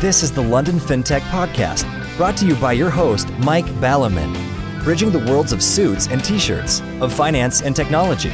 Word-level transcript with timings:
This 0.00 0.22
is 0.22 0.32
the 0.32 0.40
London 0.40 0.76
FinTech 0.76 1.20
Podcast, 1.28 1.84
brought 2.16 2.34
to 2.38 2.46
you 2.46 2.54
by 2.54 2.72
your 2.72 2.88
host, 2.88 3.28
Mike 3.40 3.66
Baliman, 3.82 4.34
bridging 4.82 5.10
the 5.10 5.18
worlds 5.18 5.52
of 5.52 5.62
suits 5.62 6.06
and 6.06 6.24
t 6.24 6.38
shirts, 6.38 6.80
of 7.02 7.12
finance 7.12 7.60
and 7.60 7.76
technology, 7.76 8.32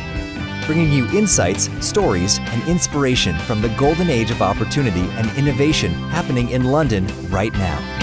bringing 0.64 0.93
you 0.93 1.09
insights, 1.09 1.68
stories, 1.84 2.39
and 2.39 2.68
inspiration 2.68 3.37
from 3.41 3.62
the 3.62 3.68
golden 3.71 4.09
age 4.09 4.30
of 4.30 4.43
opportunity 4.43 5.09
and 5.18 5.29
innovation 5.37 5.93
happening 6.11 6.50
in 6.50 6.66
London 6.66 7.05
right 7.30 7.52
now. 7.55 7.96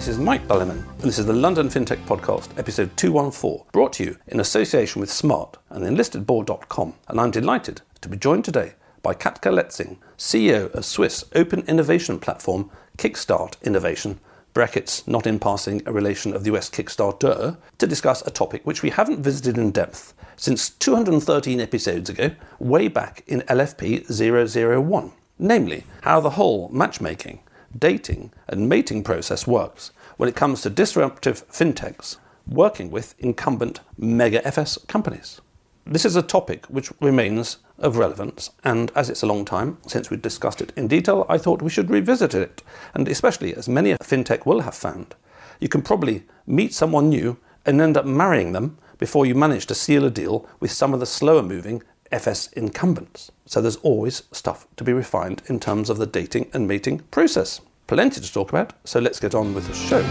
This 0.00 0.08
is 0.08 0.18
Mike 0.18 0.48
Baliman, 0.48 0.82
and 0.88 1.02
this 1.02 1.18
is 1.18 1.26
the 1.26 1.34
London 1.34 1.68
FinTech 1.68 2.02
Podcast, 2.06 2.58
episode 2.58 2.96
214, 2.96 3.66
brought 3.70 3.92
to 3.92 4.04
you 4.04 4.16
in 4.28 4.40
association 4.40 4.98
with 4.98 5.12
Smart 5.12 5.58
and 5.68 5.84
enlistedboard.com. 5.84 6.94
And 7.08 7.20
I'm 7.20 7.30
delighted 7.30 7.82
to 8.00 8.08
be 8.08 8.16
joined 8.16 8.46
today 8.46 8.76
by 9.02 9.12
Katka 9.12 9.52
Letzing, 9.52 9.98
CEO 10.16 10.72
of 10.72 10.86
Swiss 10.86 11.26
open 11.34 11.64
innovation 11.68 12.18
platform 12.18 12.70
Kickstart 12.96 13.62
Innovation, 13.62 14.20
brackets 14.54 15.06
not 15.06 15.26
in 15.26 15.38
passing 15.38 15.82
a 15.84 15.92
relation 15.92 16.32
of 16.32 16.44
the 16.44 16.56
US 16.56 16.70
Kickstarter, 16.70 17.58
to 17.76 17.86
discuss 17.86 18.22
a 18.22 18.30
topic 18.30 18.64
which 18.64 18.82
we 18.82 18.88
haven't 18.88 19.22
visited 19.22 19.58
in 19.58 19.70
depth 19.70 20.14
since 20.34 20.70
213 20.70 21.60
episodes 21.60 22.08
ago, 22.08 22.30
way 22.58 22.88
back 22.88 23.22
in 23.26 23.42
LFP 23.42 24.06
001, 24.08 25.12
namely 25.38 25.84
how 26.00 26.20
the 26.20 26.30
whole 26.30 26.70
matchmaking 26.70 27.40
dating, 27.78 28.32
and 28.48 28.68
mating 28.68 29.02
process 29.02 29.46
works 29.46 29.92
when 30.16 30.28
it 30.28 30.36
comes 30.36 30.62
to 30.62 30.70
disruptive 30.70 31.46
fintechs 31.48 32.16
working 32.46 32.90
with 32.90 33.14
incumbent 33.18 33.80
mega 33.96 34.46
FS 34.46 34.78
companies. 34.88 35.40
This 35.86 36.04
is 36.04 36.16
a 36.16 36.22
topic 36.22 36.66
which 36.66 36.92
remains 37.00 37.58
of 37.78 37.96
relevance, 37.96 38.50
and 38.64 38.92
as 38.94 39.08
it's 39.08 39.22
a 39.22 39.26
long 39.26 39.44
time 39.44 39.78
since 39.86 40.10
we've 40.10 40.20
discussed 40.20 40.60
it 40.60 40.72
in 40.76 40.88
detail, 40.88 41.24
I 41.28 41.38
thought 41.38 41.62
we 41.62 41.70
should 41.70 41.90
revisit 41.90 42.34
it. 42.34 42.62
And 42.94 43.08
especially 43.08 43.54
as 43.54 43.68
many 43.68 43.92
a 43.92 43.98
fintech 43.98 44.44
will 44.44 44.60
have 44.60 44.74
found, 44.74 45.14
you 45.58 45.68
can 45.68 45.82
probably 45.82 46.24
meet 46.46 46.74
someone 46.74 47.08
new 47.08 47.38
and 47.64 47.80
end 47.80 47.96
up 47.96 48.04
marrying 48.04 48.52
them 48.52 48.78
before 48.98 49.24
you 49.24 49.34
manage 49.34 49.66
to 49.66 49.74
seal 49.74 50.04
a 50.04 50.10
deal 50.10 50.46
with 50.60 50.70
some 50.70 50.92
of 50.92 51.00
the 51.00 51.06
slower 51.06 51.42
moving 51.42 51.82
FS 52.12 52.48
incumbents. 52.52 53.30
So 53.46 53.60
there's 53.60 53.76
always 53.76 54.22
stuff 54.32 54.66
to 54.76 54.84
be 54.84 54.92
refined 54.92 55.42
in 55.46 55.60
terms 55.60 55.90
of 55.90 55.98
the 55.98 56.06
dating 56.06 56.50
and 56.52 56.66
mating 56.68 57.00
process. 57.10 57.60
Plenty 57.86 58.20
to 58.20 58.32
talk 58.32 58.50
about, 58.50 58.72
so 58.84 59.00
let's 59.00 59.20
get 59.20 59.34
on 59.34 59.54
with 59.54 59.66
the 59.66 59.74
show. 59.74 60.02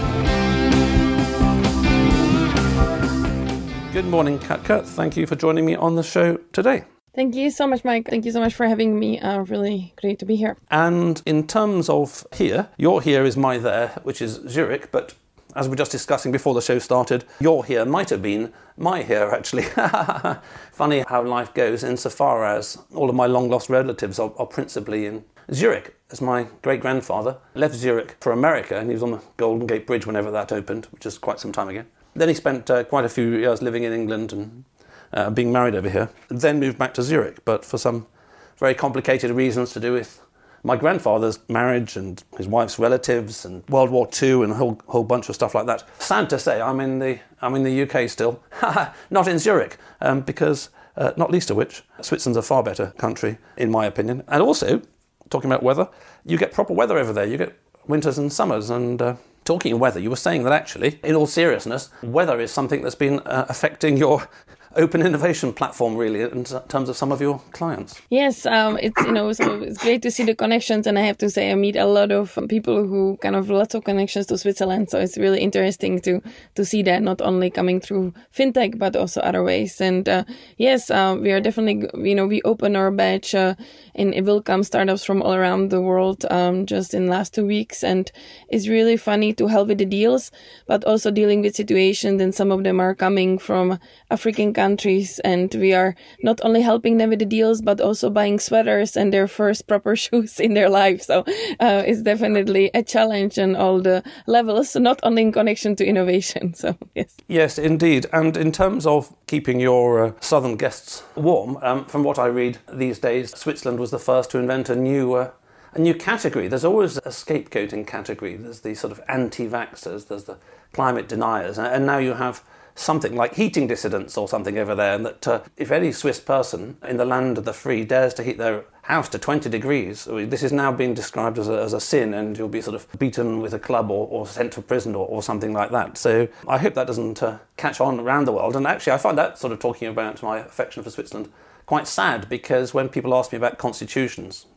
Good 3.93 4.05
morning, 4.05 4.37
Katka. 4.39 4.85
Thank 4.85 5.17
you 5.17 5.25
for 5.25 5.35
joining 5.35 5.65
me 5.65 5.75
on 5.75 5.95
the 5.95 6.03
show 6.03 6.37
today. 6.53 6.83
Thank 7.15 7.35
you 7.35 7.49
so 7.49 7.65
much, 7.67 7.83
Mike. 7.83 8.07
Thank 8.07 8.23
you 8.23 8.31
so 8.31 8.39
much 8.39 8.53
for 8.53 8.67
having 8.67 8.99
me. 8.99 9.19
Uh, 9.19 9.39
really 9.39 9.93
great 9.99 10.19
to 10.19 10.25
be 10.25 10.35
here. 10.35 10.57
And 10.69 11.21
in 11.25 11.47
terms 11.47 11.89
of 11.89 12.25
here, 12.33 12.69
your 12.77 13.01
here 13.01 13.25
is 13.25 13.35
my 13.35 13.57
there, 13.57 13.89
which 14.03 14.21
is 14.21 14.39
Zurich, 14.47 14.91
but 14.91 15.15
as 15.59 15.67
we 15.67 15.71
were 15.71 15.75
just 15.75 15.91
discussing 15.91 16.31
before 16.31 16.53
the 16.53 16.61
show 16.61 16.79
started, 16.79 17.25
your 17.41 17.65
here 17.65 17.83
might 17.83 18.09
have 18.09 18.21
been 18.21 18.53
my 18.77 19.03
here, 19.03 19.29
actually. 19.29 19.63
Funny 20.71 21.03
how 21.09 21.21
life 21.21 21.53
goes 21.53 21.83
insofar 21.83 22.45
as 22.45 22.77
all 22.95 23.09
of 23.09 23.15
my 23.15 23.25
long 23.25 23.49
lost 23.49 23.69
relatives 23.69 24.19
are, 24.19 24.31
are 24.37 24.45
principally 24.45 25.05
in 25.05 25.25
Zurich, 25.53 25.95
as 26.11 26.21
my 26.21 26.47
great 26.61 26.79
grandfather 26.79 27.39
left 27.55 27.75
Zurich 27.75 28.15
for 28.21 28.31
America, 28.31 28.79
and 28.79 28.87
he 28.89 28.93
was 28.93 29.03
on 29.03 29.11
the 29.11 29.21
Golden 29.35 29.67
Gate 29.67 29.85
Bridge 29.85 30.07
whenever 30.07 30.31
that 30.31 30.53
opened, 30.53 30.85
which 30.91 31.05
is 31.05 31.17
quite 31.17 31.41
some 31.41 31.51
time 31.51 31.67
ago. 31.67 31.83
Then 32.15 32.29
he 32.29 32.35
spent 32.35 32.71
uh, 32.71 32.85
quite 32.85 33.03
a 33.03 33.09
few 33.09 33.35
years 33.35 33.61
living 33.61 33.83
in 33.83 33.91
England 33.91 34.31
and 34.31 34.63
uh, 35.11 35.29
being 35.29 35.51
married 35.51 35.75
over 35.75 35.89
here. 35.89 36.07
Then 36.29 36.61
moved 36.61 36.77
back 36.77 36.93
to 36.93 37.03
Zurich, 37.03 37.43
but 37.43 37.65
for 37.65 37.77
some 37.77 38.07
very 38.55 38.75
complicated 38.75 39.31
reasons 39.31 39.73
to 39.73 39.81
do 39.81 39.91
with 39.91 40.21
my 40.63 40.75
grandfather's 40.75 41.39
marriage 41.49 41.95
and 41.95 42.23
his 42.37 42.47
wife's 42.47 42.79
relatives 42.79 43.45
and 43.45 43.67
World 43.69 43.89
War 43.89 44.09
II 44.21 44.43
and 44.43 44.51
a 44.51 44.55
whole, 44.55 44.81
whole 44.87 45.03
bunch 45.03 45.29
of 45.29 45.35
stuff 45.35 45.55
like 45.55 45.65
that. 45.67 45.83
Sad 45.99 46.29
to 46.29 46.39
say, 46.39 46.61
I'm 46.61 46.79
in 46.79 46.99
the, 46.99 47.19
I'm 47.41 47.55
in 47.55 47.63
the 47.63 47.83
UK 47.83 48.09
still, 48.09 48.41
not 49.09 49.27
in 49.27 49.39
Zurich, 49.39 49.77
um, 50.01 50.21
because 50.21 50.69
uh, 50.97 51.13
not 51.15 51.31
least 51.31 51.49
of 51.49 51.57
which, 51.57 51.83
Switzerland's 52.01 52.37
a 52.37 52.41
far 52.41 52.61
better 52.61 52.87
country, 52.97 53.37
in 53.57 53.71
my 53.71 53.85
opinion. 53.85 54.23
And 54.27 54.41
also, 54.41 54.81
talking 55.29 55.49
about 55.49 55.63
weather, 55.63 55.87
you 56.25 56.37
get 56.37 56.51
proper 56.51 56.73
weather 56.73 56.97
over 56.97 57.13
there. 57.13 57.25
You 57.25 57.37
get 57.37 57.57
winters 57.87 58.17
and 58.17 58.31
summers. 58.31 58.69
And 58.69 59.01
uh, 59.01 59.15
talking 59.45 59.77
weather, 59.79 59.99
you 59.99 60.09
were 60.09 60.15
saying 60.15 60.43
that 60.43 60.53
actually, 60.53 60.99
in 61.03 61.15
all 61.15 61.25
seriousness, 61.25 61.89
weather 62.03 62.39
is 62.39 62.51
something 62.51 62.81
that's 62.81 62.95
been 62.95 63.19
uh, 63.21 63.45
affecting 63.49 63.97
your 63.97 64.27
open 64.75 65.01
innovation 65.01 65.53
platform 65.53 65.95
really 65.95 66.21
in 66.21 66.43
terms 66.43 66.89
of 66.89 66.97
some 66.97 67.11
of 67.11 67.21
your 67.21 67.39
clients? 67.51 68.01
Yes 68.09 68.45
um, 68.45 68.77
it's 68.81 69.01
you 69.03 69.11
know 69.11 69.31
so 69.33 69.61
it's 69.61 69.77
great 69.77 70.01
to 70.01 70.11
see 70.11 70.23
the 70.23 70.35
connections 70.35 70.87
and 70.87 70.97
i 70.97 71.01
have 71.01 71.17
to 71.17 71.29
say 71.29 71.51
i 71.51 71.55
meet 71.55 71.75
a 71.75 71.85
lot 71.85 72.11
of 72.11 72.37
people 72.49 72.85
who 72.85 73.17
kind 73.21 73.35
of 73.35 73.49
lots 73.49 73.73
of 73.75 73.83
connections 73.83 74.25
to 74.27 74.37
switzerland 74.37 74.89
so 74.89 74.99
it's 74.99 75.17
really 75.17 75.39
interesting 75.39 75.99
to 76.01 76.21
to 76.55 76.65
see 76.65 76.83
that 76.83 77.01
not 77.01 77.21
only 77.21 77.49
coming 77.49 77.79
through 77.79 78.13
fintech 78.35 78.77
but 78.77 78.95
also 78.95 79.21
other 79.21 79.43
ways. 79.43 79.81
And 79.81 80.07
uh, 80.07 80.23
yes 80.57 80.89
uh, 80.89 81.17
we 81.19 81.31
are 81.31 81.41
definitely 81.41 81.89
you 82.07 82.15
know 82.15 82.27
we 82.27 82.41
open 82.43 82.75
our 82.75 82.91
batch 82.91 83.33
uh, 83.35 83.55
and 83.95 84.13
it 84.13 84.23
will 84.23 84.41
come 84.41 84.63
startups 84.63 85.03
from 85.03 85.21
all 85.21 85.33
around 85.33 85.69
the 85.69 85.81
world 85.81 86.25
um, 86.29 86.65
just 86.65 86.93
in 86.93 87.07
last 87.07 87.33
two 87.33 87.45
weeks. 87.45 87.83
And 87.83 88.11
it's 88.49 88.67
really 88.67 88.97
funny 88.97 89.33
to 89.33 89.47
help 89.47 89.67
with 89.69 89.77
the 89.77 89.85
deals 89.85 90.31
but 90.67 90.83
also 90.85 91.11
dealing 91.11 91.41
with 91.41 91.55
situations 91.55 92.21
and 92.21 92.33
some 92.33 92.51
of 92.51 92.63
them 92.63 92.79
are 92.79 92.95
coming 92.95 93.37
from 93.37 93.79
african 94.11 94.53
countries 94.59 95.19
and 95.23 95.55
we 95.55 95.71
are 95.73 95.95
not 96.21 96.39
only 96.43 96.61
helping 96.61 96.97
them 96.97 97.09
with 97.09 97.19
the 97.19 97.31
deals 97.37 97.61
but 97.61 97.79
also 97.79 98.09
buying 98.09 98.39
sweaters 98.39 98.97
and 98.97 99.13
their 99.13 99.27
first 99.27 99.67
proper 99.67 99.95
shoes 100.03 100.39
in 100.39 100.53
their 100.53 100.69
life 100.69 101.01
so 101.01 101.23
uh, 101.65 101.83
it's 101.89 102.01
definitely 102.01 102.69
a 102.73 102.83
challenge 102.83 103.39
on 103.39 103.55
all 103.55 103.81
the 103.81 104.03
levels 104.27 104.75
not 104.75 104.99
only 105.03 105.21
in 105.21 105.31
connection 105.31 105.75
to 105.75 105.85
innovation 105.85 106.53
so 106.61 106.75
yes 106.95 107.15
yes 107.27 107.57
indeed 107.57 108.05
and 108.11 108.35
in 108.35 108.51
terms 108.51 108.85
of 108.85 109.13
keeping 109.27 109.59
your 109.61 110.05
uh, 110.05 110.11
southern 110.19 110.57
guests 110.57 111.03
warm 111.15 111.57
um, 111.61 111.85
from 111.85 112.03
what 112.03 112.19
i 112.19 112.25
read 112.25 112.57
these 112.73 112.99
days 112.99 113.37
switzerland 113.37 113.79
was 113.79 113.91
the 113.91 113.99
first 113.99 114.29
to 114.31 114.37
invent 114.37 114.69
a 114.69 114.75
new 114.75 115.13
uh, 115.13 115.29
a 115.73 115.79
new 115.79 115.93
category. 115.93 116.47
There's 116.47 116.65
always 116.65 116.97
a 116.97 117.11
scapegoating 117.11 117.85
category. 117.85 118.35
There's 118.35 118.61
the 118.61 118.73
sort 118.73 118.91
of 118.91 118.99
anti-vaxxers, 119.07 120.07
there's 120.07 120.23
the 120.23 120.37
climate 120.73 121.07
deniers, 121.07 121.59
and 121.59 121.85
now 121.85 121.99
you 121.99 122.15
have 122.15 122.43
something 122.79 123.15
like 123.15 123.35
heating 123.35 123.67
dissidents 123.67 124.17
or 124.17 124.27
something 124.27 124.57
over 124.57 124.73
there. 124.73 124.95
And 124.95 125.05
that 125.05 125.27
uh, 125.27 125.41
if 125.57 125.71
any 125.71 125.91
Swiss 125.91 126.19
person 126.19 126.77
in 126.87 126.97
the 126.97 127.05
land 127.05 127.37
of 127.37 127.45
the 127.45 127.53
free 127.53 127.83
dares 127.83 128.13
to 128.15 128.23
heat 128.23 128.37
their 128.37 128.65
house 128.83 129.09
to 129.09 129.19
20 129.19 129.49
degrees, 129.49 130.05
this 130.05 130.41
is 130.41 130.51
now 130.51 130.71
being 130.71 130.93
described 130.93 131.37
as 131.37 131.49
a, 131.49 131.61
as 131.61 131.73
a 131.73 131.79
sin 131.79 132.13
and 132.13 132.37
you'll 132.37 132.47
be 132.47 132.61
sort 132.61 132.75
of 132.75 132.87
beaten 132.97 133.39
with 133.41 133.53
a 133.53 133.59
club 133.59 133.91
or, 133.91 134.07
or 134.07 134.25
sent 134.25 134.53
to 134.53 134.61
prison 134.61 134.95
or, 134.95 135.05
or, 135.07 135.21
something 135.21 135.53
like 135.53 135.71
that. 135.71 135.97
So 135.97 136.27
I 136.47 136.57
hope 136.57 136.73
that 136.73 136.87
doesn't 136.87 137.21
uh, 137.21 137.39
catch 137.57 137.79
on 137.81 137.99
around 137.99 138.25
the 138.25 138.31
world. 138.31 138.55
And 138.55 138.65
actually, 138.65 138.93
I 138.93 138.97
find 138.97 139.17
that 139.17 139.37
sort 139.37 139.53
of 139.53 139.59
talking 139.59 139.87
about 139.87 140.23
my 140.23 140.39
affection 140.39 140.81
for 140.81 140.89
Switzerland 140.89 141.29
quite 141.65 141.87
sad 141.87 142.27
because 142.29 142.73
when 142.73 142.89
people 142.89 143.13
ask 143.13 143.31
me 143.31 143.37
about 143.37 143.59
constitutions, 143.59 144.47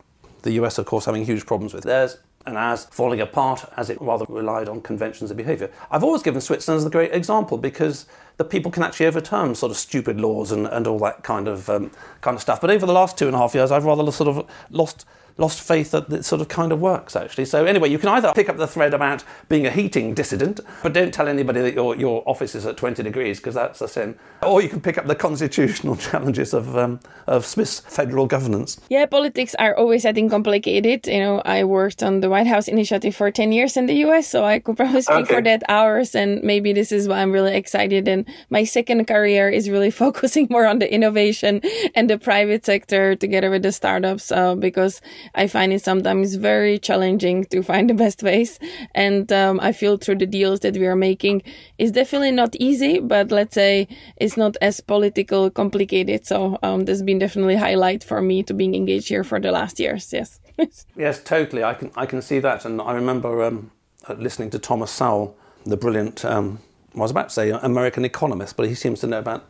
the 0.41 0.53
US, 0.53 0.77
of 0.77 0.85
course, 0.85 1.05
having 1.05 1.25
huge 1.25 1.45
problems 1.45 1.73
with 1.73 1.83
theirs, 1.83 2.17
and 2.45 2.57
as 2.57 2.85
falling 2.85 3.21
apart 3.21 3.65
as 3.77 3.89
it 3.89 4.01
rather 4.01 4.25
relied 4.27 4.67
on 4.67 4.81
conventions 4.81 5.31
of 5.31 5.37
behaviour. 5.37 5.69
I've 5.89 6.03
always 6.03 6.21
given 6.21 6.41
Switzerland 6.41 6.79
as 6.79 6.85
a 6.85 6.89
great 6.89 7.13
example 7.13 7.57
because 7.57 8.05
the 8.37 8.43
people 8.43 8.71
can 8.71 8.83
actually 8.83 9.05
overturn 9.05 9.55
sort 9.55 9.71
of 9.71 9.77
stupid 9.77 10.19
laws 10.19 10.51
and, 10.51 10.67
and 10.67 10.87
all 10.87 10.99
that 10.99 11.23
kind 11.23 11.47
of 11.47 11.69
um, 11.69 11.91
kind 12.21 12.35
of 12.35 12.41
stuff. 12.41 12.59
But 12.59 12.71
over 12.71 12.85
the 12.85 12.93
last 12.93 13.17
two 13.17 13.27
and 13.27 13.35
a 13.35 13.39
half 13.39 13.53
years, 13.53 13.71
I've 13.71 13.85
rather 13.85 14.11
sort 14.11 14.27
of 14.27 14.49
lost 14.69 15.05
lost 15.37 15.61
faith 15.61 15.91
that 15.91 16.11
it 16.11 16.25
sort 16.25 16.41
of 16.41 16.47
kind 16.47 16.71
of 16.71 16.79
works 16.79 17.15
actually. 17.15 17.45
So 17.45 17.65
anyway, 17.65 17.89
you 17.89 17.97
can 17.97 18.09
either 18.09 18.33
pick 18.33 18.49
up 18.49 18.57
the 18.57 18.67
thread 18.67 18.93
about 18.93 19.23
being 19.49 19.65
a 19.65 19.71
heating 19.71 20.13
dissident, 20.13 20.59
but 20.81 20.93
don't 20.93 21.13
tell 21.13 21.27
anybody 21.27 21.61
that 21.61 21.73
your 21.73 21.95
your 21.95 22.23
office 22.27 22.55
is 22.55 22.65
at 22.65 22.77
20 22.77 23.03
degrees 23.03 23.39
because 23.39 23.55
that's 23.55 23.81
a 23.81 23.87
sin. 23.87 24.17
Or 24.41 24.61
you 24.61 24.69
can 24.69 24.81
pick 24.81 24.97
up 24.97 25.07
the 25.07 25.15
constitutional 25.15 25.95
challenges 26.07 26.53
of 26.53 26.77
um, 26.77 26.99
of 27.27 27.45
Swiss 27.45 27.79
federal 27.81 28.25
governance. 28.25 28.79
Yeah, 28.89 29.05
politics 29.05 29.55
are 29.59 29.75
always 29.75 30.03
getting 30.03 30.29
complicated. 30.29 31.07
You 31.07 31.19
know, 31.19 31.41
I 31.45 31.63
worked 31.63 32.03
on 32.03 32.21
the 32.21 32.29
White 32.29 32.47
House 32.47 32.67
initiative 32.67 33.15
for 33.15 33.31
10 33.31 33.51
years 33.51 33.77
in 33.77 33.85
the 33.85 33.95
US, 34.05 34.27
so 34.27 34.45
I 34.45 34.59
could 34.59 34.77
probably 34.83 35.01
speak 35.01 35.25
okay. 35.25 35.35
for 35.35 35.41
that 35.41 35.63
hours 35.69 36.15
and 36.15 36.41
maybe 36.43 36.73
this 36.73 36.91
is 36.91 37.07
why 37.07 37.21
I'm 37.21 37.31
really 37.31 37.55
excited 37.55 38.07
and 38.07 38.25
my 38.49 38.63
second 38.63 39.05
career 39.05 39.49
is 39.49 39.69
really 39.69 39.91
focusing 40.03 40.47
more 40.49 40.65
on 40.65 40.79
the 40.79 40.91
innovation 40.91 41.61
and 41.95 42.09
the 42.09 42.17
private 42.17 42.65
sector 42.65 43.15
together 43.15 43.49
with 43.49 43.63
the 43.63 43.71
startups 43.71 44.31
uh, 44.31 44.55
because 44.55 45.01
I 45.35 45.47
find 45.47 45.73
it 45.73 45.83
sometimes 45.83 46.35
very 46.35 46.79
challenging 46.79 47.45
to 47.45 47.63
find 47.63 47.89
the 47.89 47.93
best 47.93 48.23
ways. 48.23 48.59
And 48.95 49.31
um, 49.31 49.59
I 49.61 49.71
feel 49.71 49.97
through 49.97 50.17
the 50.17 50.25
deals 50.25 50.61
that 50.61 50.75
we 50.75 50.85
are 50.85 50.95
making 50.95 51.43
is 51.77 51.91
definitely 51.91 52.31
not 52.31 52.55
easy, 52.55 52.99
but 52.99 53.31
let's 53.31 53.55
say 53.55 53.87
it's 54.17 54.37
not 54.37 54.57
as 54.61 54.79
political 54.81 55.49
complicated. 55.49 56.25
So 56.25 56.57
um, 56.63 56.85
there's 56.85 57.03
been 57.03 57.19
definitely 57.19 57.55
highlight 57.55 58.03
for 58.03 58.21
me 58.21 58.43
to 58.43 58.53
being 58.53 58.75
engaged 58.75 59.09
here 59.09 59.23
for 59.23 59.39
the 59.39 59.51
last 59.51 59.79
years. 59.79 60.11
Yes. 60.13 60.39
yes, 60.95 61.23
totally. 61.23 61.63
I 61.63 61.73
can 61.73 61.91
I 61.95 62.05
can 62.05 62.21
see 62.21 62.39
that, 62.39 62.65
and 62.65 62.81
I 62.81 62.93
remember 62.93 63.43
um, 63.43 63.71
listening 64.17 64.49
to 64.51 64.59
Thomas 64.59 64.91
Sowell, 64.91 65.35
the 65.65 65.77
brilliant. 65.77 66.23
Um, 66.25 66.59
I 66.95 66.99
was 66.99 67.11
about 67.11 67.29
to 67.29 67.33
say 67.33 67.49
American 67.49 68.05
economist, 68.05 68.55
but 68.55 68.67
he 68.67 68.75
seems 68.75 68.99
to 68.99 69.07
know 69.07 69.19
about 69.19 69.49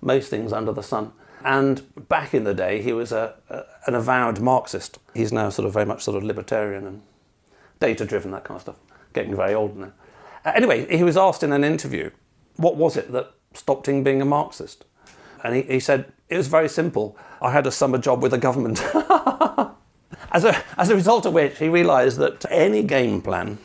most 0.00 0.30
things 0.30 0.52
under 0.52 0.72
the 0.72 0.82
sun. 0.82 1.12
And 1.44 2.08
back 2.08 2.32
in 2.32 2.44
the 2.44 2.54
day, 2.54 2.80
he 2.80 2.94
was 2.94 3.12
a, 3.12 3.34
a, 3.50 3.64
an 3.86 3.94
avowed 3.94 4.40
Marxist. 4.40 4.98
He's 5.12 5.30
now 5.30 5.50
sort 5.50 5.66
of 5.66 5.74
very 5.74 5.84
much 5.84 6.02
sort 6.02 6.16
of 6.16 6.24
libertarian 6.24 6.86
and 6.86 7.02
data 7.78 8.06
driven, 8.06 8.30
that 8.30 8.44
kind 8.44 8.56
of 8.56 8.62
stuff. 8.62 8.76
Getting 9.12 9.36
very 9.36 9.52
old 9.54 9.76
now. 9.76 9.92
Uh, 10.44 10.52
anyway, 10.54 10.96
he 10.96 11.04
was 11.04 11.18
asked 11.18 11.42
in 11.42 11.52
an 11.52 11.62
interview, 11.62 12.10
what 12.56 12.76
was 12.76 12.96
it 12.96 13.12
that 13.12 13.34
stopped 13.52 13.88
him 13.88 14.02
being 14.02 14.22
a 14.22 14.24
Marxist? 14.24 14.86
And 15.42 15.54
he, 15.54 15.62
he 15.62 15.80
said, 15.80 16.10
it 16.30 16.38
was 16.38 16.48
very 16.48 16.68
simple. 16.68 17.16
I 17.42 17.52
had 17.52 17.66
a 17.66 17.70
summer 17.70 17.98
job 17.98 18.22
with 18.22 18.30
the 18.30 18.38
government. 18.38 18.82
as, 20.32 20.44
a, 20.44 20.64
as 20.78 20.88
a 20.88 20.94
result 20.94 21.26
of 21.26 21.34
which, 21.34 21.58
he 21.58 21.68
realised 21.68 22.16
that 22.18 22.46
any 22.50 22.82
game 22.82 23.20
plan 23.20 23.58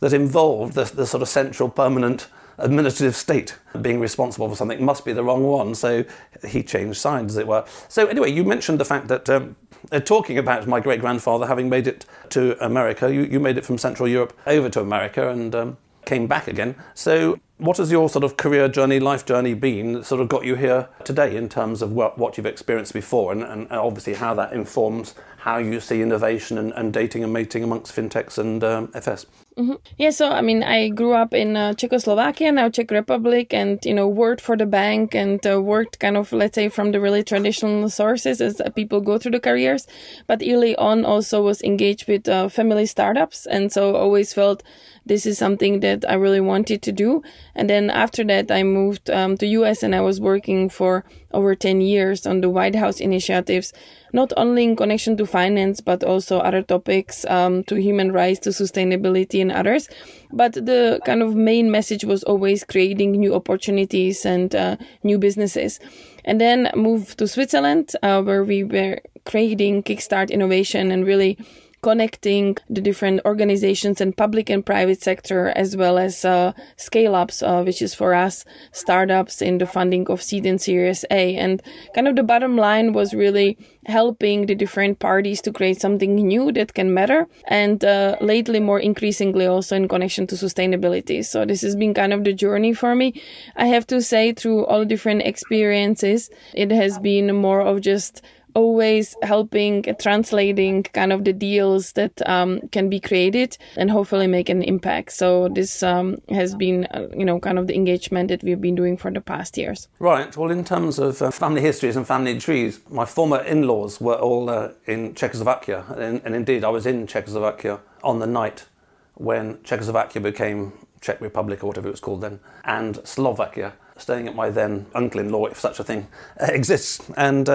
that 0.00 0.12
involved 0.12 0.74
the, 0.74 0.84
the 0.84 1.06
sort 1.06 1.22
of 1.22 1.28
central 1.28 1.68
permanent 1.68 2.26
administrative 2.58 3.16
state 3.16 3.56
being 3.80 4.00
responsible 4.00 4.48
for 4.48 4.56
something 4.56 4.84
must 4.84 5.04
be 5.04 5.12
the 5.12 5.24
wrong 5.24 5.44
one. 5.44 5.74
So 5.74 6.04
he 6.46 6.62
changed 6.62 7.00
sides, 7.00 7.34
as 7.34 7.38
it 7.38 7.46
were. 7.46 7.64
So, 7.88 8.06
anyway, 8.06 8.30
you 8.32 8.44
mentioned 8.44 8.78
the 8.80 8.84
fact 8.84 9.08
that 9.08 9.28
um, 9.28 9.56
uh, 9.92 10.00
talking 10.00 10.38
about 10.38 10.66
my 10.66 10.80
great 10.80 11.00
grandfather 11.00 11.46
having 11.46 11.68
made 11.68 11.86
it 11.86 12.06
to 12.30 12.62
America, 12.64 13.12
you, 13.12 13.22
you 13.22 13.40
made 13.40 13.58
it 13.58 13.64
from 13.64 13.78
Central 13.78 14.08
Europe 14.08 14.36
over 14.46 14.68
to 14.70 14.80
America 14.80 15.30
and 15.30 15.54
um, 15.54 15.76
came 16.04 16.26
back 16.26 16.48
again. 16.48 16.76
So, 16.94 17.38
what 17.58 17.76
has 17.76 17.90
your 17.90 18.08
sort 18.08 18.24
of 18.24 18.36
career 18.36 18.68
journey, 18.68 18.98
life 18.98 19.24
journey 19.24 19.54
been 19.54 19.92
that 19.92 20.04
sort 20.04 20.20
of 20.20 20.28
got 20.28 20.44
you 20.44 20.56
here 20.56 20.88
today 21.04 21.36
in 21.36 21.48
terms 21.48 21.82
of 21.82 21.92
what, 21.92 22.18
what 22.18 22.36
you've 22.36 22.46
experienced 22.46 22.92
before 22.92 23.30
and, 23.30 23.44
and, 23.44 23.70
obviously 23.70 24.14
how 24.14 24.34
that 24.34 24.52
informs 24.52 25.14
how 25.38 25.58
you 25.58 25.78
see 25.78 26.02
innovation 26.02 26.58
and, 26.58 26.72
and 26.72 26.92
dating 26.92 27.22
and 27.22 27.32
mating 27.32 27.62
amongst 27.62 27.94
fintechs 27.94 28.38
and 28.38 28.64
um, 28.64 28.90
FS? 28.94 29.26
Mm-hmm. 29.56 29.74
Yeah, 29.98 30.10
so 30.10 30.32
I 30.32 30.40
mean, 30.40 30.64
I 30.64 30.88
grew 30.88 31.12
up 31.12 31.32
in 31.32 31.56
uh, 31.56 31.74
Czechoslovakia, 31.74 32.50
now 32.50 32.68
Czech 32.68 32.90
Republic, 32.90 33.54
and 33.54 33.78
you 33.84 33.94
know, 33.94 34.08
worked 34.08 34.40
for 34.40 34.56
the 34.56 34.66
bank 34.66 35.14
and 35.14 35.46
uh, 35.46 35.62
worked 35.62 36.00
kind 36.00 36.16
of, 36.16 36.32
let's 36.32 36.56
say, 36.56 36.68
from 36.68 36.90
the 36.90 37.00
really 37.00 37.22
traditional 37.22 37.88
sources 37.88 38.40
as 38.40 38.60
uh, 38.60 38.70
people 38.70 39.00
go 39.00 39.16
through 39.16 39.30
the 39.30 39.38
careers. 39.38 39.86
But 40.26 40.42
early 40.42 40.74
on, 40.74 41.04
also 41.04 41.40
was 41.40 41.62
engaged 41.62 42.08
with 42.08 42.28
uh, 42.28 42.48
family 42.48 42.86
startups, 42.86 43.46
and 43.46 43.70
so 43.70 43.94
always 43.94 44.34
felt 44.34 44.64
this 45.06 45.26
is 45.26 45.36
something 45.38 45.80
that 45.80 46.08
I 46.08 46.14
really 46.14 46.40
wanted 46.40 46.82
to 46.82 46.92
do. 46.92 47.22
And 47.54 47.68
then 47.68 47.90
after 47.90 48.24
that, 48.24 48.50
I 48.50 48.62
moved 48.62 49.10
um, 49.10 49.36
to 49.38 49.46
US 49.46 49.82
and 49.82 49.94
I 49.94 50.00
was 50.00 50.20
working 50.20 50.68
for 50.68 51.04
over 51.32 51.54
10 51.54 51.80
years 51.80 52.26
on 52.26 52.40
the 52.40 52.48
White 52.48 52.74
House 52.74 53.00
initiatives, 53.00 53.72
not 54.12 54.32
only 54.36 54.64
in 54.64 54.76
connection 54.76 55.16
to 55.18 55.26
finance, 55.26 55.80
but 55.80 56.02
also 56.02 56.38
other 56.38 56.62
topics, 56.62 57.24
um, 57.26 57.64
to 57.64 57.74
human 57.74 58.12
rights, 58.12 58.40
to 58.40 58.50
sustainability 58.50 59.42
and 59.42 59.52
others. 59.52 59.88
But 60.32 60.54
the 60.54 61.00
kind 61.04 61.22
of 61.22 61.34
main 61.34 61.70
message 61.70 62.04
was 62.04 62.22
always 62.24 62.64
creating 62.64 63.12
new 63.12 63.34
opportunities 63.34 64.24
and 64.24 64.54
uh, 64.54 64.76
new 65.02 65.18
businesses. 65.18 65.80
And 66.24 66.40
then 66.40 66.70
moved 66.74 67.18
to 67.18 67.28
Switzerland, 67.28 67.92
uh, 68.02 68.22
where 68.22 68.44
we 68.44 68.64
were 68.64 69.00
creating 69.26 69.82
Kickstart 69.82 70.30
innovation 70.30 70.90
and 70.90 71.06
really 71.06 71.38
connecting 71.84 72.56
the 72.70 72.80
different 72.80 73.20
organizations 73.26 74.00
and 74.00 74.16
public 74.16 74.48
and 74.48 74.64
private 74.64 75.02
sector 75.02 75.52
as 75.54 75.76
well 75.76 75.98
as 75.98 76.24
uh, 76.24 76.50
scale 76.78 77.14
ups, 77.14 77.42
uh, 77.42 77.62
which 77.62 77.82
is 77.82 77.92
for 77.94 78.14
us 78.14 78.46
startups 78.72 79.42
in 79.42 79.58
the 79.58 79.66
funding 79.66 80.06
of 80.08 80.22
seed 80.22 80.46
and 80.46 80.62
Series 80.62 81.04
A. 81.10 81.36
And 81.36 81.62
kind 81.94 82.08
of 82.08 82.16
the 82.16 82.22
bottom 82.22 82.56
line 82.56 82.94
was 82.94 83.12
really 83.12 83.58
helping 83.86 84.46
the 84.46 84.54
different 84.54 84.98
parties 84.98 85.42
to 85.42 85.52
create 85.52 85.78
something 85.78 86.14
new 86.14 86.50
that 86.52 86.72
can 86.72 86.94
matter 86.94 87.26
and 87.48 87.84
uh, 87.84 88.16
lately 88.20 88.60
more 88.60 88.80
increasingly 88.80 89.46
also 89.46 89.76
in 89.76 89.88
connection 89.88 90.26
to 90.26 90.34
sustainability 90.34 91.24
so 91.24 91.44
this 91.44 91.60
has 91.60 91.76
been 91.76 91.92
kind 91.92 92.12
of 92.12 92.24
the 92.24 92.32
journey 92.32 92.72
for 92.72 92.94
me 92.94 93.12
i 93.56 93.66
have 93.66 93.86
to 93.86 94.00
say 94.00 94.32
through 94.32 94.64
all 94.66 94.84
different 94.84 95.22
experiences 95.22 96.30
it 96.54 96.70
has 96.70 96.98
been 96.98 97.34
more 97.34 97.60
of 97.60 97.80
just 97.80 98.22
always 98.54 99.16
helping 99.22 99.82
translating 99.98 100.82
kind 100.82 101.12
of 101.12 101.24
the 101.24 101.32
deals 101.32 101.92
that 101.92 102.26
um, 102.28 102.60
can 102.72 102.88
be 102.88 103.00
created 103.00 103.56
and 103.76 103.90
hopefully 103.90 104.26
make 104.26 104.48
an 104.48 104.62
impact. 104.62 105.12
So 105.12 105.48
this 105.48 105.82
um, 105.82 106.16
has 106.30 106.54
been, 106.54 106.86
uh, 106.86 107.08
you 107.16 107.24
know, 107.24 107.40
kind 107.40 107.58
of 107.58 107.66
the 107.66 107.74
engagement 107.74 108.28
that 108.28 108.42
we've 108.42 108.60
been 108.60 108.74
doing 108.74 108.96
for 108.96 109.10
the 109.10 109.20
past 109.20 109.58
years. 109.58 109.88
Right. 109.98 110.36
Well, 110.36 110.50
in 110.50 110.64
terms 110.64 110.98
of 110.98 111.20
uh, 111.20 111.30
family 111.30 111.60
histories 111.60 111.96
and 111.96 112.06
family 112.06 112.38
trees, 112.38 112.80
my 112.90 113.04
former 113.04 113.40
in-laws 113.42 114.00
were 114.00 114.16
all 114.16 114.48
uh, 114.50 114.70
in 114.86 115.14
Czechoslovakia, 115.14 115.84
and, 115.96 116.20
and 116.24 116.34
indeed 116.34 116.64
I 116.64 116.68
was 116.68 116.86
in 116.86 117.06
Czechoslovakia 117.06 117.80
on 118.02 118.18
the 118.18 118.26
night 118.26 118.66
when 119.14 119.58
Czechoslovakia 119.64 120.20
became 120.20 120.72
Czech 121.00 121.20
Republic 121.20 121.62
or 121.62 121.68
whatever 121.68 121.88
it 121.88 121.92
was 121.92 122.00
called 122.00 122.22
then, 122.22 122.40
and 122.64 123.00
Slovakia, 123.04 123.72
staying 123.96 124.26
at 124.26 124.34
my 124.34 124.50
then 124.50 124.86
uncle-in-law, 124.94 125.46
if 125.46 125.60
such 125.60 125.78
a 125.78 125.84
thing 125.84 126.06
uh, 126.40 126.46
exists, 126.46 127.00
and 127.16 127.48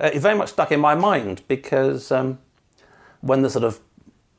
uh, 0.00 0.10
it 0.12 0.20
very 0.20 0.36
much 0.36 0.50
stuck 0.50 0.72
in 0.72 0.80
my 0.80 0.94
mind 0.94 1.42
because 1.48 2.10
um, 2.12 2.38
when 3.20 3.42
the 3.42 3.50
sort 3.50 3.64
of 3.64 3.80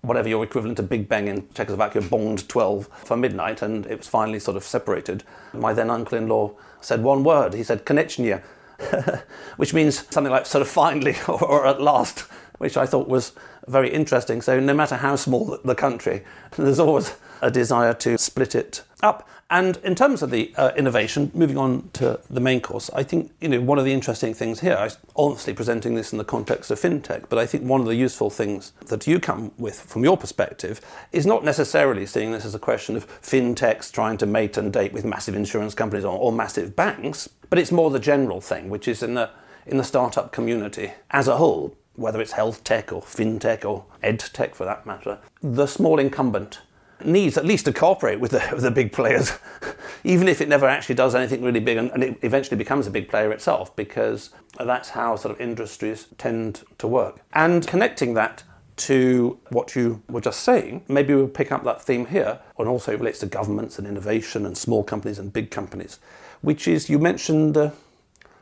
whatever 0.01 0.29
your 0.29 0.43
equivalent 0.43 0.77
to 0.77 0.83
Big 0.83 1.09
Bang 1.09 1.27
in 1.27 1.47
Czechoslovakia 1.53 2.01
bonged 2.01 2.47
12 2.47 2.87
for 3.05 3.17
midnight 3.17 3.61
and 3.61 3.85
it 3.87 3.97
was 3.97 4.07
finally 4.07 4.39
sort 4.39 4.57
of 4.57 4.63
separated, 4.63 5.23
my 5.53 5.73
then 5.73 5.89
uncle 5.89 6.17
in 6.17 6.27
law 6.27 6.53
said 6.81 7.03
one 7.03 7.23
word. 7.23 7.53
He 7.53 7.63
said, 7.63 7.85
Konečně, 7.85 8.41
which 9.57 9.73
means 9.73 10.05
something 10.09 10.31
like 10.31 10.45
sort 10.45 10.61
of 10.61 10.67
finally 10.67 11.15
or, 11.27 11.43
or, 11.43 11.67
at 11.67 11.81
last, 11.81 12.21
which 12.59 12.77
I 12.77 12.85
thought 12.85 13.07
was 13.07 13.33
very 13.67 13.89
interesting. 13.89 14.41
So, 14.41 14.59
no 14.59 14.73
matter 14.73 14.95
how 14.95 15.15
small 15.15 15.57
the 15.63 15.75
country, 15.75 16.23
there's 16.57 16.79
always 16.79 17.15
a 17.41 17.51
desire 17.51 17.93
to 17.93 18.17
split 18.17 18.55
it 18.55 18.83
up. 19.01 19.27
And 19.49 19.77
in 19.77 19.95
terms 19.95 20.21
of 20.21 20.29
the 20.29 20.53
uh, 20.57 20.71
innovation, 20.75 21.31
moving 21.33 21.57
on 21.57 21.89
to 21.93 22.19
the 22.29 22.41
main 22.41 22.59
course, 22.59 22.89
I 22.93 23.03
think 23.03 23.31
you 23.39 23.47
know 23.47 23.61
one 23.61 23.79
of 23.79 23.85
the 23.85 23.93
interesting 23.93 24.33
things 24.33 24.59
here. 24.59 24.75
I'm 24.75 24.91
obviously 25.15 25.53
presenting 25.53 25.95
this 25.95 26.11
in 26.11 26.17
the 26.17 26.25
context 26.25 26.69
of 26.69 26.79
fintech, 26.81 27.29
but 27.29 27.39
I 27.39 27.45
think 27.45 27.63
one 27.63 27.79
of 27.79 27.87
the 27.87 27.95
useful 27.95 28.29
things 28.29 28.73
that 28.87 29.07
you 29.07 29.21
come 29.21 29.53
with 29.57 29.79
from 29.79 30.03
your 30.03 30.17
perspective 30.17 30.81
is 31.13 31.25
not 31.25 31.45
necessarily 31.45 32.05
seeing 32.05 32.33
this 32.33 32.43
as 32.43 32.55
a 32.55 32.59
question 32.59 32.97
of 32.97 33.07
fintechs 33.21 33.89
trying 33.89 34.17
to 34.17 34.25
mate 34.25 34.57
and 34.57 34.73
date 34.73 34.91
with 34.91 35.05
massive 35.05 35.35
insurance 35.35 35.73
companies 35.73 36.03
or, 36.03 36.17
or 36.17 36.33
massive 36.33 36.75
banks, 36.75 37.29
but 37.49 37.57
it's 37.57 37.71
more 37.71 37.89
the 37.89 37.99
general 37.99 38.41
thing, 38.41 38.69
which 38.69 38.87
is 38.87 39.01
in 39.01 39.13
the 39.13 39.29
in 39.65 39.77
the 39.77 39.83
startup 39.83 40.31
community 40.31 40.91
as 41.11 41.27
a 41.27 41.37
whole, 41.37 41.77
whether 41.95 42.21
it's 42.21 42.33
health 42.33 42.63
tech 42.63 42.91
or 42.91 43.01
fintech 43.01 43.63
or 43.63 43.85
ed 44.03 44.19
tech 44.19 44.55
for 44.55 44.65
that 44.65 44.85
matter, 44.85 45.19
the 45.41 45.67
small 45.67 45.99
incumbent 45.99 46.59
needs 47.03 47.37
at 47.37 47.45
least 47.45 47.65
to 47.65 47.73
cooperate 47.73 48.19
with 48.19 48.31
the, 48.31 48.49
with 48.51 48.63
the 48.63 48.71
big 48.71 48.91
players, 48.91 49.33
even 50.03 50.27
if 50.27 50.41
it 50.41 50.49
never 50.49 50.67
actually 50.67 50.95
does 50.95 51.15
anything 51.15 51.43
really 51.43 51.59
big 51.59 51.77
and, 51.77 51.91
and, 51.91 52.03
it 52.03 52.17
eventually 52.21 52.57
becomes 52.57 52.87
a 52.87 52.91
big 52.91 53.09
player 53.09 53.31
itself, 53.31 53.75
because 53.75 54.31
that's 54.59 54.89
how 54.89 55.15
sort 55.15 55.33
of 55.33 55.41
industries 55.41 56.07
tend 56.17 56.63
to 56.77 56.87
work. 56.87 57.19
And 57.33 57.65
connecting 57.67 58.13
that 58.15 58.43
to 58.77 59.39
what 59.49 59.75
you 59.75 60.01
were 60.07 60.21
just 60.21 60.41
saying, 60.41 60.83
maybe 60.87 61.13
we'll 61.13 61.27
pick 61.27 61.51
up 61.51 61.63
that 61.63 61.81
theme 61.81 62.05
here, 62.05 62.39
and 62.57 62.67
also 62.67 62.93
it 62.93 62.99
relates 62.99 63.19
to 63.19 63.25
governments 63.25 63.79
and 63.79 63.87
innovation 63.87 64.45
and 64.45 64.57
small 64.57 64.83
companies 64.83 65.19
and 65.19 65.33
big 65.33 65.51
companies, 65.51 65.99
which 66.41 66.67
is 66.67 66.89
you 66.89 66.99
mentioned 66.99 67.57
uh, 67.57 67.71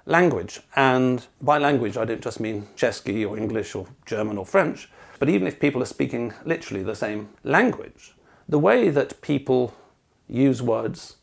language. 0.06 0.60
And 0.76 1.26
by 1.42 1.58
language, 1.58 1.98
I 1.98 2.06
don't 2.06 2.22
just 2.22 2.40
mean 2.40 2.68
Česky 2.76 3.28
or 3.28 3.38
English 3.38 3.76
or 3.76 3.88
German 4.06 4.38
or 4.38 4.46
French, 4.46 4.90
but 5.20 5.30
even 5.30 5.48
if 5.48 5.60
people 5.60 5.82
are 5.82 5.88
speaking 5.88 6.34
literally 6.44 6.84
the 6.84 6.96
same 6.96 7.30
language, 7.44 8.14
the 8.48 8.60
way 8.60 8.90
that 8.90 9.22
people 9.22 9.74
use 10.28 10.62
words 10.62 11.18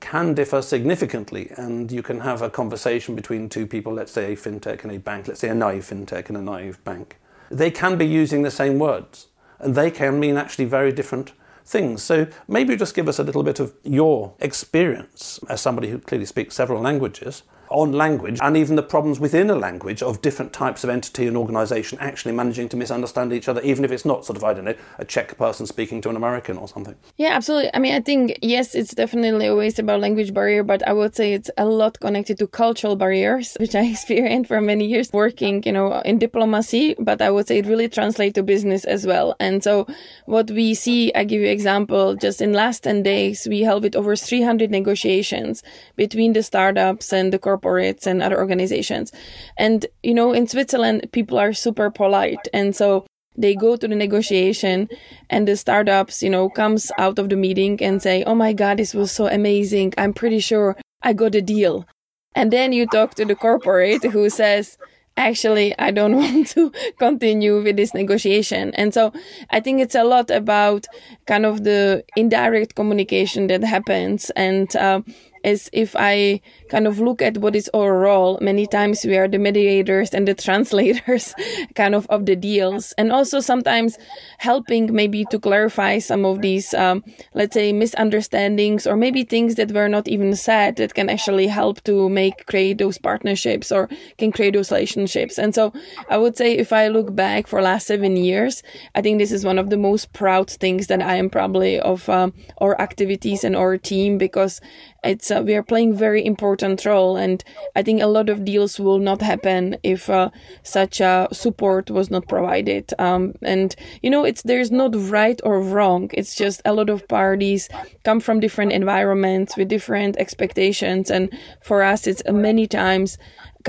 can 0.00 0.34
differ 0.34 0.62
significantly, 0.62 1.50
and 1.56 1.90
you 1.90 2.02
can 2.02 2.20
have 2.20 2.40
a 2.40 2.50
conversation 2.50 3.16
between 3.16 3.48
two 3.48 3.66
people, 3.66 3.92
let's 3.92 4.12
say 4.12 4.32
a 4.32 4.36
fintech 4.36 4.84
and 4.84 4.92
a 4.92 4.98
bank, 4.98 5.26
let's 5.26 5.40
say 5.40 5.48
a 5.48 5.54
naive 5.54 5.84
fintech 5.84 6.28
and 6.28 6.36
a 6.36 6.42
naive 6.42 6.82
bank. 6.84 7.16
They 7.50 7.70
can 7.70 7.98
be 7.98 8.06
using 8.06 8.42
the 8.42 8.50
same 8.50 8.78
words, 8.78 9.26
and 9.58 9.74
they 9.74 9.90
can 9.90 10.20
mean 10.20 10.36
actually 10.36 10.66
very 10.66 10.92
different 10.92 11.32
things. 11.64 12.02
So 12.02 12.26
maybe 12.46 12.76
just 12.76 12.94
give 12.94 13.08
us 13.08 13.18
a 13.18 13.24
little 13.24 13.42
bit 13.42 13.60
of 13.60 13.74
your 13.82 14.34
experience 14.40 15.40
as 15.48 15.60
somebody 15.60 15.90
who 15.90 15.98
clearly 15.98 16.26
speaks 16.26 16.54
several 16.54 16.80
languages 16.80 17.42
on 17.70 17.92
language 17.92 18.38
and 18.42 18.56
even 18.56 18.76
the 18.76 18.82
problems 18.82 19.20
within 19.20 19.50
a 19.50 19.54
language 19.54 20.02
of 20.02 20.20
different 20.22 20.52
types 20.52 20.84
of 20.84 20.90
entity 20.90 21.26
and 21.26 21.36
organization 21.36 21.98
actually 22.00 22.32
managing 22.32 22.68
to 22.68 22.76
misunderstand 22.76 23.32
each 23.32 23.48
other, 23.48 23.60
even 23.62 23.84
if 23.84 23.90
it's 23.90 24.04
not 24.04 24.24
sort 24.24 24.36
of, 24.36 24.44
I 24.44 24.54
don't 24.54 24.64
know, 24.64 24.74
a 24.98 25.04
Czech 25.04 25.36
person 25.36 25.66
speaking 25.66 26.00
to 26.02 26.10
an 26.10 26.16
American 26.16 26.56
or 26.56 26.68
something. 26.68 26.94
Yeah, 27.16 27.30
absolutely. 27.30 27.70
I 27.74 27.78
mean, 27.78 27.94
I 27.94 28.00
think, 28.00 28.38
yes, 28.42 28.74
it's 28.74 28.94
definitely 28.94 29.48
always 29.48 29.78
about 29.78 30.00
language 30.00 30.34
barrier, 30.34 30.62
but 30.62 30.86
I 30.86 30.92
would 30.92 31.14
say 31.14 31.32
it's 31.32 31.50
a 31.56 31.66
lot 31.66 32.00
connected 32.00 32.38
to 32.38 32.46
cultural 32.46 32.96
barriers, 32.96 33.56
which 33.60 33.74
I 33.74 33.84
experienced 33.84 34.48
for 34.48 34.60
many 34.60 34.86
years 34.86 35.12
working, 35.12 35.62
you 35.64 35.72
know, 35.72 36.00
in 36.00 36.18
diplomacy, 36.18 36.94
but 36.98 37.20
I 37.22 37.30
would 37.30 37.48
say 37.48 37.58
it 37.58 37.66
really 37.66 37.88
translates 37.88 38.34
to 38.34 38.42
business 38.42 38.84
as 38.84 39.06
well. 39.06 39.36
And 39.40 39.62
so 39.62 39.86
what 40.26 40.50
we 40.50 40.74
see, 40.74 41.12
I 41.14 41.24
give 41.24 41.40
you 41.40 41.48
example, 41.48 42.14
just 42.14 42.40
in 42.40 42.52
last 42.52 42.84
10 42.84 43.02
days, 43.02 43.46
we 43.48 43.60
held 43.60 43.82
with 43.82 43.96
over 43.96 44.16
300 44.16 44.70
negotiations 44.70 45.62
between 45.96 46.32
the 46.32 46.42
startups 46.42 47.12
and 47.12 47.32
the 47.32 47.38
corporate 47.38 47.57
corporates 47.58 48.06
and 48.06 48.22
other 48.22 48.38
organizations. 48.38 49.12
And, 49.56 49.86
you 50.02 50.14
know, 50.14 50.32
in 50.32 50.46
Switzerland, 50.46 51.08
people 51.12 51.38
are 51.38 51.52
super 51.52 51.90
polite. 51.90 52.48
And 52.52 52.74
so 52.74 53.06
they 53.36 53.54
go 53.54 53.76
to 53.76 53.86
the 53.86 53.94
negotiation 53.94 54.88
and 55.30 55.46
the 55.46 55.56
startups, 55.56 56.22
you 56.22 56.30
know, 56.30 56.48
comes 56.48 56.90
out 56.98 57.18
of 57.18 57.28
the 57.28 57.36
meeting 57.36 57.82
and 57.82 58.02
say, 58.02 58.24
Oh 58.24 58.34
my 58.34 58.52
God, 58.52 58.78
this 58.78 58.94
was 58.94 59.12
so 59.12 59.26
amazing. 59.26 59.94
I'm 59.96 60.12
pretty 60.12 60.40
sure 60.40 60.76
I 61.02 61.12
got 61.12 61.34
a 61.34 61.42
deal. 61.42 61.86
And 62.34 62.52
then 62.52 62.72
you 62.72 62.86
talk 62.86 63.14
to 63.14 63.24
the 63.24 63.34
corporate 63.34 64.04
who 64.04 64.28
says, 64.28 64.76
actually 65.18 65.76
I 65.78 65.90
don't 65.90 66.16
want 66.22 66.46
to 66.48 66.72
continue 66.98 67.62
with 67.62 67.76
this 67.76 67.92
negotiation. 67.92 68.74
And 68.74 68.94
so 68.94 69.12
I 69.50 69.60
think 69.60 69.80
it's 69.80 69.94
a 69.94 70.04
lot 70.04 70.30
about 70.30 70.86
kind 71.26 71.44
of 71.44 71.64
the 71.64 72.04
indirect 72.16 72.74
communication 72.74 73.48
that 73.48 73.62
happens 73.62 74.30
and 74.30 74.74
uh, 74.76 75.02
as 75.44 75.70
if 75.72 75.94
I 75.96 76.40
kind 76.68 76.86
of 76.86 77.00
look 77.00 77.22
at 77.22 77.38
what 77.38 77.56
is 77.56 77.70
our 77.74 77.98
role, 77.98 78.38
many 78.40 78.66
times 78.66 79.04
we 79.04 79.16
are 79.16 79.28
the 79.28 79.38
mediators 79.38 80.14
and 80.14 80.26
the 80.26 80.34
translators 80.34 81.34
kind 81.74 81.94
of 81.94 82.06
of 82.08 82.26
the 82.26 82.36
deals. 82.36 82.92
And 82.98 83.12
also 83.12 83.40
sometimes 83.40 83.98
helping 84.38 84.94
maybe 84.94 85.24
to 85.26 85.38
clarify 85.38 85.98
some 85.98 86.24
of 86.24 86.42
these, 86.42 86.74
um, 86.74 87.04
let's 87.34 87.54
say, 87.54 87.72
misunderstandings 87.72 88.86
or 88.86 88.96
maybe 88.96 89.24
things 89.24 89.54
that 89.56 89.72
were 89.72 89.88
not 89.88 90.08
even 90.08 90.34
said 90.34 90.76
that 90.76 90.94
can 90.94 91.08
actually 91.08 91.46
help 91.46 91.82
to 91.84 92.08
make, 92.08 92.46
create 92.46 92.78
those 92.78 92.98
partnerships 92.98 93.72
or 93.72 93.88
can 94.18 94.32
create 94.32 94.54
those 94.54 94.70
relationships. 94.70 95.38
And 95.38 95.54
so 95.54 95.72
I 96.08 96.18
would 96.18 96.36
say 96.36 96.56
if 96.56 96.72
I 96.72 96.88
look 96.88 97.14
back 97.14 97.46
for 97.46 97.62
last 97.62 97.86
seven 97.86 98.16
years, 98.16 98.62
I 98.94 99.02
think 99.02 99.18
this 99.18 99.32
is 99.32 99.44
one 99.44 99.58
of 99.58 99.70
the 99.70 99.76
most 99.76 100.12
proud 100.12 100.50
things 100.50 100.86
that 100.88 101.02
I 101.02 101.16
am 101.16 101.30
probably 101.30 101.80
of 101.80 102.08
um, 102.08 102.32
our 102.58 102.80
activities 102.80 103.44
and 103.44 103.56
our 103.56 103.76
team 103.78 104.18
because 104.18 104.60
it's 105.04 105.30
uh, 105.30 105.42
we 105.44 105.54
are 105.54 105.62
playing 105.62 105.94
very 105.94 106.24
important 106.24 106.84
role 106.84 107.16
and 107.16 107.44
i 107.76 107.82
think 107.82 108.02
a 108.02 108.06
lot 108.06 108.28
of 108.28 108.44
deals 108.44 108.80
will 108.80 108.98
not 108.98 109.20
happen 109.20 109.76
if 109.82 110.10
uh, 110.10 110.30
such 110.62 111.00
a 111.00 111.28
support 111.32 111.90
was 111.90 112.10
not 112.10 112.28
provided. 112.28 112.92
Um, 112.98 113.34
and 113.42 113.74
you 114.02 114.10
know 114.10 114.24
it's 114.24 114.42
there's 114.42 114.70
not 114.70 114.94
right 115.10 115.40
or 115.44 115.60
wrong. 115.60 116.10
It's 116.12 116.34
just 116.34 116.60
a 116.64 116.72
lot 116.72 116.90
of 116.90 117.06
parties 117.08 117.68
come 118.04 118.20
from 118.20 118.40
different 118.40 118.72
environments 118.72 119.56
with 119.56 119.68
different 119.68 120.16
expectations. 120.16 121.10
And 121.10 121.32
for 121.62 121.82
us 121.82 122.06
it's 122.06 122.22
many 122.30 122.66
times 122.66 123.18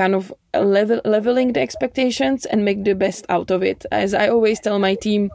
kind 0.02 0.14
of 0.20 0.24
level 0.76 1.00
leveling 1.16 1.50
the 1.56 1.62
expectations 1.68 2.40
and 2.52 2.66
make 2.70 2.80
the 2.90 2.96
best 3.06 3.24
out 3.36 3.50
of 3.56 3.60
it 3.72 3.80
as 3.92 4.10
i 4.14 4.26
always 4.36 4.60
tell 4.66 4.80
my 4.80 4.96
team 5.08 5.30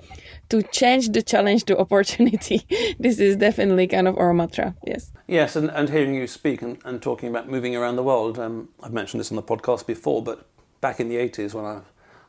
to 0.49 0.63
change 0.63 1.09
the 1.11 1.23
challenge 1.23 1.65
to 1.65 1.79
opportunity. 1.85 2.67
this 2.99 3.19
is 3.19 3.37
definitely 3.37 3.87
kind 3.87 4.09
of 4.09 4.17
our 4.19 4.33
mantra. 4.33 4.75
Yes. 4.87 5.13
Yes, 5.27 5.57
and, 5.57 5.71
and 5.71 5.89
hearing 5.89 6.15
you 6.15 6.27
speak 6.27 6.63
and, 6.63 6.79
and 6.85 7.01
talking 7.01 7.29
about 7.29 7.49
moving 7.49 7.75
around 7.75 7.97
the 7.97 8.03
world, 8.03 8.39
um, 8.39 8.69
I've 8.83 8.93
mentioned 8.93 9.21
this 9.21 9.31
on 9.31 9.37
the 9.37 9.43
podcast 9.43 9.87
before, 9.87 10.23
but 10.23 10.47
back 10.81 11.01
in 11.01 11.09
the 11.09 11.17
80s 11.17 11.55
when 11.55 11.65
I 11.65 11.81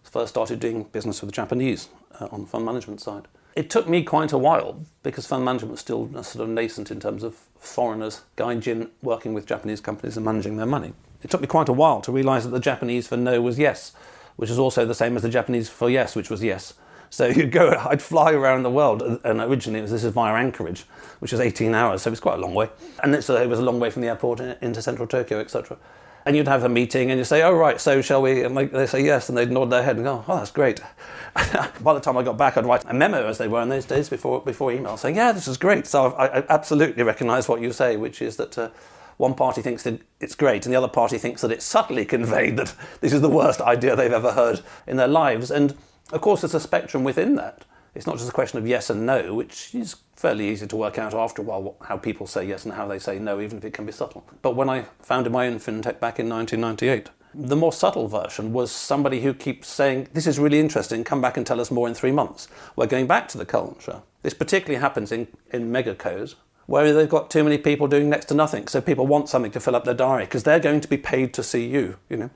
first 0.04 0.30
started 0.30 0.60
doing 0.60 0.84
business 0.84 1.22
with 1.22 1.30
the 1.30 1.36
Japanese 1.36 1.90
uh, 2.20 2.28
on 2.32 2.42
the 2.42 2.48
fund 2.48 2.66
management 2.66 3.02
side, 3.02 3.28
it 3.56 3.70
took 3.70 3.88
me 3.88 4.04
quite 4.04 4.34
a 4.34 4.38
while 4.38 4.86
because 5.04 5.26
fund 5.26 5.46
management 5.46 5.72
was 5.72 5.80
still 5.80 6.12
sort 6.24 6.44
of 6.44 6.50
nascent 6.50 6.92
in 6.92 7.00
terms 7.00 7.24
of 7.24 7.36
foreigners, 7.58 8.22
gaijin, 8.38 8.90
working 9.02 9.34
with 9.34 9.46
Japanese 9.46 9.82
companies 9.82 10.18
and 10.18 10.26
managing 10.26 10.58
their 10.58 10.66
money. 10.66 10.94
It 11.26 11.32
took 11.32 11.42
me 11.42 11.48
quite 11.48 11.70
a 11.70 11.74
while 11.74 12.02
to 12.02 12.12
realize 12.12 12.44
that 12.44 12.52
the 12.52 12.60
Japanese 12.60 13.08
for 13.08 13.18
no 13.18 13.42
was 13.42 13.58
yes, 13.58 13.94
which 14.36 14.52
is 14.52 14.60
also 14.60 14.86
the 14.86 14.94
same 14.94 15.16
as 15.16 15.24
the 15.24 15.30
Japanese 15.30 15.68
for 15.68 15.90
yes, 15.90 16.16
which 16.16 16.30
was 16.30 16.44
yes. 16.44 16.76
So 17.10 17.26
you'd 17.36 17.52
go, 17.52 17.70
I'd 17.90 18.00
fly 18.00 18.32
around 18.32 18.62
the 18.62 18.70
world, 18.70 19.02
and 19.02 19.42
originally 19.42 19.80
it 19.80 19.82
was, 19.82 19.92
this 19.92 20.04
is 20.04 20.14
via 20.14 20.36
Anchorage, 20.36 20.84
which 21.18 21.34
is 21.34 21.40
18 21.40 21.74
hours, 21.74 22.04
so 22.04 22.12
it's 22.12 22.20
quite 22.20 22.38
a 22.38 22.42
long 22.42 22.54
way. 22.54 22.70
And 23.02 23.12
uh, 23.16 23.18
it 23.18 23.50
was 23.50 23.58
a 23.58 23.64
long 23.64 23.80
way 23.80 23.90
from 23.90 24.04
the 24.04 24.08
airport 24.10 24.40
into 24.40 24.84
central 24.84 25.08
Tokyo, 25.08 25.40
etc. 25.40 25.78
And 26.28 26.36
you'd 26.36 26.48
have 26.48 26.64
a 26.64 26.70
meeting, 26.70 27.10
and 27.10 27.18
you 27.18 27.24
say, 27.24 27.42
"Oh 27.42 27.54
right, 27.54 27.82
so 27.82 28.04
shall 28.04 28.22
we?" 28.22 28.44
And 28.44 28.56
they 28.56 28.86
say 28.86 29.04
yes, 29.04 29.28
and 29.28 29.36
they'd 29.36 29.50
nod 29.50 29.72
their 29.72 29.82
head 29.82 29.96
and 29.96 30.06
go, 30.06 30.24
"Oh, 30.28 30.38
that's 30.38 30.52
great." 30.52 30.80
By 31.82 31.96
the 31.96 32.00
time 32.00 32.18
I 32.18 32.24
got 32.24 32.38
back, 32.38 32.56
I'd 32.56 32.68
write 32.68 32.84
a 32.88 32.94
memo, 32.94 33.26
as 33.28 33.40
they 33.40 33.48
were 33.48 33.64
in 33.64 33.70
those 33.70 33.86
days 33.86 34.10
before 34.10 34.42
before 34.42 34.72
email, 34.72 34.96
saying, 34.98 35.16
"Yeah, 35.16 35.32
this 35.32 35.48
is 35.48 35.58
great." 35.58 35.88
So 35.88 36.12
I, 36.14 36.40
I 36.40 36.44
absolutely 36.50 37.02
recognise 37.02 37.48
what 37.48 37.62
you 37.62 37.72
say, 37.72 37.98
which 37.98 38.22
is 38.22 38.38
that. 38.38 38.58
Uh, 38.60 38.70
one 39.18 39.34
party 39.34 39.62
thinks 39.62 39.84
that 39.84 40.02
it's 40.20 40.36
great, 40.36 40.66
and 40.66 40.74
the 40.74 40.78
other 40.78 40.88
party 40.88 41.18
thinks 41.18 41.42
that 41.42 41.52
it's 41.52 41.66
subtly 41.66 42.06
conveyed 42.06 42.58
that 42.58 42.74
this 43.02 43.14
is 43.14 43.22
the 43.22 43.30
worst 43.30 43.62
idea 43.62 43.96
they've 43.96 44.12
ever 44.12 44.34
heard 44.34 44.62
in 44.88 44.98
their 44.98 45.08
lives. 45.08 45.52
And 45.52 45.76
of 46.12 46.22
course, 46.22 46.42
there's 46.42 46.54
a 46.54 46.60
spectrum 46.60 47.04
within 47.04 47.36
that. 47.36 47.66
It's 47.96 48.06
not 48.06 48.18
just 48.18 48.30
a 48.30 48.34
question 48.34 48.60
of 48.60 48.68
yes 48.68 48.90
and 48.90 49.06
no, 49.06 49.34
which 49.34 49.74
is 49.74 49.96
fairly 50.18 50.50
easy 50.50 50.68
to 50.68 50.76
work 50.76 50.98
out 50.98 51.14
after 51.14 51.42
a 51.42 51.46
while 51.46 51.78
how 51.82 51.98
people 51.98 52.28
say 52.28 52.46
yes 52.46 52.66
and 52.66 52.74
how 52.74 52.88
they 52.88 53.00
say 53.00 53.20
no, 53.20 53.40
even 53.40 53.58
if 53.58 53.66
it 53.66 53.74
can 53.74 53.86
be 53.86 53.94
subtle. 53.94 54.28
But 54.42 54.56
when 54.56 54.70
I 54.70 54.86
founded 55.02 55.32
my 55.32 55.48
own 55.48 55.60
fintech 55.60 56.00
back 56.00 56.20
in 56.20 56.28
1998, 56.30 57.10
the 57.34 57.56
more 57.56 57.74
subtle 57.74 58.08
version 58.08 58.54
was 58.54 58.72
somebody 58.72 59.22
who 59.22 59.34
keeps 59.34 59.68
saying, 59.68 60.10
This 60.14 60.28
is 60.28 60.40
really 60.40 60.60
interesting, 60.60 61.04
come 61.04 61.22
back 61.22 61.38
and 61.38 61.46
tell 61.46 61.60
us 61.60 61.72
more 61.72 61.88
in 61.88 61.94
three 61.94 62.12
months. 62.12 62.48
We're 62.76 62.88
going 62.88 63.08
back 63.08 63.28
to 63.30 63.38
the 63.38 63.46
culture. 63.46 64.02
This 64.22 64.34
particularly 64.34 64.80
happens 64.80 65.12
in, 65.12 65.28
in 65.52 65.72
megacos, 65.72 66.36
where 66.66 66.94
they've 66.94 67.10
got 67.10 67.30
too 67.30 67.44
many 67.44 67.58
people 67.58 67.88
doing 67.88 68.10
next 68.10 68.26
to 68.26 68.34
nothing. 68.34 68.68
So 68.68 68.82
people 68.82 69.06
want 69.06 69.30
something 69.30 69.52
to 69.52 69.60
fill 69.60 69.76
up 69.76 69.84
their 69.84 69.94
diary 69.94 70.26
because 70.26 70.44
they're 70.44 70.60
going 70.60 70.82
to 70.82 70.88
be 70.88 70.98
paid 70.98 71.34
to 71.36 71.44
see 71.44 71.66
you, 71.66 71.98
you 72.10 72.18
know. 72.18 72.30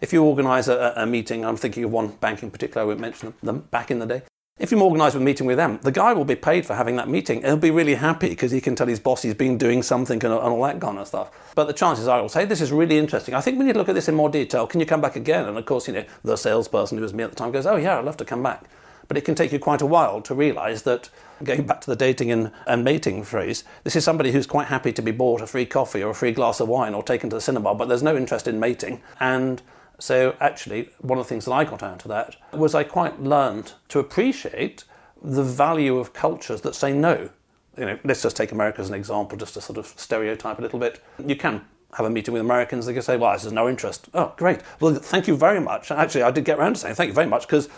If 0.00 0.12
you 0.12 0.22
organise 0.22 0.68
a, 0.68 0.92
a, 0.96 1.06
meeting, 1.06 1.44
I'm 1.44 1.56
thinking 1.56 1.84
of 1.84 1.92
one 1.92 2.08
bank 2.08 2.42
in 2.42 2.50
particular, 2.50 2.82
I 2.82 2.84
won't 2.84 3.00
mention 3.00 3.32
them, 3.42 3.60
back 3.70 3.90
in 3.90 3.98
the 3.98 4.06
day. 4.06 4.22
If 4.58 4.72
you 4.72 4.80
organise 4.80 5.14
a 5.14 5.20
meeting 5.20 5.46
with 5.46 5.58
them, 5.58 5.78
the 5.82 5.92
guy 5.92 6.14
will 6.14 6.24
be 6.24 6.34
paid 6.34 6.64
for 6.64 6.74
having 6.74 6.96
that 6.96 7.08
meeting. 7.08 7.42
He'll 7.42 7.58
be 7.58 7.70
really 7.70 7.94
happy 7.94 8.30
because 8.30 8.50
he 8.50 8.60
can 8.60 8.74
tell 8.74 8.86
his 8.86 8.98
boss 8.98 9.20
he's 9.20 9.34
been 9.34 9.58
doing 9.58 9.82
something 9.82 10.24
and, 10.24 10.32
and 10.32 10.42
all 10.42 10.62
that 10.62 10.80
kind 10.80 10.98
of 10.98 11.06
stuff. 11.06 11.30
But 11.54 11.66
the 11.66 11.74
chances 11.74 12.08
are, 12.08 12.20
he'll 12.20 12.30
say, 12.30 12.46
This 12.46 12.62
is 12.62 12.72
really 12.72 12.96
interesting. 12.96 13.34
I 13.34 13.42
think 13.42 13.58
we 13.58 13.66
need 13.66 13.74
to 13.74 13.78
look 13.78 13.90
at 13.90 13.94
this 13.94 14.08
in 14.08 14.14
more 14.14 14.30
detail. 14.30 14.66
Can 14.66 14.80
you 14.80 14.86
come 14.86 15.02
back 15.02 15.14
again? 15.14 15.44
And 15.44 15.58
of 15.58 15.66
course, 15.66 15.86
you 15.88 15.92
know, 15.92 16.04
the 16.24 16.36
salesperson 16.36 16.96
who 16.96 17.02
was 17.02 17.12
me 17.12 17.22
at 17.22 17.30
the 17.30 17.36
time 17.36 17.52
goes, 17.52 17.66
Oh, 17.66 17.76
yeah, 17.76 17.98
I'd 17.98 18.04
love 18.06 18.16
to 18.16 18.24
come 18.24 18.42
back. 18.42 18.64
But 19.08 19.18
it 19.18 19.26
can 19.26 19.34
take 19.34 19.52
you 19.52 19.58
quite 19.58 19.82
a 19.82 19.86
while 19.86 20.22
to 20.22 20.34
realise 20.34 20.82
that, 20.82 21.10
going 21.42 21.66
back 21.66 21.80
to 21.82 21.90
the 21.90 21.96
dating 21.96 22.30
and, 22.30 22.50
and 22.66 22.84
mating 22.84 23.24
phrase, 23.24 23.64
this 23.84 23.96
is 23.96 24.04
somebody 24.04 24.32
who's 24.32 24.46
quite 24.46 24.68
happy 24.68 24.92
to 24.92 25.02
be 25.02 25.10
bought 25.10 25.40
a 25.40 25.46
free 25.46 25.66
coffee 25.66 26.02
or 26.02 26.10
a 26.10 26.14
free 26.14 26.32
glass 26.32 26.60
of 26.60 26.68
wine 26.68 26.94
or 26.94 27.02
taken 27.02 27.30
to 27.30 27.36
the 27.36 27.40
cinema, 27.40 27.74
but 27.74 27.88
there's 27.88 28.02
no 28.02 28.16
interest 28.16 28.48
in 28.48 28.60
mating. 28.60 29.02
And 29.20 29.62
so, 29.98 30.36
actually, 30.40 30.90
one 31.00 31.18
of 31.18 31.24
the 31.24 31.28
things 31.28 31.46
that 31.46 31.52
I 31.52 31.64
got 31.64 31.82
out 31.82 32.04
of 32.04 32.08
that 32.08 32.36
was 32.52 32.74
I 32.74 32.84
quite 32.84 33.22
learned 33.22 33.72
to 33.88 33.98
appreciate 33.98 34.84
the 35.22 35.42
value 35.42 35.98
of 35.98 36.12
cultures 36.12 36.60
that 36.62 36.74
say 36.74 36.92
no. 36.92 37.30
You 37.78 37.86
know, 37.86 37.98
let's 38.04 38.22
just 38.22 38.36
take 38.36 38.52
America 38.52 38.80
as 38.80 38.88
an 38.88 38.94
example, 38.94 39.38
just 39.38 39.54
to 39.54 39.60
sort 39.60 39.78
of 39.78 39.86
stereotype 39.86 40.58
a 40.58 40.62
little 40.62 40.78
bit. 40.78 41.02
You 41.24 41.36
can 41.36 41.62
have 41.96 42.06
a 42.06 42.10
meeting 42.10 42.32
with 42.32 42.42
Americans, 42.42 42.84
they 42.86 42.92
can 42.92 43.02
say, 43.02 43.16
well, 43.16 43.32
this 43.32 43.44
is 43.44 43.52
no 43.52 43.68
interest. 43.68 44.08
Oh, 44.12 44.34
great. 44.36 44.60
Well, 44.80 44.94
thank 44.94 45.26
you 45.26 45.36
very 45.36 45.60
much. 45.60 45.90
Actually, 45.90 46.22
I 46.22 46.30
did 46.30 46.44
get 46.44 46.58
around 46.58 46.74
to 46.74 46.80
saying 46.80 46.94
thank 46.94 47.08
you 47.08 47.14
very 47.14 47.26
much 47.26 47.46
because 47.46 47.68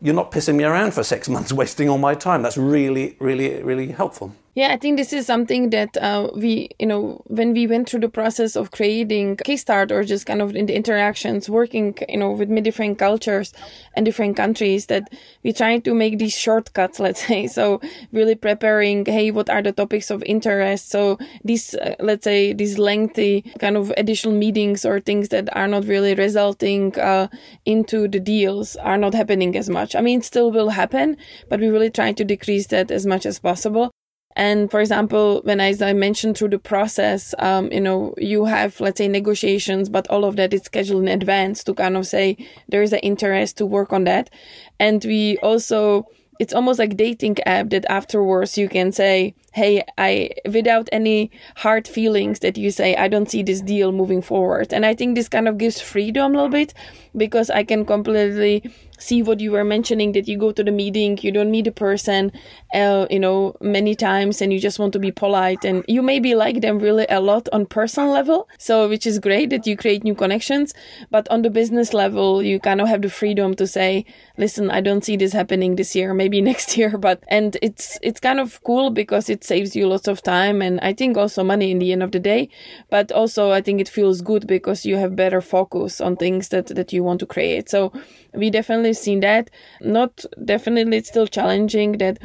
you're 0.00 0.14
not 0.14 0.30
pissing 0.30 0.56
me 0.56 0.64
around 0.64 0.94
for 0.94 1.02
six 1.02 1.28
months, 1.28 1.52
wasting 1.62 1.88
all 1.88 1.98
my 1.98 2.14
time. 2.14 2.42
That's 2.42 2.56
really, 2.56 3.16
really, 3.18 3.62
really 3.62 3.88
helpful. 3.88 4.34
Yeah, 4.58 4.72
I 4.72 4.76
think 4.76 4.96
this 4.96 5.12
is 5.12 5.24
something 5.24 5.70
that 5.70 5.96
uh, 5.98 6.30
we, 6.34 6.70
you 6.80 6.86
know, 6.86 7.22
when 7.26 7.52
we 7.52 7.68
went 7.68 7.88
through 7.88 8.00
the 8.00 8.08
process 8.08 8.56
of 8.56 8.72
creating 8.72 9.36
Kickstart 9.36 9.92
or 9.92 10.02
just 10.02 10.26
kind 10.26 10.42
of 10.42 10.56
in 10.56 10.66
the 10.66 10.74
interactions, 10.74 11.48
working, 11.48 11.96
you 12.08 12.16
know, 12.18 12.32
with 12.32 12.48
many 12.48 12.62
different 12.62 12.98
cultures 12.98 13.52
and 13.94 14.04
different 14.04 14.36
countries, 14.36 14.86
that 14.86 15.12
we 15.44 15.52
try 15.52 15.78
to 15.78 15.94
make 15.94 16.18
these 16.18 16.36
shortcuts, 16.36 16.98
let's 17.06 17.24
say. 17.24 17.46
So 17.46 17.80
really 18.10 18.34
preparing, 18.34 19.06
hey, 19.06 19.30
what 19.30 19.48
are 19.48 19.62
the 19.62 19.70
topics 19.70 20.10
of 20.10 20.24
interest? 20.24 20.90
So 20.90 21.18
these, 21.44 21.74
uh, 21.74 21.94
let's 22.00 22.24
say, 22.24 22.52
these 22.52 22.78
lengthy 22.78 23.42
kind 23.60 23.76
of 23.76 23.92
additional 23.96 24.34
meetings 24.34 24.84
or 24.84 24.98
things 24.98 25.28
that 25.28 25.56
are 25.56 25.68
not 25.68 25.84
really 25.84 26.16
resulting 26.16 26.98
uh, 26.98 27.28
into 27.64 28.08
the 28.08 28.18
deals 28.18 28.74
are 28.74 28.98
not 28.98 29.14
happening 29.14 29.56
as 29.56 29.70
much. 29.70 29.94
I 29.94 30.00
mean, 30.00 30.20
still 30.20 30.50
will 30.50 30.70
happen, 30.70 31.16
but 31.48 31.60
we 31.60 31.68
really 31.68 31.90
try 31.90 32.10
to 32.10 32.24
decrease 32.24 32.66
that 32.74 32.90
as 32.90 33.06
much 33.06 33.24
as 33.24 33.38
possible. 33.38 33.92
And 34.36 34.70
for 34.70 34.80
example, 34.80 35.40
when 35.42 35.60
as 35.60 35.82
I 35.82 35.92
mentioned 35.92 36.38
through 36.38 36.50
the 36.50 36.58
process, 36.58 37.34
um, 37.38 37.72
you 37.72 37.80
know, 37.80 38.14
you 38.18 38.44
have, 38.44 38.80
let's 38.80 38.98
say, 38.98 39.08
negotiations, 39.08 39.88
but 39.88 40.06
all 40.08 40.24
of 40.24 40.36
that 40.36 40.54
is 40.54 40.62
scheduled 40.62 41.02
in 41.02 41.08
advance 41.08 41.64
to 41.64 41.74
kind 41.74 41.96
of 41.96 42.06
say 42.06 42.36
there 42.68 42.82
is 42.82 42.92
an 42.92 43.00
interest 43.00 43.58
to 43.58 43.66
work 43.66 43.92
on 43.92 44.04
that. 44.04 44.30
And 44.78 45.04
we 45.04 45.38
also, 45.38 46.06
it's 46.38 46.54
almost 46.54 46.78
like 46.78 46.96
dating 46.96 47.38
app 47.46 47.70
that 47.70 47.84
afterwards 47.90 48.56
you 48.56 48.68
can 48.68 48.92
say, 48.92 49.34
hey, 49.54 49.82
I, 49.98 50.30
without 50.44 50.88
any 50.92 51.32
hard 51.56 51.88
feelings 51.88 52.38
that 52.40 52.56
you 52.56 52.70
say, 52.70 52.94
I 52.94 53.08
don't 53.08 53.28
see 53.28 53.42
this 53.42 53.60
deal 53.60 53.90
moving 53.90 54.22
forward. 54.22 54.72
And 54.72 54.86
I 54.86 54.94
think 54.94 55.16
this 55.16 55.28
kind 55.28 55.48
of 55.48 55.58
gives 55.58 55.80
freedom 55.80 56.32
a 56.32 56.34
little 56.36 56.48
bit 56.48 56.74
because 57.16 57.50
I 57.50 57.64
can 57.64 57.84
completely 57.84 58.72
see 58.98 59.22
what 59.22 59.40
you 59.40 59.52
were 59.52 59.64
mentioning 59.64 60.12
that 60.12 60.28
you 60.28 60.36
go 60.36 60.50
to 60.52 60.64
the 60.64 60.70
meeting 60.70 61.18
you 61.22 61.30
don't 61.30 61.50
meet 61.50 61.66
a 61.66 61.72
person 61.72 62.32
uh, 62.74 63.06
you 63.10 63.18
know 63.18 63.54
many 63.60 63.94
times 63.94 64.40
and 64.40 64.52
you 64.52 64.58
just 64.58 64.78
want 64.78 64.92
to 64.92 64.98
be 64.98 65.12
polite 65.12 65.64
and 65.64 65.84
you 65.88 66.02
maybe 66.02 66.34
like 66.34 66.60
them 66.60 66.78
really 66.78 67.06
a 67.08 67.20
lot 67.20 67.48
on 67.52 67.66
personal 67.66 68.10
level 68.10 68.48
so 68.58 68.88
which 68.88 69.06
is 69.06 69.18
great 69.18 69.50
that 69.50 69.66
you 69.66 69.76
create 69.76 70.04
new 70.04 70.14
connections 70.14 70.74
but 71.10 71.28
on 71.30 71.42
the 71.42 71.50
business 71.50 71.92
level 71.92 72.42
you 72.42 72.58
kind 72.58 72.80
of 72.80 72.88
have 72.88 73.02
the 73.02 73.10
freedom 73.10 73.54
to 73.54 73.66
say 73.66 74.04
listen 74.36 74.70
i 74.70 74.80
don't 74.80 75.04
see 75.04 75.16
this 75.16 75.32
happening 75.32 75.76
this 75.76 75.94
year 75.94 76.14
maybe 76.22 76.40
next 76.40 76.76
year 76.76 76.96
but 76.96 77.22
and 77.28 77.56
it's 77.62 77.98
it's 78.02 78.20
kind 78.20 78.40
of 78.40 78.62
cool 78.64 78.90
because 78.90 79.28
it 79.28 79.44
saves 79.44 79.76
you 79.76 79.86
lots 79.86 80.08
of 80.08 80.22
time 80.22 80.62
and 80.62 80.80
i 80.80 80.92
think 80.92 81.16
also 81.16 81.44
money 81.44 81.70
in 81.70 81.78
the 81.78 81.92
end 81.92 82.02
of 82.02 82.12
the 82.12 82.20
day 82.20 82.48
but 82.90 83.12
also 83.12 83.50
i 83.50 83.60
think 83.60 83.80
it 83.80 83.88
feels 83.88 84.20
good 84.20 84.46
because 84.46 84.84
you 84.84 84.96
have 84.96 85.14
better 85.14 85.40
focus 85.40 86.00
on 86.00 86.16
things 86.16 86.48
that 86.48 86.66
that 86.68 86.92
you 86.92 87.02
want 87.02 87.20
to 87.20 87.26
create. 87.26 87.68
So 87.68 87.92
we 88.34 88.50
definitely 88.50 88.87
seen 88.94 89.20
that. 89.20 89.50
Not 89.80 90.24
definitely 90.44 90.98
it's 90.98 91.08
still 91.08 91.26
challenging 91.26 91.98
that 91.98 92.18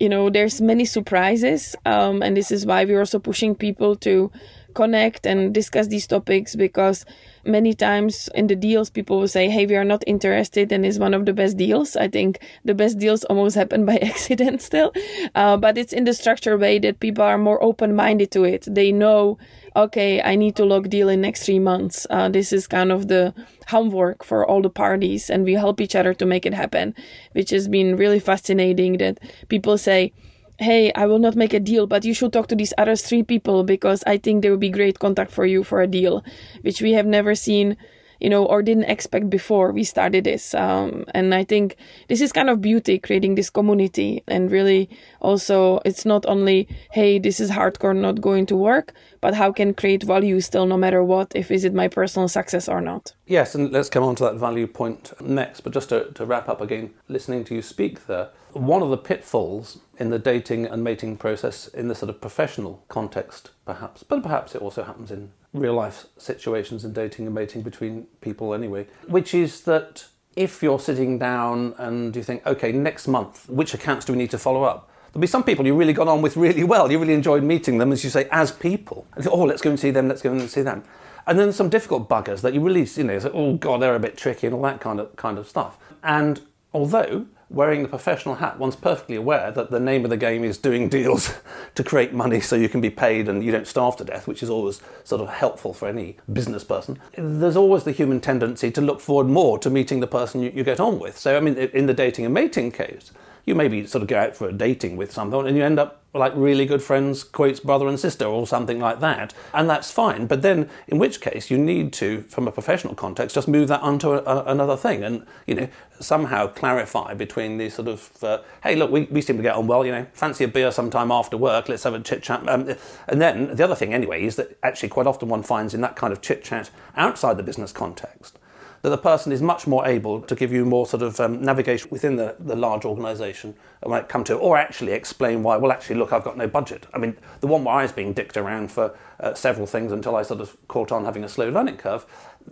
you 0.00 0.08
know 0.08 0.30
there's 0.30 0.60
many 0.60 0.84
surprises 0.84 1.76
um, 1.86 2.22
and 2.22 2.36
this 2.36 2.50
is 2.50 2.66
why 2.66 2.84
we're 2.84 2.98
also 2.98 3.18
pushing 3.18 3.54
people 3.54 3.94
to 3.96 4.30
connect 4.72 5.26
and 5.26 5.54
discuss 5.54 5.86
these 5.86 6.06
topics 6.06 6.56
because 6.56 7.04
many 7.44 7.74
times 7.74 8.28
in 8.34 8.46
the 8.46 8.56
deals 8.56 8.88
people 8.90 9.18
will 9.18 9.28
say 9.28 9.48
hey 9.48 9.66
we 9.66 9.76
are 9.76 9.84
not 9.84 10.04
interested 10.06 10.70
and 10.72 10.86
it's 10.86 10.98
one 10.98 11.14
of 11.14 11.26
the 11.26 11.32
best 11.32 11.56
deals. 11.56 11.96
I 11.96 12.08
think 12.08 12.40
the 12.64 12.74
best 12.74 12.98
deals 12.98 13.24
almost 13.24 13.56
happen 13.62 13.84
by 13.86 13.96
accident 13.96 14.62
still. 14.62 14.92
Uh, 15.34 15.56
but 15.56 15.78
it's 15.78 15.92
in 15.92 16.04
the 16.04 16.14
structured 16.14 16.60
way 16.60 16.78
that 16.80 17.00
people 17.00 17.24
are 17.24 17.38
more 17.38 17.62
open-minded 17.62 18.30
to 18.32 18.44
it. 18.44 18.66
They 18.68 18.92
know 18.92 19.38
okay 19.74 20.20
i 20.20 20.36
need 20.36 20.54
to 20.54 20.66
lock 20.66 20.88
deal 20.88 21.08
in 21.08 21.20
next 21.20 21.44
three 21.44 21.58
months. 21.58 22.06
Uh, 22.10 22.28
this 22.28 22.52
is 22.52 22.66
kind 22.66 22.92
of 22.92 23.08
the 23.08 23.34
homework 23.68 24.24
for 24.24 24.46
all 24.46 24.60
the 24.60 24.70
parties 24.70 25.30
and 25.30 25.44
we 25.44 25.54
help 25.54 25.80
each 25.80 25.94
other 25.94 26.12
to 26.12 26.26
make 26.26 26.44
it 26.44 26.54
happen 26.54 26.94
which 27.32 27.50
has 27.50 27.68
been 27.68 27.96
really 27.96 28.20
fascinating 28.20 28.98
that 28.98 29.18
people 29.48 29.78
say 29.78 30.12
hey, 30.58 30.92
I 30.92 31.06
will 31.06 31.18
not 31.18 31.36
make 31.36 31.54
a 31.54 31.60
deal, 31.60 31.86
but 31.86 32.04
you 32.04 32.14
should 32.14 32.32
talk 32.32 32.48
to 32.48 32.56
these 32.56 32.74
other 32.78 32.96
three 32.96 33.22
people 33.22 33.64
because 33.64 34.04
I 34.06 34.18
think 34.18 34.42
they 34.42 34.50
would 34.50 34.60
be 34.60 34.70
great 34.70 34.98
contact 34.98 35.30
for 35.30 35.44
you 35.44 35.64
for 35.64 35.80
a 35.80 35.86
deal, 35.86 36.24
which 36.62 36.80
we 36.80 36.92
have 36.92 37.06
never 37.06 37.34
seen, 37.34 37.76
you 38.20 38.30
know, 38.30 38.44
or 38.44 38.62
didn't 38.62 38.84
expect 38.84 39.28
before 39.30 39.72
we 39.72 39.84
started 39.84 40.24
this. 40.24 40.54
Um, 40.54 41.04
and 41.14 41.34
I 41.34 41.44
think 41.44 41.76
this 42.08 42.20
is 42.20 42.32
kind 42.32 42.48
of 42.48 42.60
beauty, 42.60 42.98
creating 42.98 43.34
this 43.34 43.50
community. 43.50 44.22
And 44.28 44.50
really 44.50 44.88
also, 45.22 45.80
it's 45.84 46.04
not 46.04 46.26
only, 46.26 46.68
hey, 46.90 47.18
this 47.18 47.40
is 47.40 47.50
hardcore 47.50 47.96
not 47.96 48.20
going 48.20 48.46
to 48.46 48.56
work, 48.56 48.92
but 49.20 49.34
how 49.34 49.52
can 49.52 49.72
create 49.72 50.02
value 50.02 50.40
still 50.40 50.66
no 50.66 50.76
matter 50.76 51.02
what, 51.02 51.32
if 51.34 51.50
is 51.50 51.64
it 51.64 51.72
my 51.72 51.88
personal 51.88 52.28
success 52.28 52.68
or 52.68 52.80
not. 52.80 53.14
Yes, 53.26 53.54
and 53.54 53.72
let's 53.72 53.88
come 53.88 54.02
on 54.02 54.16
to 54.16 54.24
that 54.24 54.34
value 54.34 54.66
point 54.66 55.12
next. 55.20 55.60
But 55.60 55.72
just 55.72 55.88
to, 55.88 56.10
to 56.12 56.26
wrap 56.26 56.48
up 56.48 56.60
again, 56.60 56.92
listening 57.08 57.44
to 57.44 57.54
you 57.54 57.62
speak 57.62 58.06
there, 58.06 58.30
one 58.52 58.82
of 58.82 58.90
the 58.90 58.98
pitfalls 58.98 59.78
in 59.98 60.10
the 60.10 60.18
dating 60.18 60.66
and 60.66 60.84
mating 60.84 61.16
process 61.16 61.68
in 61.68 61.88
the 61.88 61.94
sort 61.94 62.10
of 62.10 62.20
professional 62.20 62.84
context, 62.88 63.50
perhaps, 63.64 64.02
but 64.02 64.22
perhaps 64.22 64.54
it 64.54 64.60
also 64.60 64.82
happens 64.82 65.10
in 65.10 65.30
real 65.54 65.74
life 65.74 66.06
situations 66.18 66.84
in 66.84 66.92
dating 66.92 67.26
and 67.26 67.34
mating 67.34 67.62
between 67.62 68.06
people 68.20 68.52
anyway, 68.52 68.86
which 69.06 69.34
is 69.34 69.62
that 69.62 70.06
if 70.34 70.62
you're 70.62 70.80
sitting 70.80 71.18
down 71.18 71.74
and 71.78 72.16
you 72.16 72.22
think, 72.22 72.44
okay, 72.46 72.72
next 72.72 73.06
month, 73.06 73.48
which 73.48 73.74
accounts 73.74 74.04
do 74.04 74.12
we 74.12 74.18
need 74.18 74.30
to 74.30 74.38
follow 74.38 74.64
up? 74.64 74.90
There'll 75.12 75.20
be 75.20 75.26
some 75.26 75.44
people 75.44 75.66
you 75.66 75.74
really 75.74 75.92
got 75.92 76.08
on 76.08 76.22
with 76.22 76.36
really 76.36 76.64
well. 76.64 76.90
You 76.90 76.98
really 76.98 77.12
enjoyed 77.12 77.42
meeting 77.42 77.76
them, 77.76 77.92
as 77.92 78.02
you 78.02 78.08
say, 78.08 78.28
as 78.30 78.50
people. 78.50 79.06
And 79.14 79.22
think, 79.22 79.34
oh, 79.34 79.44
let's 79.44 79.60
go 79.60 79.68
and 79.68 79.78
see 79.78 79.90
them, 79.90 80.08
let's 80.08 80.22
go 80.22 80.32
and 80.32 80.48
see 80.48 80.62
them. 80.62 80.84
And 81.26 81.38
then 81.38 81.52
some 81.52 81.68
difficult 81.68 82.08
buggers 82.08 82.40
that 82.40 82.54
you 82.54 82.60
really, 82.60 82.88
you 82.96 83.04
know, 83.04 83.18
say, 83.18 83.30
oh 83.32 83.54
God, 83.54 83.82
they're 83.82 83.94
a 83.94 84.00
bit 84.00 84.16
tricky 84.16 84.46
and 84.46 84.56
all 84.56 84.62
that 84.62 84.80
kind 84.80 84.98
of 84.98 85.14
kind 85.16 85.38
of 85.38 85.46
stuff. 85.46 85.76
And 86.02 86.40
although 86.72 87.26
wearing 87.50 87.82
the 87.82 87.88
professional 87.88 88.36
hat, 88.36 88.58
one's 88.58 88.74
perfectly 88.74 89.14
aware 89.14 89.50
that 89.50 89.70
the 89.70 89.78
name 89.78 90.04
of 90.04 90.10
the 90.10 90.16
game 90.16 90.42
is 90.42 90.56
doing 90.56 90.88
deals 90.88 91.34
to 91.74 91.84
create 91.84 92.14
money 92.14 92.40
so 92.40 92.56
you 92.56 92.68
can 92.68 92.80
be 92.80 92.88
paid 92.90 93.28
and 93.28 93.44
you 93.44 93.52
don't 93.52 93.66
starve 93.66 93.96
to 93.96 94.04
death, 94.04 94.26
which 94.26 94.42
is 94.42 94.48
always 94.48 94.80
sort 95.04 95.20
of 95.20 95.28
helpful 95.28 95.74
for 95.74 95.86
any 95.86 96.16
business 96.32 96.64
person. 96.64 96.98
There's 97.16 97.56
always 97.56 97.84
the 97.84 97.92
human 97.92 98.20
tendency 98.20 98.70
to 98.70 98.80
look 98.80 99.00
forward 99.00 99.26
more 99.26 99.58
to 99.58 99.68
meeting 99.68 100.00
the 100.00 100.06
person 100.06 100.42
you, 100.42 100.50
you 100.54 100.64
get 100.64 100.80
on 100.80 100.98
with. 100.98 101.18
So, 101.18 101.36
I 101.36 101.40
mean, 101.40 101.56
in 101.56 101.84
the 101.84 101.94
dating 101.94 102.24
and 102.24 102.32
mating 102.32 102.72
case, 102.72 103.12
you 103.44 103.54
maybe 103.54 103.86
sort 103.86 104.02
of 104.02 104.08
go 104.08 104.18
out 104.18 104.36
for 104.36 104.48
a 104.48 104.52
dating 104.52 104.96
with 104.96 105.12
someone 105.12 105.46
and 105.46 105.56
you 105.56 105.64
end 105.64 105.78
up 105.78 106.02
like 106.14 106.32
really 106.36 106.66
good 106.66 106.82
friends, 106.82 107.24
quotes 107.24 107.58
brother 107.58 107.88
and 107.88 107.98
sister, 107.98 108.26
or 108.26 108.46
something 108.46 108.78
like 108.78 109.00
that. 109.00 109.32
And 109.54 109.68
that's 109.68 109.90
fine. 109.90 110.26
But 110.26 110.42
then, 110.42 110.68
in 110.86 110.98
which 110.98 111.20
case, 111.20 111.50
you 111.50 111.56
need 111.56 111.92
to, 111.94 112.22
from 112.22 112.46
a 112.46 112.52
professional 112.52 112.94
context, 112.94 113.34
just 113.34 113.48
move 113.48 113.68
that 113.68 113.80
onto 113.80 114.12
a, 114.12 114.18
a, 114.18 114.44
another 114.44 114.76
thing 114.76 115.02
and, 115.02 115.26
you 115.46 115.54
know, 115.54 115.68
somehow 116.00 116.48
clarify 116.48 117.14
between 117.14 117.56
these 117.56 117.74
sort 117.74 117.88
of, 117.88 118.22
uh, 118.22 118.38
hey, 118.62 118.76
look, 118.76 118.90
we, 118.90 119.04
we 119.04 119.22
seem 119.22 119.38
to 119.38 119.42
get 119.42 119.54
on 119.54 119.66
well, 119.66 119.86
you 119.86 119.92
know, 119.92 120.06
fancy 120.12 120.44
a 120.44 120.48
beer 120.48 120.70
sometime 120.70 121.10
after 121.10 121.36
work, 121.36 121.68
let's 121.68 121.84
have 121.84 121.94
a 121.94 122.00
chit 122.00 122.22
chat. 122.22 122.46
Um, 122.46 122.74
and 123.08 123.20
then 123.20 123.54
the 123.56 123.64
other 123.64 123.74
thing, 123.74 123.94
anyway, 123.94 124.24
is 124.24 124.36
that 124.36 124.58
actually 124.62 124.90
quite 124.90 125.06
often 125.06 125.28
one 125.28 125.42
finds 125.42 125.72
in 125.72 125.80
that 125.80 125.96
kind 125.96 126.12
of 126.12 126.20
chit 126.20 126.44
chat 126.44 126.70
outside 126.94 127.38
the 127.38 127.42
business 127.42 127.72
context 127.72 128.38
that 128.82 128.90
the 128.90 128.98
person 128.98 129.32
is 129.32 129.40
much 129.40 129.66
more 129.66 129.86
able 129.86 130.20
to 130.20 130.34
give 130.34 130.52
you 130.52 130.64
more 130.64 130.86
sort 130.86 131.02
of 131.02 131.18
um, 131.20 131.40
navigation 131.40 131.88
within 131.90 132.16
the, 132.16 132.34
the 132.40 132.56
large 132.56 132.84
organisation 132.84 133.54
when 133.82 134.00
it 134.00 134.08
come 134.08 134.24
to, 134.24 134.34
or 134.36 134.56
actually 134.56 134.92
explain 134.92 135.42
why. 135.42 135.56
Well, 135.56 135.72
actually, 135.72 135.96
look, 135.96 136.12
I've 136.12 136.24
got 136.24 136.36
no 136.36 136.48
budget. 136.48 136.86
I 136.92 136.98
mean, 136.98 137.16
the 137.40 137.46
one 137.46 137.64
where 137.64 137.74
I 137.74 137.82
was 137.82 137.92
being 137.92 138.12
dicked 138.12 138.36
around 138.36 138.72
for 138.72 138.94
uh, 139.20 139.34
several 139.34 139.66
things 139.66 139.92
until 139.92 140.16
I 140.16 140.22
sort 140.22 140.40
of 140.40 140.56
caught 140.68 140.90
on 140.90 141.04
having 141.04 141.22
a 141.22 141.28
slow 141.28 141.48
learning 141.48 141.76
curve. 141.76 142.04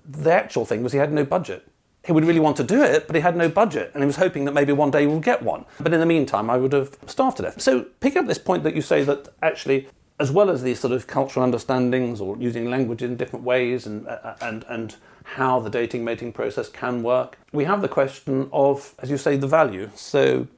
The 0.05 0.33
actual 0.33 0.65
thing 0.65 0.83
was 0.85 0.93
he 0.93 0.99
had 0.99 1.13
no 1.13 1.25
budget. 1.25 1.67
He 2.07 2.13
would 2.13 2.25
really 2.25 2.41
want 2.41 2.57
to 2.57 2.65
do 2.65 2.83
it, 2.83 3.07
but 3.07 3.15
he 3.15 3.23
had 3.23 3.37
no 3.37 3.49
budget, 3.49 3.91
and 3.93 4.03
he 4.03 4.07
was 4.07 4.17
hoping 4.17 4.47
that 4.47 4.53
maybe 4.53 4.73
one 4.73 4.91
day 4.91 5.07
would 5.07 5.23
get 5.23 5.43
one. 5.43 5.67
But 5.81 5.93
in 5.93 6.01
the 6.01 6.07
meantime, 6.07 6.49
I 6.49 6.57
would 6.57 6.73
have 6.73 6.97
starved 7.07 7.37
to 7.39 7.43
death. 7.43 7.61
So, 7.61 7.87
pick 8.01 8.17
up 8.17 8.27
this 8.27 8.39
point 8.39 8.63
that 8.63 8.75
you 8.75 8.81
say 8.81 9.05
that 9.05 9.29
actually 9.43 9.89
as 10.21 10.31
well 10.31 10.51
as 10.51 10.63
these 10.63 10.79
sort 10.79 10.93
of 10.93 11.07
cultural 11.07 11.43
understandings 11.43 12.21
or 12.21 12.37
using 12.37 12.71
language 12.71 13.03
in 13.03 13.17
different 13.17 13.43
ways 13.43 13.87
and, 13.87 14.07
uh, 14.07 14.35
and, 14.43 14.67
and 14.69 14.97
how 15.37 15.61
the 15.61 15.71
dating 15.71 16.05
mating 16.05 16.33
process 16.33 16.69
can 16.69 17.03
work. 17.03 17.39
We 17.53 17.65
have 17.65 17.83
the 17.83 17.89
question 17.89 18.49
of, 18.53 18.95
as 18.99 19.11
you 19.11 19.17
say, 19.17 19.37
the 19.37 19.47
value. 19.47 19.91
So 19.95 20.49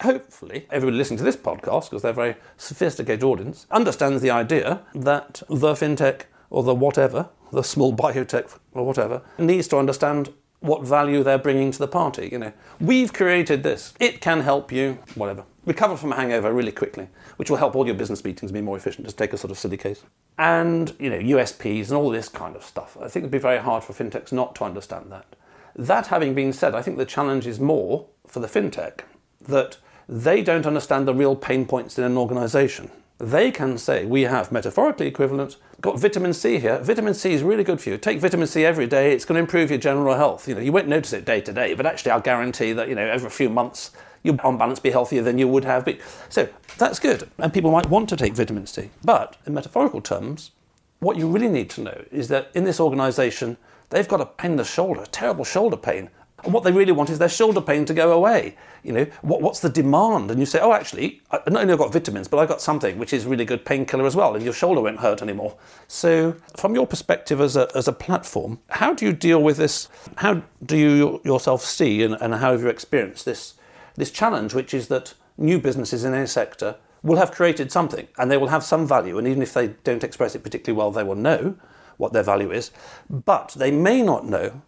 hopefully 0.00 0.66
everybody 0.70 0.96
listening 0.96 1.18
to 1.18 1.24
this 1.24 1.36
podcast, 1.36 1.90
because 1.90 2.02
they're 2.02 2.12
a 2.12 2.14
very 2.14 2.36
sophisticated 2.56 3.22
audience, 3.22 3.66
understands 3.70 4.22
the 4.22 4.30
idea 4.30 4.80
that 4.94 5.42
the 5.48 5.74
fintech 5.74 6.22
or 6.48 6.62
the 6.62 6.74
whatever, 6.74 7.28
the 7.52 7.62
small 7.62 7.94
biotech 8.04 8.58
or 8.72 8.86
whatever, 8.86 9.20
needs 9.38 9.68
to 9.68 9.76
understand 9.76 10.32
what 10.64 10.82
value 10.82 11.22
they're 11.22 11.36
bringing 11.36 11.70
to 11.70 11.78
the 11.78 11.86
party. 11.86 12.30
You 12.32 12.38
know, 12.38 12.52
we've 12.80 13.12
created 13.12 13.62
this. 13.62 13.92
It 14.00 14.22
can 14.22 14.40
help 14.40 14.72
you, 14.72 14.98
whatever, 15.14 15.44
recover 15.66 15.94
from 15.94 16.12
a 16.12 16.16
hangover 16.16 16.54
really 16.54 16.72
quickly, 16.72 17.08
which 17.36 17.50
will 17.50 17.58
help 17.58 17.76
all 17.76 17.84
your 17.84 17.94
business 17.94 18.24
meetings 18.24 18.50
be 18.50 18.62
more 18.62 18.76
efficient. 18.78 19.04
Just 19.04 19.18
take 19.18 19.34
a 19.34 19.36
sort 19.36 19.50
of 19.50 19.58
silly 19.58 19.76
case. 19.76 20.02
And, 20.38 20.96
you 20.98 21.10
know, 21.10 21.18
USPs 21.18 21.88
and 21.88 21.92
all 21.92 22.08
this 22.08 22.30
kind 22.30 22.56
of 22.56 22.64
stuff. 22.64 22.96
I 22.98 23.08
think 23.08 23.24
it'd 23.24 23.30
be 23.30 23.38
very 23.38 23.58
hard 23.58 23.84
for 23.84 23.92
fintechs 23.92 24.32
not 24.32 24.54
to 24.54 24.64
understand 24.64 25.12
that. 25.12 25.36
That 25.76 26.06
having 26.06 26.34
been 26.34 26.54
said, 26.54 26.74
I 26.74 26.80
think 26.80 26.96
the 26.96 27.04
challenge 27.04 27.46
is 27.46 27.60
more 27.60 28.06
for 28.26 28.40
the 28.40 28.46
fintech 28.46 29.00
that 29.42 29.76
they 30.08 30.42
don't 30.42 30.66
understand 30.66 31.06
the 31.06 31.14
real 31.14 31.36
pain 31.36 31.66
points 31.66 31.98
in 31.98 32.04
an 32.04 32.16
organization. 32.16 32.90
They 33.18 33.50
can 33.50 33.76
say, 33.76 34.06
we 34.06 34.22
have 34.22 34.50
metaphorically 34.50 35.08
equivalent 35.08 35.56
got 35.84 36.00
vitamin 36.00 36.32
C 36.32 36.58
here. 36.58 36.78
Vitamin 36.78 37.12
C 37.12 37.34
is 37.34 37.42
really 37.42 37.62
good 37.62 37.78
for 37.78 37.90
you. 37.90 37.98
Take 37.98 38.18
vitamin 38.18 38.46
C 38.46 38.64
every 38.64 38.86
day. 38.86 39.12
It's 39.12 39.26
going 39.26 39.34
to 39.34 39.40
improve 39.40 39.68
your 39.68 39.78
general 39.78 40.14
health. 40.14 40.48
You 40.48 40.54
know, 40.54 40.62
you 40.62 40.72
won't 40.72 40.88
notice 40.88 41.12
it 41.12 41.26
day 41.26 41.42
to 41.42 41.52
day, 41.52 41.74
but 41.74 41.84
actually, 41.84 42.12
I'll 42.12 42.22
guarantee 42.22 42.72
that 42.72 42.88
you 42.88 42.94
know, 42.94 43.10
over 43.10 43.26
a 43.26 43.30
few 43.30 43.50
months, 43.50 43.90
you'll 44.22 44.40
on 44.42 44.56
balance 44.56 44.80
be 44.80 44.90
healthier 44.90 45.20
than 45.20 45.36
you 45.36 45.46
would 45.46 45.66
have. 45.66 45.84
But 45.84 45.98
so 46.30 46.48
that's 46.78 46.98
good, 46.98 47.28
and 47.36 47.52
people 47.52 47.70
might 47.70 47.90
want 47.90 48.08
to 48.08 48.16
take 48.16 48.32
vitamin 48.32 48.66
C. 48.66 48.88
But 49.04 49.36
in 49.46 49.52
metaphorical 49.52 50.00
terms, 50.00 50.52
what 51.00 51.18
you 51.18 51.28
really 51.28 51.50
need 51.50 51.68
to 51.70 51.82
know 51.82 52.04
is 52.10 52.28
that 52.28 52.50
in 52.54 52.64
this 52.64 52.80
organisation, 52.80 53.58
they've 53.90 54.08
got 54.08 54.22
a 54.22 54.26
pain 54.26 54.52
in 54.52 54.56
the 54.56 54.64
shoulder, 54.64 55.04
terrible 55.12 55.44
shoulder 55.44 55.76
pain, 55.76 56.08
and 56.44 56.52
what 56.52 56.64
they 56.64 56.72
really 56.72 56.92
want 56.92 57.10
is 57.10 57.18
their 57.18 57.28
shoulder 57.28 57.60
pain 57.60 57.84
to 57.86 57.94
go 57.94 58.12
away. 58.12 58.56
You 58.82 58.92
know, 58.92 59.06
what, 59.22 59.40
what's 59.40 59.60
the 59.60 59.68
demand? 59.68 60.30
And 60.30 60.38
you 60.38 60.46
say, 60.46 60.60
oh, 60.60 60.72
actually, 60.72 61.22
I 61.30 61.38
not 61.48 61.62
only 61.62 61.72
I've 61.72 61.78
got 61.78 61.92
vitamins, 61.92 62.28
but 62.28 62.38
I've 62.38 62.48
got 62.48 62.60
something 62.60 62.98
which 62.98 63.12
is 63.12 63.24
really 63.24 63.44
good 63.44 63.64
painkiller 63.64 64.06
as 64.06 64.14
well, 64.14 64.34
and 64.34 64.44
your 64.44 64.52
shoulder 64.52 64.80
won't 64.80 65.00
hurt 65.00 65.22
anymore. 65.22 65.56
So, 65.88 66.36
from 66.56 66.74
your 66.74 66.86
perspective 66.86 67.40
as 67.40 67.56
a, 67.56 67.68
as 67.74 67.88
a 67.88 67.92
platform, 67.92 68.60
how 68.70 68.92
do 68.94 69.06
you 69.06 69.12
deal 69.12 69.42
with 69.42 69.56
this? 69.56 69.88
How 70.16 70.42
do 70.64 70.76
you 70.76 71.20
yourself 71.24 71.62
see 71.62 72.02
and, 72.02 72.14
and 72.20 72.34
how 72.34 72.52
have 72.52 72.62
you 72.62 72.68
experienced 72.68 73.24
this, 73.24 73.54
this 73.94 74.10
challenge, 74.10 74.54
which 74.54 74.74
is 74.74 74.88
that 74.88 75.14
new 75.38 75.58
businesses 75.58 76.04
in 76.04 76.14
any 76.14 76.26
sector 76.26 76.76
will 77.02 77.16
have 77.16 77.32
created 77.32 77.70
something 77.70 78.08
and 78.16 78.30
they 78.30 78.36
will 78.36 78.48
have 78.48 78.64
some 78.64 78.86
value, 78.86 79.18
and 79.18 79.26
even 79.26 79.42
if 79.42 79.54
they 79.54 79.68
don't 79.84 80.04
express 80.04 80.34
it 80.34 80.42
particularly 80.42 80.76
well, 80.76 80.90
they 80.90 81.02
will 81.02 81.14
know 81.14 81.56
what 81.96 82.12
their 82.12 82.22
value 82.22 82.50
is, 82.50 82.70
but 83.08 83.54
they 83.56 83.70
may 83.70 84.02
not 84.02 84.26
know 84.26 84.62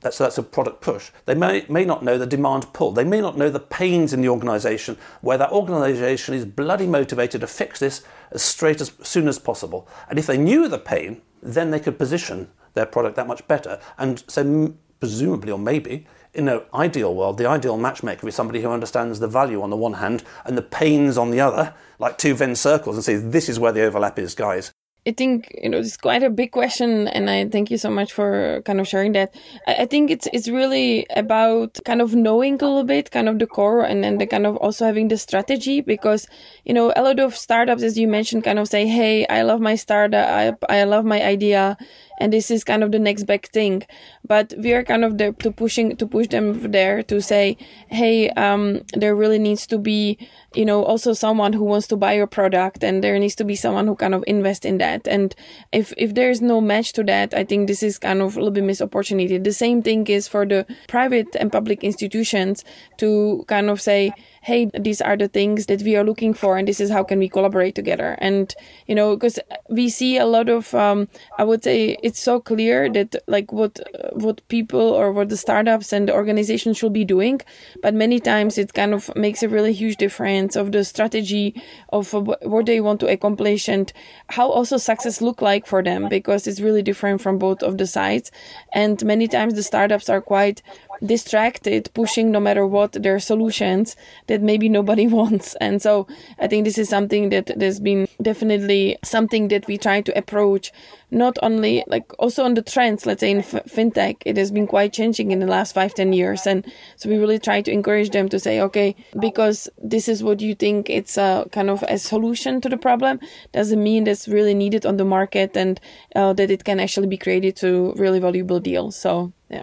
that's, 0.00 0.16
so 0.16 0.24
that's 0.24 0.38
a 0.38 0.42
product 0.42 0.80
push. 0.80 1.10
They 1.26 1.34
may, 1.34 1.64
may 1.68 1.84
not 1.84 2.04
know 2.04 2.18
the 2.18 2.26
demand 2.26 2.72
pull. 2.72 2.92
They 2.92 3.04
may 3.04 3.20
not 3.20 3.36
know 3.36 3.50
the 3.50 3.58
pains 3.60 4.12
in 4.12 4.20
the 4.20 4.28
organisation 4.28 4.96
where 5.20 5.38
that 5.38 5.50
organisation 5.50 6.34
is 6.34 6.44
bloody 6.44 6.86
motivated 6.86 7.40
to 7.40 7.46
fix 7.46 7.80
this 7.80 8.04
as 8.30 8.42
straight 8.42 8.80
as 8.80 8.92
soon 9.02 9.26
as 9.26 9.38
possible. 9.38 9.88
And 10.08 10.18
if 10.18 10.26
they 10.26 10.38
knew 10.38 10.68
the 10.68 10.78
pain, 10.78 11.22
then 11.42 11.70
they 11.70 11.80
could 11.80 11.98
position 11.98 12.48
their 12.74 12.86
product 12.86 13.16
that 13.16 13.26
much 13.26 13.46
better. 13.48 13.80
And 13.96 14.22
so, 14.28 14.74
presumably, 15.00 15.50
or 15.50 15.58
maybe, 15.58 16.06
in 16.34 16.48
an 16.48 16.60
ideal 16.72 17.14
world, 17.14 17.38
the 17.38 17.48
ideal 17.48 17.76
matchmaker 17.76 18.28
is 18.28 18.34
somebody 18.34 18.62
who 18.62 18.70
understands 18.70 19.18
the 19.18 19.26
value 19.26 19.62
on 19.62 19.70
the 19.70 19.76
one 19.76 19.94
hand 19.94 20.22
and 20.44 20.56
the 20.56 20.62
pains 20.62 21.18
on 21.18 21.30
the 21.30 21.40
other, 21.40 21.74
like 21.98 22.18
two 22.18 22.34
Venn 22.34 22.54
circles, 22.54 22.96
and 22.96 23.04
says, 23.04 23.30
this 23.30 23.48
is 23.48 23.58
where 23.58 23.72
the 23.72 23.82
overlap 23.82 24.18
is, 24.18 24.34
guys. 24.34 24.72
I 25.08 25.12
think 25.12 25.56
you 25.62 25.70
know 25.70 25.78
it's 25.78 25.96
quite 25.96 26.22
a 26.22 26.28
big 26.28 26.52
question, 26.52 27.08
and 27.08 27.30
I 27.30 27.48
thank 27.48 27.70
you 27.70 27.78
so 27.78 27.88
much 27.88 28.12
for 28.12 28.60
kind 28.66 28.78
of 28.78 28.86
sharing 28.86 29.12
that. 29.12 29.34
I, 29.66 29.86
think 29.86 30.10
it's 30.10 30.28
it's 30.34 30.48
really 30.48 31.06
about 31.16 31.78
kind 31.86 32.02
of 32.02 32.14
knowing 32.14 32.56
a 32.60 32.66
little 32.66 32.84
bit, 32.84 33.10
kind 33.10 33.26
of 33.26 33.38
the 33.38 33.46
core, 33.46 33.80
and 33.82 34.04
then 34.04 34.18
the 34.18 34.26
kind 34.26 34.44
of 34.46 34.56
also 34.58 34.84
having 34.84 35.08
the 35.08 35.16
strategy 35.16 35.80
because 35.80 36.26
you 36.66 36.74
know 36.74 36.92
a 36.94 37.00
lot 37.02 37.20
of 37.20 37.34
startups, 37.34 37.82
as 37.82 37.96
you 37.96 38.06
mentioned, 38.06 38.44
kind 38.44 38.58
of 38.58 38.68
say, 38.68 38.86
"Hey, 38.86 39.26
I 39.28 39.42
love 39.42 39.62
my 39.62 39.76
startup, 39.76 40.28
I 40.28 40.52
I 40.68 40.84
love 40.84 41.06
my 41.06 41.22
idea, 41.24 41.78
and 42.18 42.32
this 42.32 42.50
is 42.50 42.64
kind 42.64 42.84
of 42.84 42.92
the 42.92 42.98
next 42.98 43.24
big 43.24 43.48
thing 43.48 43.82
but 44.26 44.52
we 44.58 44.72
are 44.72 44.84
kind 44.84 45.04
of 45.04 45.18
there 45.18 45.32
to 45.32 45.50
pushing 45.50 45.96
to 45.96 46.06
push 46.06 46.28
them 46.28 46.70
there 46.70 47.02
to 47.02 47.20
say 47.20 47.56
hey 47.88 48.28
um, 48.30 48.80
there 48.94 49.16
really 49.16 49.38
needs 49.38 49.66
to 49.66 49.78
be 49.78 50.18
you 50.54 50.64
know 50.64 50.84
also 50.84 51.12
someone 51.12 51.52
who 51.52 51.64
wants 51.64 51.86
to 51.86 51.96
buy 51.96 52.12
your 52.12 52.26
product 52.26 52.84
and 52.84 53.02
there 53.02 53.18
needs 53.18 53.34
to 53.34 53.44
be 53.44 53.56
someone 53.56 53.86
who 53.86 53.94
kind 53.96 54.14
of 54.14 54.24
invest 54.26 54.64
in 54.64 54.78
that. 54.78 55.06
And 55.06 55.34
if 55.72 55.92
if 55.96 56.14
there's 56.14 56.40
no 56.40 56.60
match 56.60 56.92
to 56.94 57.04
that, 57.04 57.34
I 57.34 57.44
think 57.44 57.66
this 57.66 57.82
is 57.82 57.98
kind 57.98 58.22
of 58.22 58.36
a 58.36 58.38
little 58.38 58.50
bit 58.52 58.64
missed 58.64 58.82
opportunity. 58.82 59.38
The 59.38 59.52
same 59.52 59.82
thing 59.82 60.06
is 60.06 60.28
for 60.28 60.46
the 60.46 60.66
private 60.88 61.34
and 61.36 61.50
public 61.50 61.82
institutions 61.82 62.64
to 62.98 63.44
kind 63.48 63.70
of 63.70 63.80
say, 63.80 64.12
hey, 64.48 64.70
these 64.80 65.02
are 65.02 65.16
the 65.16 65.28
things 65.28 65.66
that 65.66 65.82
we 65.82 65.94
are 65.94 66.04
looking 66.04 66.32
for, 66.32 66.56
and 66.56 66.66
this 66.66 66.80
is 66.80 66.90
how 66.90 67.04
can 67.04 67.18
we 67.18 67.28
collaborate 67.28 67.74
together. 67.74 68.16
And 68.18 68.54
you 68.86 68.94
know, 68.94 69.14
because 69.14 69.38
we 69.68 69.90
see 69.90 70.16
a 70.16 70.24
lot 70.24 70.48
of, 70.48 70.74
um, 70.74 71.08
I 71.36 71.44
would 71.44 71.62
say, 71.62 71.98
it's 72.02 72.18
so 72.18 72.40
clear 72.40 72.88
that 72.96 73.16
like 73.26 73.52
what 73.52 73.78
what 74.12 74.40
people 74.48 74.80
or 75.00 75.12
what 75.12 75.28
the 75.28 75.36
startups 75.36 75.92
and 75.92 76.08
the 76.08 76.14
organizations 76.14 76.78
should 76.78 76.94
be 76.94 77.04
doing, 77.04 77.40
but 77.82 77.94
many 77.94 78.20
times 78.20 78.56
it 78.56 78.72
kind 78.72 78.94
of 78.94 79.14
makes 79.14 79.42
a 79.42 79.48
really 79.48 79.74
huge 79.74 79.96
difference 79.96 80.56
of 80.56 80.72
the 80.72 80.82
strategy 80.82 81.54
of 81.90 82.12
what 82.14 82.64
they 82.66 82.80
want 82.80 83.00
to 83.00 83.12
accomplish 83.16 83.68
and 83.68 83.92
how 84.28 84.48
also 84.48 84.78
success 84.78 85.20
look 85.20 85.42
like 85.42 85.66
for 85.66 85.82
them 85.82 86.08
because 86.08 86.46
it's 86.46 86.60
really 86.60 86.82
different 86.82 87.20
from 87.20 87.38
both 87.38 87.62
of 87.62 87.76
the 87.76 87.86
sides. 87.86 88.30
And 88.72 89.04
many 89.04 89.28
times 89.28 89.54
the 89.54 89.62
startups 89.62 90.08
are 90.08 90.22
quite 90.22 90.62
distracted, 91.04 91.90
pushing 91.94 92.30
no 92.30 92.40
matter 92.40 92.66
what 92.66 92.92
their 92.92 93.18
solutions 93.18 93.96
that 94.26 94.42
maybe 94.42 94.68
nobody 94.68 95.06
wants. 95.18 95.54
And 95.60 95.80
so 95.80 96.06
I 96.38 96.46
think 96.46 96.64
this 96.64 96.78
is 96.78 96.88
something 96.88 97.30
that 97.30 97.50
there's 97.56 97.80
been 97.80 98.08
definitely 98.20 98.98
something 99.04 99.48
that 99.48 99.66
we 99.66 99.78
try 99.78 100.00
to 100.00 100.16
approach 100.18 100.72
not 101.10 101.38
only 101.42 101.82
like 101.86 102.12
also 102.18 102.44
on 102.44 102.52
the 102.52 102.60
trends 102.60 103.06
let's 103.06 103.20
say 103.20 103.30
in 103.30 103.38
f- 103.38 103.64
fintech 103.66 104.16
it 104.26 104.36
has 104.36 104.50
been 104.50 104.66
quite 104.66 104.92
changing 104.92 105.30
in 105.30 105.38
the 105.38 105.46
last 105.46 105.72
five 105.72 105.94
ten 105.94 106.12
years. 106.12 106.46
And 106.46 106.66
so 106.96 107.08
we 107.08 107.16
really 107.16 107.38
try 107.38 107.62
to 107.62 107.70
encourage 107.70 108.10
them 108.10 108.28
to 108.28 108.38
say 108.38 108.60
okay 108.60 108.94
because 109.18 109.68
this 109.82 110.08
is 110.08 110.22
what 110.22 110.40
you 110.40 110.54
think 110.54 110.90
it's 110.90 111.16
a 111.16 111.46
kind 111.52 111.70
of 111.70 111.82
a 111.88 111.98
solution 111.98 112.60
to 112.60 112.68
the 112.68 112.76
problem 112.76 113.20
doesn't 113.52 113.82
mean 113.82 114.04
that's 114.04 114.28
really 114.28 114.54
needed 114.54 114.84
on 114.84 114.96
the 114.96 115.04
market 115.04 115.56
and 115.56 115.80
uh, 116.14 116.32
that 116.34 116.50
it 116.50 116.64
can 116.64 116.80
actually 116.80 117.06
be 117.06 117.16
created 117.16 117.56
to 117.56 117.94
really 117.96 118.18
valuable 118.18 118.60
deals. 118.60 118.96
So 118.96 119.32
yeah 119.48 119.62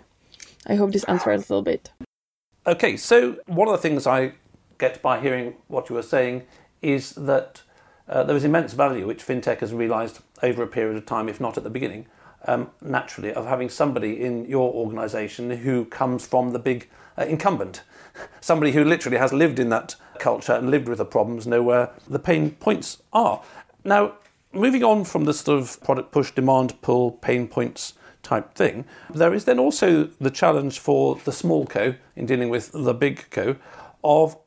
I 0.65 0.75
hope 0.75 0.91
this 0.91 1.03
answered 1.05 1.33
a 1.33 1.37
little 1.37 1.61
bit. 1.61 1.91
Okay, 2.67 2.97
so 2.97 3.37
one 3.45 3.67
of 3.67 3.73
the 3.73 3.77
things 3.77 4.07
I 4.07 4.33
get 4.77 5.01
by 5.01 5.19
hearing 5.19 5.55
what 5.67 5.89
you 5.89 5.95
were 5.95 6.01
saying 6.01 6.43
is 6.81 7.11
that 7.11 7.61
uh, 8.07 8.23
there 8.23 8.35
is 8.35 8.43
immense 8.43 8.73
value 8.73 9.07
which 9.07 9.25
fintech 9.25 9.59
has 9.59 9.73
realised 9.73 10.19
over 10.43 10.63
a 10.63 10.67
period 10.67 10.97
of 10.97 11.05
time, 11.05 11.29
if 11.29 11.39
not 11.39 11.57
at 11.57 11.63
the 11.63 11.69
beginning, 11.69 12.07
um, 12.47 12.69
naturally, 12.81 13.33
of 13.33 13.45
having 13.45 13.69
somebody 13.69 14.21
in 14.21 14.45
your 14.45 14.71
organisation 14.73 15.49
who 15.49 15.85
comes 15.85 16.25
from 16.25 16.51
the 16.51 16.59
big 16.59 16.89
uh, 17.17 17.23
incumbent, 17.23 17.83
somebody 18.41 18.71
who 18.71 18.83
literally 18.83 19.17
has 19.17 19.33
lived 19.33 19.59
in 19.59 19.69
that 19.69 19.95
culture 20.19 20.53
and 20.53 20.69
lived 20.69 20.87
with 20.87 20.97
the 20.97 21.05
problems, 21.05 21.47
know 21.47 21.63
where 21.63 21.91
the 22.07 22.19
pain 22.19 22.51
points 22.51 23.01
are. 23.13 23.41
Now, 23.83 24.15
moving 24.53 24.83
on 24.83 25.03
from 25.03 25.25
the 25.25 25.33
sort 25.33 25.59
of 25.59 25.81
product 25.83 26.11
push, 26.11 26.31
demand 26.31 26.81
pull, 26.81 27.11
pain 27.11 27.47
points 27.47 27.93
type 28.25 28.55
thing. 28.55 28.85
There 29.13 29.33
is 29.33 29.45
then 29.45 29.59
also 29.59 30.05
the 30.19 30.31
challenge 30.31 30.79
for 30.79 31.15
the 31.23 31.31
small 31.31 31.65
co 31.65 31.95
in 32.15 32.25
dealing 32.25 32.49
with 32.49 32.71
the 32.73 32.93
big 32.93 33.29
co 33.29 33.55
of 34.03 34.37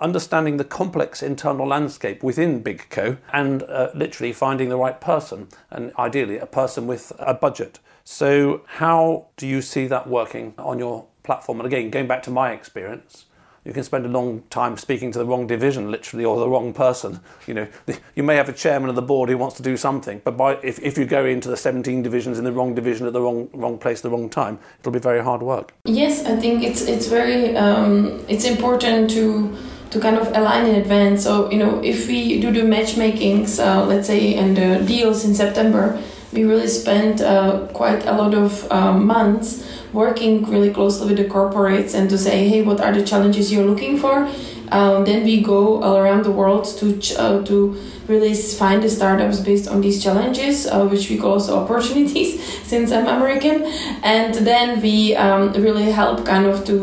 understanding 0.00 0.58
the 0.58 0.64
complex 0.64 1.22
internal 1.22 1.66
landscape 1.66 2.22
within 2.22 2.62
big 2.62 2.86
co 2.90 3.16
and 3.32 3.62
uh, 3.62 3.90
literally 3.94 4.32
finding 4.32 4.68
the 4.68 4.76
right 4.76 5.00
person 5.00 5.48
and 5.70 5.92
ideally 5.98 6.38
a 6.38 6.46
person 6.46 6.86
with 6.86 7.12
a 7.18 7.34
budget. 7.34 7.78
So 8.04 8.62
how 8.66 9.28
do 9.36 9.46
you 9.46 9.62
see 9.62 9.86
that 9.86 10.08
working 10.08 10.54
on 10.58 10.78
your 10.78 11.06
platform? 11.22 11.60
And 11.60 11.66
again, 11.66 11.90
going 11.90 12.06
back 12.06 12.22
to 12.24 12.30
my 12.30 12.52
experience, 12.52 13.26
you 13.68 13.74
can 13.74 13.84
spend 13.84 14.06
a 14.06 14.08
long 14.08 14.42
time 14.48 14.78
speaking 14.78 15.12
to 15.12 15.18
the 15.18 15.26
wrong 15.26 15.46
division, 15.46 15.90
literally, 15.90 16.24
or 16.24 16.40
the 16.40 16.48
wrong 16.48 16.72
person. 16.72 17.20
You 17.46 17.52
know, 17.52 17.68
you 18.14 18.22
may 18.22 18.34
have 18.36 18.48
a 18.48 18.52
chairman 18.54 18.88
of 18.88 18.96
the 18.96 19.02
board 19.02 19.28
who 19.28 19.36
wants 19.36 19.56
to 19.56 19.62
do 19.62 19.76
something, 19.76 20.22
but 20.24 20.38
by, 20.38 20.54
if, 20.62 20.78
if 20.78 20.96
you 20.96 21.04
go 21.04 21.26
into 21.26 21.50
the 21.50 21.56
17 21.56 22.02
divisions 22.02 22.38
in 22.38 22.44
the 22.44 22.52
wrong 22.52 22.74
division 22.74 23.06
at 23.06 23.12
the 23.12 23.20
wrong 23.20 23.50
wrong 23.52 23.76
place, 23.76 24.00
the 24.00 24.08
wrong 24.08 24.30
time, 24.30 24.58
it'll 24.80 24.90
be 24.90 24.98
very 24.98 25.22
hard 25.22 25.42
work. 25.42 25.74
Yes, 25.84 26.24
I 26.24 26.36
think 26.36 26.62
it's 26.62 26.80
it's 26.80 27.08
very 27.08 27.54
um, 27.58 28.24
it's 28.26 28.46
important 28.46 29.10
to 29.10 29.54
to 29.90 30.00
kind 30.00 30.16
of 30.16 30.28
align 30.28 30.64
in 30.64 30.76
advance. 30.76 31.24
So 31.24 31.50
you 31.50 31.58
know, 31.58 31.82
if 31.84 32.08
we 32.08 32.40
do 32.40 32.50
the 32.50 32.62
matchmakings, 32.62 33.58
uh, 33.58 33.84
let's 33.84 34.06
say, 34.06 34.34
and 34.34 34.56
the 34.56 34.82
deals 34.86 35.26
in 35.26 35.34
September, 35.34 36.02
we 36.32 36.44
really 36.44 36.68
spend 36.68 37.20
uh, 37.20 37.66
quite 37.74 38.06
a 38.06 38.12
lot 38.12 38.32
of 38.32 38.66
uh, 38.72 38.94
months 38.94 39.77
working 39.92 40.44
really 40.44 40.70
closely 40.70 41.08
with 41.08 41.16
the 41.16 41.24
corporates 41.24 41.94
and 41.94 42.08
to 42.10 42.18
say, 42.18 42.48
hey, 42.48 42.62
what 42.62 42.80
are 42.80 42.92
the 42.92 43.04
challenges 43.04 43.52
you're 43.52 43.66
looking 43.66 43.98
for? 43.98 44.28
Um, 44.70 45.04
then 45.04 45.24
we 45.24 45.42
go 45.42 45.82
all 45.82 45.96
around 45.96 46.24
the 46.24 46.30
world 46.30 46.64
to 46.78 47.00
uh, 47.18 47.42
to 47.44 47.74
really 48.06 48.34
find 48.34 48.82
the 48.82 48.88
startups 48.88 49.40
based 49.40 49.68
on 49.68 49.80
these 49.80 50.02
challenges, 50.02 50.66
uh, 50.66 50.86
which 50.86 51.08
we 51.08 51.16
call 51.16 51.32
also 51.32 51.58
opportunities, 51.58 52.42
since 52.64 52.92
I'm 52.92 53.06
American. 53.06 53.64
And 54.02 54.34
then 54.34 54.80
we 54.82 55.16
um, 55.16 55.52
really 55.52 55.90
help 55.90 56.26
kind 56.26 56.46
of 56.46 56.64
to 56.66 56.76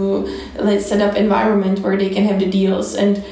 let's 0.57 0.87
set 0.87 1.01
up 1.01 1.15
environment 1.15 1.79
where 1.79 1.97
they 1.97 2.09
can 2.09 2.25
have 2.25 2.39
the 2.39 2.49
deals 2.49 2.95
and 2.95 3.23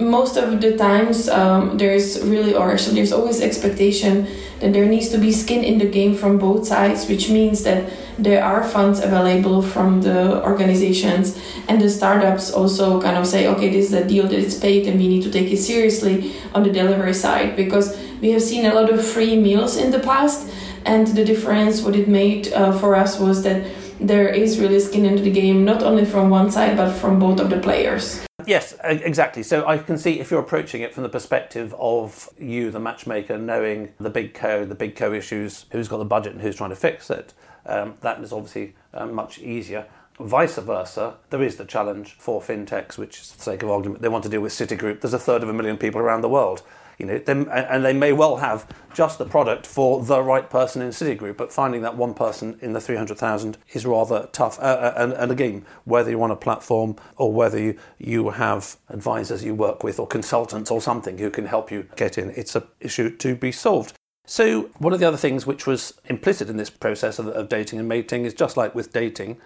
most 0.00 0.36
of 0.36 0.60
the 0.60 0.76
times 0.76 1.28
um, 1.28 1.76
there's 1.78 2.22
really 2.22 2.54
or 2.54 2.72
actually 2.72 2.94
there's 2.94 3.12
always 3.12 3.40
expectation 3.40 4.26
that 4.60 4.72
there 4.72 4.86
needs 4.86 5.08
to 5.08 5.18
be 5.18 5.32
skin 5.32 5.64
in 5.64 5.78
the 5.78 5.86
game 5.86 6.14
from 6.14 6.38
both 6.38 6.66
sides 6.66 7.08
which 7.08 7.28
means 7.28 7.64
that 7.64 7.90
there 8.18 8.44
are 8.44 8.62
funds 8.62 9.00
available 9.00 9.60
from 9.60 10.00
the 10.02 10.42
organizations 10.44 11.40
and 11.68 11.80
the 11.80 11.90
startups 11.90 12.50
also 12.50 13.00
kind 13.00 13.16
of 13.16 13.26
say 13.26 13.46
okay 13.48 13.70
this 13.70 13.86
is 13.86 13.92
a 13.92 14.06
deal 14.06 14.24
that 14.24 14.38
is 14.38 14.58
paid 14.58 14.86
and 14.86 14.98
we 14.98 15.08
need 15.08 15.22
to 15.22 15.30
take 15.30 15.50
it 15.50 15.56
seriously 15.56 16.32
on 16.54 16.62
the 16.62 16.70
delivery 16.70 17.14
side 17.14 17.56
because 17.56 17.98
we 18.20 18.30
have 18.30 18.42
seen 18.42 18.66
a 18.66 18.74
lot 18.74 18.88
of 18.90 19.04
free 19.04 19.36
meals 19.36 19.76
in 19.76 19.90
the 19.90 19.98
past 20.00 20.48
and 20.84 21.08
the 21.08 21.24
difference 21.24 21.82
what 21.82 21.96
it 21.96 22.08
made 22.08 22.52
uh, 22.52 22.72
for 22.78 22.94
us 22.94 23.18
was 23.18 23.42
that 23.42 23.66
there 24.00 24.28
is 24.28 24.58
really 24.58 24.78
skin 24.78 25.04
into 25.04 25.22
the 25.22 25.30
game 25.30 25.64
not 25.64 25.82
only 25.82 26.04
from 26.04 26.30
one 26.30 26.50
side 26.50 26.76
but 26.76 26.92
from 26.92 27.18
both 27.18 27.40
of 27.40 27.50
the 27.50 27.58
players 27.58 28.24
Yes, 28.46 28.76
exactly. 28.82 29.42
So 29.42 29.66
I 29.66 29.78
can 29.78 29.96
see 29.96 30.20
if 30.20 30.30
you're 30.30 30.40
approaching 30.40 30.82
it 30.82 30.92
from 30.92 31.02
the 31.02 31.08
perspective 31.08 31.74
of 31.78 32.28
you, 32.38 32.70
the 32.70 32.80
matchmaker, 32.80 33.38
knowing 33.38 33.94
the 33.98 34.10
big 34.10 34.34
co, 34.34 34.66
the 34.66 34.74
big 34.74 34.96
co 34.96 35.12
issues, 35.14 35.64
who's 35.70 35.88
got 35.88 35.98
the 35.98 36.04
budget 36.04 36.34
and 36.34 36.42
who's 36.42 36.56
trying 36.56 36.68
to 36.70 36.76
fix 36.76 37.10
it, 37.10 37.32
um, 37.66 37.94
that 38.00 38.20
is 38.20 38.32
obviously 38.32 38.74
uh, 38.92 39.06
much 39.06 39.38
easier. 39.38 39.86
Vice 40.20 40.58
versa, 40.58 41.14
there 41.30 41.42
is 41.42 41.56
the 41.56 41.64
challenge 41.64 42.12
for 42.18 42.40
fintechs, 42.40 42.96
which, 42.96 43.18
for 43.18 43.36
the 43.36 43.42
sake 43.42 43.62
of 43.62 43.70
argument, 43.70 44.00
they 44.00 44.08
want 44.08 44.22
to 44.22 44.30
deal 44.30 44.40
with 44.40 44.52
Citigroup. 44.52 45.00
There's 45.00 45.14
a 45.14 45.18
third 45.18 45.42
of 45.42 45.48
a 45.48 45.52
million 45.52 45.76
people 45.76 46.00
around 46.00 46.20
the 46.20 46.28
world 46.28 46.62
you 46.98 47.06
know, 47.06 47.18
they, 47.18 47.32
and 47.32 47.84
they 47.84 47.92
may 47.92 48.12
well 48.12 48.36
have 48.36 48.66
just 48.92 49.18
the 49.18 49.24
product 49.24 49.66
for 49.66 50.02
the 50.02 50.22
right 50.22 50.48
person 50.48 50.82
in 50.82 50.90
Citigroup, 50.90 51.36
but 51.36 51.52
finding 51.52 51.82
that 51.82 51.96
one 51.96 52.14
person 52.14 52.58
in 52.60 52.72
the 52.72 52.80
300,000 52.80 53.58
is 53.72 53.84
rather 53.84 54.28
tough. 54.32 54.58
Uh, 54.58 54.62
uh, 54.62 54.94
and, 54.96 55.12
and, 55.14 55.32
again, 55.32 55.64
whether 55.84 56.10
you're 56.10 56.22
on 56.22 56.30
a 56.30 56.36
platform 56.36 56.96
or 57.16 57.32
whether 57.32 57.58
you, 57.58 57.78
you 57.98 58.30
have 58.30 58.76
advisors 58.88 59.44
you 59.44 59.54
work 59.54 59.82
with 59.82 59.98
or 59.98 60.06
consultants 60.06 60.70
or 60.70 60.80
something 60.80 61.18
who 61.18 61.30
can 61.30 61.46
help 61.46 61.70
you 61.70 61.88
get 61.96 62.18
in, 62.18 62.30
it's 62.30 62.54
an 62.54 62.64
issue 62.80 63.14
to 63.16 63.34
be 63.34 63.50
solved. 63.50 63.94
So, 64.26 64.70
one 64.78 64.92
of 64.94 65.00
the 65.00 65.06
other 65.06 65.18
things 65.18 65.46
which 65.46 65.66
was 65.66 65.94
implicit 66.06 66.48
in 66.48 66.56
this 66.56 66.70
process 66.70 67.18
of, 67.18 67.26
of 67.28 67.48
dating 67.48 67.78
and 67.78 67.88
mating 67.88 68.24
is 68.24 68.32
just 68.32 68.56
like 68.56 68.74
with 68.74 68.92
dating, 68.92 69.38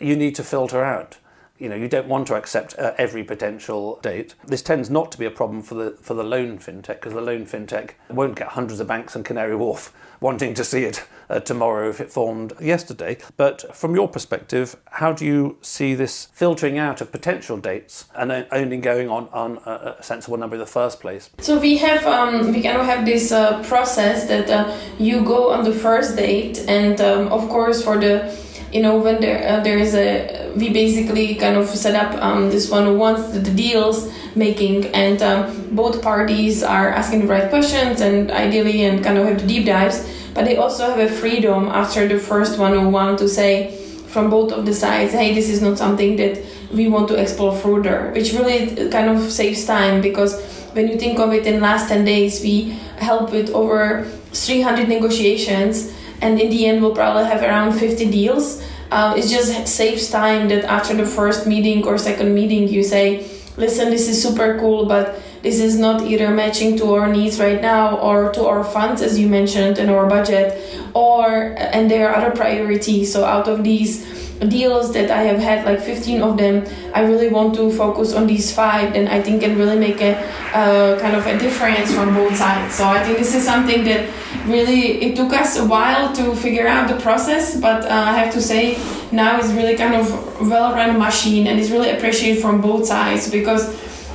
you 0.00 0.16
need 0.16 0.34
to 0.36 0.42
filter 0.42 0.82
out 0.82 1.18
you 1.58 1.68
know 1.68 1.76
you 1.76 1.88
don't 1.88 2.08
want 2.08 2.26
to 2.26 2.34
accept 2.34 2.76
uh, 2.78 2.94
every 2.98 3.22
potential 3.22 3.98
date. 4.02 4.34
This 4.44 4.62
tends 4.62 4.90
not 4.90 5.12
to 5.12 5.18
be 5.18 5.24
a 5.24 5.30
problem 5.30 5.62
for 5.62 5.74
the 5.74 5.90
for 6.00 6.14
the 6.14 6.24
loan 6.24 6.58
fintech 6.58 7.00
because 7.00 7.12
the 7.12 7.20
loan 7.20 7.46
fintech 7.46 7.90
won't 8.10 8.36
get 8.36 8.48
hundreds 8.48 8.80
of 8.80 8.88
banks 8.88 9.14
and 9.14 9.24
Canary 9.24 9.54
Wharf 9.54 9.92
wanting 10.20 10.54
to 10.54 10.64
see 10.64 10.84
it 10.84 11.04
uh, 11.28 11.40
tomorrow 11.40 11.88
if 11.88 12.00
it 12.00 12.10
formed 12.10 12.52
yesterday. 12.60 13.16
But 13.36 13.76
from 13.76 13.94
your 13.94 14.08
perspective, 14.08 14.76
how 14.92 15.12
do 15.12 15.24
you 15.24 15.58
see 15.60 15.94
this 15.94 16.28
filtering 16.32 16.78
out 16.78 17.00
of 17.00 17.12
potential 17.12 17.56
dates 17.56 18.06
and 18.14 18.46
only 18.50 18.78
going 18.78 19.08
on 19.08 19.28
on 19.28 19.58
a, 19.64 20.02
sensible 20.02 20.36
number 20.36 20.56
in 20.56 20.60
the 20.60 20.66
first 20.66 21.00
place? 21.00 21.30
So 21.38 21.58
we 21.58 21.76
have 21.78 22.04
um, 22.06 22.52
we 22.52 22.62
kind 22.62 22.78
of 22.78 22.86
have 22.86 23.04
this 23.04 23.30
uh, 23.30 23.62
process 23.62 24.26
that 24.26 24.50
uh, 24.50 24.76
you 24.98 25.24
go 25.24 25.52
on 25.52 25.64
the 25.64 25.72
first 25.72 26.16
date, 26.16 26.64
and 26.68 27.00
um, 27.00 27.28
of 27.28 27.48
course 27.48 27.82
for 27.82 27.98
the 27.98 28.34
you 28.74 28.82
know 28.82 28.98
when 28.98 29.20
there 29.20 29.40
uh, 29.48 29.60
there 29.60 29.78
is 29.78 29.94
a 29.94 30.52
we 30.56 30.68
basically 30.70 31.36
kind 31.36 31.56
of 31.56 31.68
set 31.68 31.94
up 31.94 32.20
um, 32.20 32.50
this 32.50 32.68
one 32.68 32.84
who 32.84 32.98
wants 32.98 33.30
the, 33.30 33.40
deals 33.40 34.12
making 34.34 34.86
and 34.86 35.22
um, 35.22 35.76
both 35.76 36.02
parties 36.02 36.62
are 36.64 36.88
asking 36.88 37.20
the 37.20 37.26
right 37.26 37.48
questions 37.50 38.00
and 38.00 38.32
ideally 38.32 38.84
and 38.84 39.04
kind 39.04 39.16
of 39.16 39.26
have 39.26 39.40
the 39.40 39.46
deep 39.46 39.64
dives 39.64 40.04
but 40.34 40.44
they 40.44 40.56
also 40.56 40.90
have 40.90 40.98
a 40.98 41.08
freedom 41.08 41.68
after 41.68 42.08
the 42.08 42.18
first 42.18 42.58
one 42.58 42.72
who 42.72 42.88
want 42.88 43.16
to 43.16 43.28
say 43.28 43.70
from 44.08 44.28
both 44.28 44.50
of 44.50 44.66
the 44.66 44.74
sides 44.74 45.12
hey 45.12 45.32
this 45.32 45.48
is 45.48 45.62
not 45.62 45.78
something 45.78 46.16
that 46.16 46.44
we 46.72 46.88
want 46.88 47.06
to 47.06 47.14
explore 47.14 47.54
further 47.56 48.10
which 48.10 48.32
really 48.32 48.90
kind 48.90 49.08
of 49.08 49.30
saves 49.30 49.64
time 49.64 50.00
because 50.02 50.42
when 50.72 50.88
you 50.88 50.98
think 50.98 51.20
of 51.20 51.32
it 51.32 51.46
in 51.46 51.60
last 51.60 51.88
10 51.88 52.04
days 52.04 52.42
we 52.42 52.70
help 52.98 53.30
with 53.30 53.50
over 53.50 54.02
300 54.32 54.88
negotiations 54.88 55.94
and 56.20 56.40
in 56.40 56.50
the 56.50 56.66
end 56.66 56.82
we'll 56.82 56.94
probably 56.94 57.24
have 57.24 57.42
around 57.42 57.72
50 57.72 58.10
deals 58.10 58.62
uh, 58.90 59.14
it 59.16 59.26
just 59.26 59.66
saves 59.66 60.10
time 60.10 60.48
that 60.48 60.64
after 60.64 60.94
the 60.94 61.06
first 61.06 61.46
meeting 61.46 61.86
or 61.86 61.98
second 61.98 62.34
meeting 62.34 62.68
you 62.68 62.82
say 62.82 63.28
listen 63.56 63.90
this 63.90 64.08
is 64.08 64.22
super 64.22 64.58
cool 64.58 64.86
but 64.86 65.20
this 65.44 65.60
is 65.60 65.78
not 65.78 66.00
either 66.00 66.30
matching 66.30 66.74
to 66.78 66.94
our 66.94 67.06
needs 67.06 67.38
right 67.38 67.60
now 67.60 67.98
or 67.98 68.32
to 68.32 68.46
our 68.46 68.64
funds, 68.64 69.02
as 69.02 69.18
you 69.18 69.28
mentioned, 69.28 69.76
in 69.78 69.90
our 69.90 70.06
budget, 70.08 70.58
or 70.94 71.54
and 71.58 71.90
there 71.90 72.08
are 72.08 72.16
other 72.16 72.34
priorities. 72.34 73.12
So 73.12 73.26
out 73.26 73.46
of 73.46 73.62
these 73.62 74.06
deals 74.48 74.92
that 74.92 75.10
I 75.10 75.22
have 75.22 75.38
had, 75.38 75.64
like 75.64 75.80
15 75.80 76.22
of 76.22 76.36
them, 76.36 76.66
I 76.94 77.02
really 77.02 77.28
want 77.28 77.54
to 77.56 77.70
focus 77.70 78.14
on 78.14 78.26
these 78.26 78.54
five, 78.54 78.94
and 78.94 79.08
I 79.08 79.20
think 79.22 79.42
can 79.42 79.56
really 79.56 79.78
make 79.78 80.00
a 80.00 80.16
uh, 80.54 80.98
kind 81.00 81.16
of 81.16 81.26
a 81.26 81.38
difference 81.38 81.92
from 81.92 82.14
both 82.14 82.36
sides. 82.36 82.74
So 82.74 82.86
I 82.86 83.02
think 83.04 83.18
this 83.18 83.34
is 83.34 83.44
something 83.44 83.84
that 83.84 84.08
really 84.46 85.02
it 85.02 85.16
took 85.16 85.32
us 85.32 85.56
a 85.58 85.66
while 85.66 86.12
to 86.14 86.34
figure 86.34 86.66
out 86.66 86.88
the 86.88 87.00
process, 87.00 87.60
but 87.60 87.84
uh, 87.84 87.88
I 87.88 88.12
have 88.12 88.32
to 88.34 88.40
say 88.40 88.78
now 89.12 89.38
it's 89.38 89.50
really 89.52 89.76
kind 89.76 89.94
of 89.94 90.10
well-run 90.40 90.98
machine, 90.98 91.46
and 91.46 91.58
it's 91.58 91.70
really 91.70 91.90
appreciated 91.90 92.40
from 92.40 92.60
both 92.60 92.86
sides 92.86 93.30
because 93.30 93.62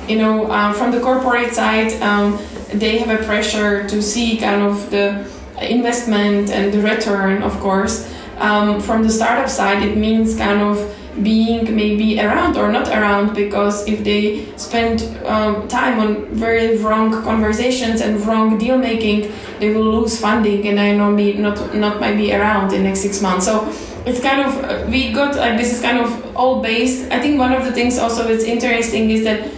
you 0.08 0.18
know 0.18 0.46
uh, 0.46 0.72
from 0.72 0.90
the 0.90 1.00
corporate 1.00 1.52
side 1.52 1.92
um, 2.02 2.38
they 2.72 2.98
have 2.98 3.10
a 3.20 3.24
pressure 3.24 3.86
to 3.88 4.02
see 4.02 4.36
kind 4.36 4.62
of 4.62 4.90
the 4.90 5.28
investment 5.60 6.50
and 6.50 6.72
the 6.72 6.80
return, 6.80 7.42
of 7.42 7.58
course 7.60 8.08
um, 8.40 8.80
from 8.80 9.02
the 9.02 9.10
startup 9.10 9.48
side, 9.48 9.82
it 9.82 9.96
means 9.96 10.36
kind 10.36 10.60
of 10.60 10.96
being 11.22 11.76
maybe 11.76 12.20
around 12.20 12.56
or 12.56 12.70
not 12.70 12.88
around 12.88 13.34
because 13.34 13.86
if 13.86 14.04
they 14.04 14.46
spend 14.56 15.02
um, 15.26 15.66
time 15.68 15.98
on 15.98 16.26
very 16.26 16.78
wrong 16.78 17.10
conversations 17.22 18.00
and 18.00 18.24
wrong 18.26 18.58
deal 18.58 18.78
making, 18.78 19.30
they 19.58 19.74
will 19.74 20.00
lose 20.00 20.18
funding 20.18 20.66
and 20.68 20.80
I 20.80 20.96
know 20.96 21.10
me 21.10 21.34
not 21.34 21.74
not 21.74 22.00
might 22.00 22.16
be 22.16 22.32
around 22.34 22.72
in 22.72 22.84
next 22.84 23.00
six 23.00 23.20
months. 23.20 23.44
So 23.46 23.68
it's 24.06 24.20
kind 24.20 24.40
of 24.40 24.64
uh, 24.64 24.86
we 24.88 25.12
got 25.12 25.36
like 25.36 25.58
this 25.58 25.72
is 25.72 25.82
kind 25.82 25.98
of 25.98 26.36
all 26.36 26.62
based. 26.62 27.10
I 27.10 27.20
think 27.20 27.38
one 27.38 27.52
of 27.52 27.64
the 27.64 27.72
things 27.72 27.98
also 27.98 28.26
that's 28.26 28.44
interesting 28.44 29.10
is 29.10 29.24
that 29.24 29.50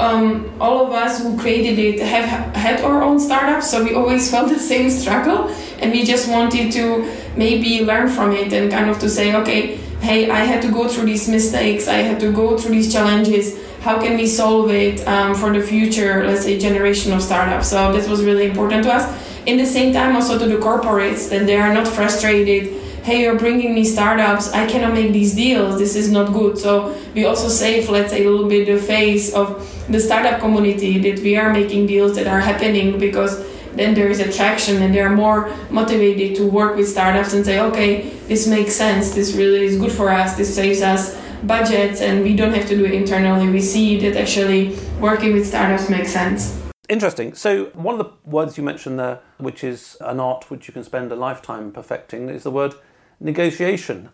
um, 0.00 0.50
all 0.60 0.86
of 0.86 0.92
us 0.92 1.22
who 1.22 1.38
created 1.38 1.78
it 1.78 2.00
have 2.00 2.56
had 2.56 2.80
our 2.80 3.02
own 3.02 3.20
startups, 3.20 3.70
so 3.70 3.84
we 3.84 3.94
always 3.94 4.30
felt 4.30 4.48
the 4.48 4.58
same 4.58 4.90
struggle, 4.90 5.48
and 5.78 5.92
we 5.92 6.04
just 6.04 6.28
wanted 6.28 6.72
to 6.72 7.14
maybe 7.36 7.84
learn 7.84 8.08
from 8.08 8.32
it 8.32 8.52
and 8.52 8.72
kind 8.72 8.88
of 8.88 8.98
to 9.00 9.08
say, 9.08 9.34
okay, 9.36 9.76
hey, 10.00 10.30
I 10.30 10.44
had 10.44 10.62
to 10.62 10.72
go 10.72 10.88
through 10.88 11.04
these 11.04 11.28
mistakes, 11.28 11.86
I 11.86 11.98
had 11.98 12.18
to 12.20 12.32
go 12.32 12.56
through 12.56 12.72
these 12.72 12.90
challenges. 12.90 13.60
How 13.82 14.00
can 14.00 14.16
we 14.16 14.26
solve 14.26 14.70
it 14.70 15.06
um, 15.06 15.34
for 15.34 15.52
the 15.52 15.62
future, 15.62 16.26
let's 16.26 16.42
say, 16.44 16.58
generation 16.58 17.12
of 17.12 17.22
startups? 17.22 17.68
So 17.68 17.92
this 17.92 18.08
was 18.08 18.24
really 18.24 18.46
important 18.46 18.84
to 18.84 18.92
us. 18.92 19.04
In 19.46 19.56
the 19.56 19.66
same 19.66 19.92
time, 19.92 20.16
also 20.16 20.38
to 20.38 20.46
the 20.46 20.56
corporates, 20.56 21.28
that 21.30 21.46
they 21.46 21.56
are 21.56 21.72
not 21.72 21.88
frustrated 21.88 22.79
hey, 23.02 23.22
you're 23.22 23.38
bringing 23.38 23.74
me 23.74 23.84
startups, 23.84 24.52
I 24.52 24.66
cannot 24.66 24.92
make 24.92 25.12
these 25.12 25.34
deals, 25.34 25.78
this 25.78 25.96
is 25.96 26.10
not 26.10 26.32
good. 26.32 26.58
So 26.58 26.96
we 27.14 27.24
also 27.24 27.48
save, 27.48 27.88
let's 27.88 28.10
say, 28.10 28.24
a 28.24 28.30
little 28.30 28.48
bit 28.48 28.66
the 28.66 28.78
face 28.78 29.32
of 29.34 29.46
the 29.90 29.98
startup 29.98 30.40
community 30.40 30.98
that 30.98 31.20
we 31.22 31.36
are 31.36 31.52
making 31.52 31.86
deals 31.86 32.14
that 32.16 32.26
are 32.26 32.40
happening 32.40 32.98
because 32.98 33.44
then 33.74 33.94
there 33.94 34.08
is 34.08 34.20
attraction 34.20 34.82
and 34.82 34.94
they 34.94 35.00
are 35.00 35.14
more 35.14 35.52
motivated 35.70 36.36
to 36.36 36.46
work 36.46 36.76
with 36.76 36.88
startups 36.88 37.32
and 37.32 37.44
say, 37.44 37.60
okay, 37.60 38.10
this 38.28 38.46
makes 38.46 38.74
sense, 38.74 39.12
this 39.14 39.34
really 39.34 39.64
is 39.64 39.78
good 39.78 39.92
for 39.92 40.10
us, 40.10 40.36
this 40.36 40.54
saves 40.54 40.82
us 40.82 41.20
budgets, 41.44 42.00
and 42.00 42.22
we 42.22 42.36
don't 42.36 42.52
have 42.52 42.68
to 42.68 42.76
do 42.76 42.84
it 42.84 42.92
internally. 42.92 43.48
We 43.48 43.60
see 43.60 43.98
that 44.00 44.20
actually 44.20 44.76
working 45.00 45.32
with 45.32 45.46
startups 45.46 45.88
makes 45.88 46.12
sense. 46.12 46.60
Interesting. 46.88 47.34
So, 47.34 47.66
one 47.66 48.00
of 48.00 48.04
the 48.04 48.12
words 48.28 48.58
you 48.58 48.64
mentioned 48.64 48.98
there, 48.98 49.20
which 49.38 49.62
is 49.62 49.96
an 50.00 50.18
art 50.18 50.50
which 50.50 50.66
you 50.66 50.74
can 50.74 50.82
spend 50.82 51.12
a 51.12 51.16
lifetime 51.16 51.70
perfecting, 51.70 52.28
is 52.28 52.42
the 52.42 52.50
word 52.50 52.74
negotiation. 53.20 54.10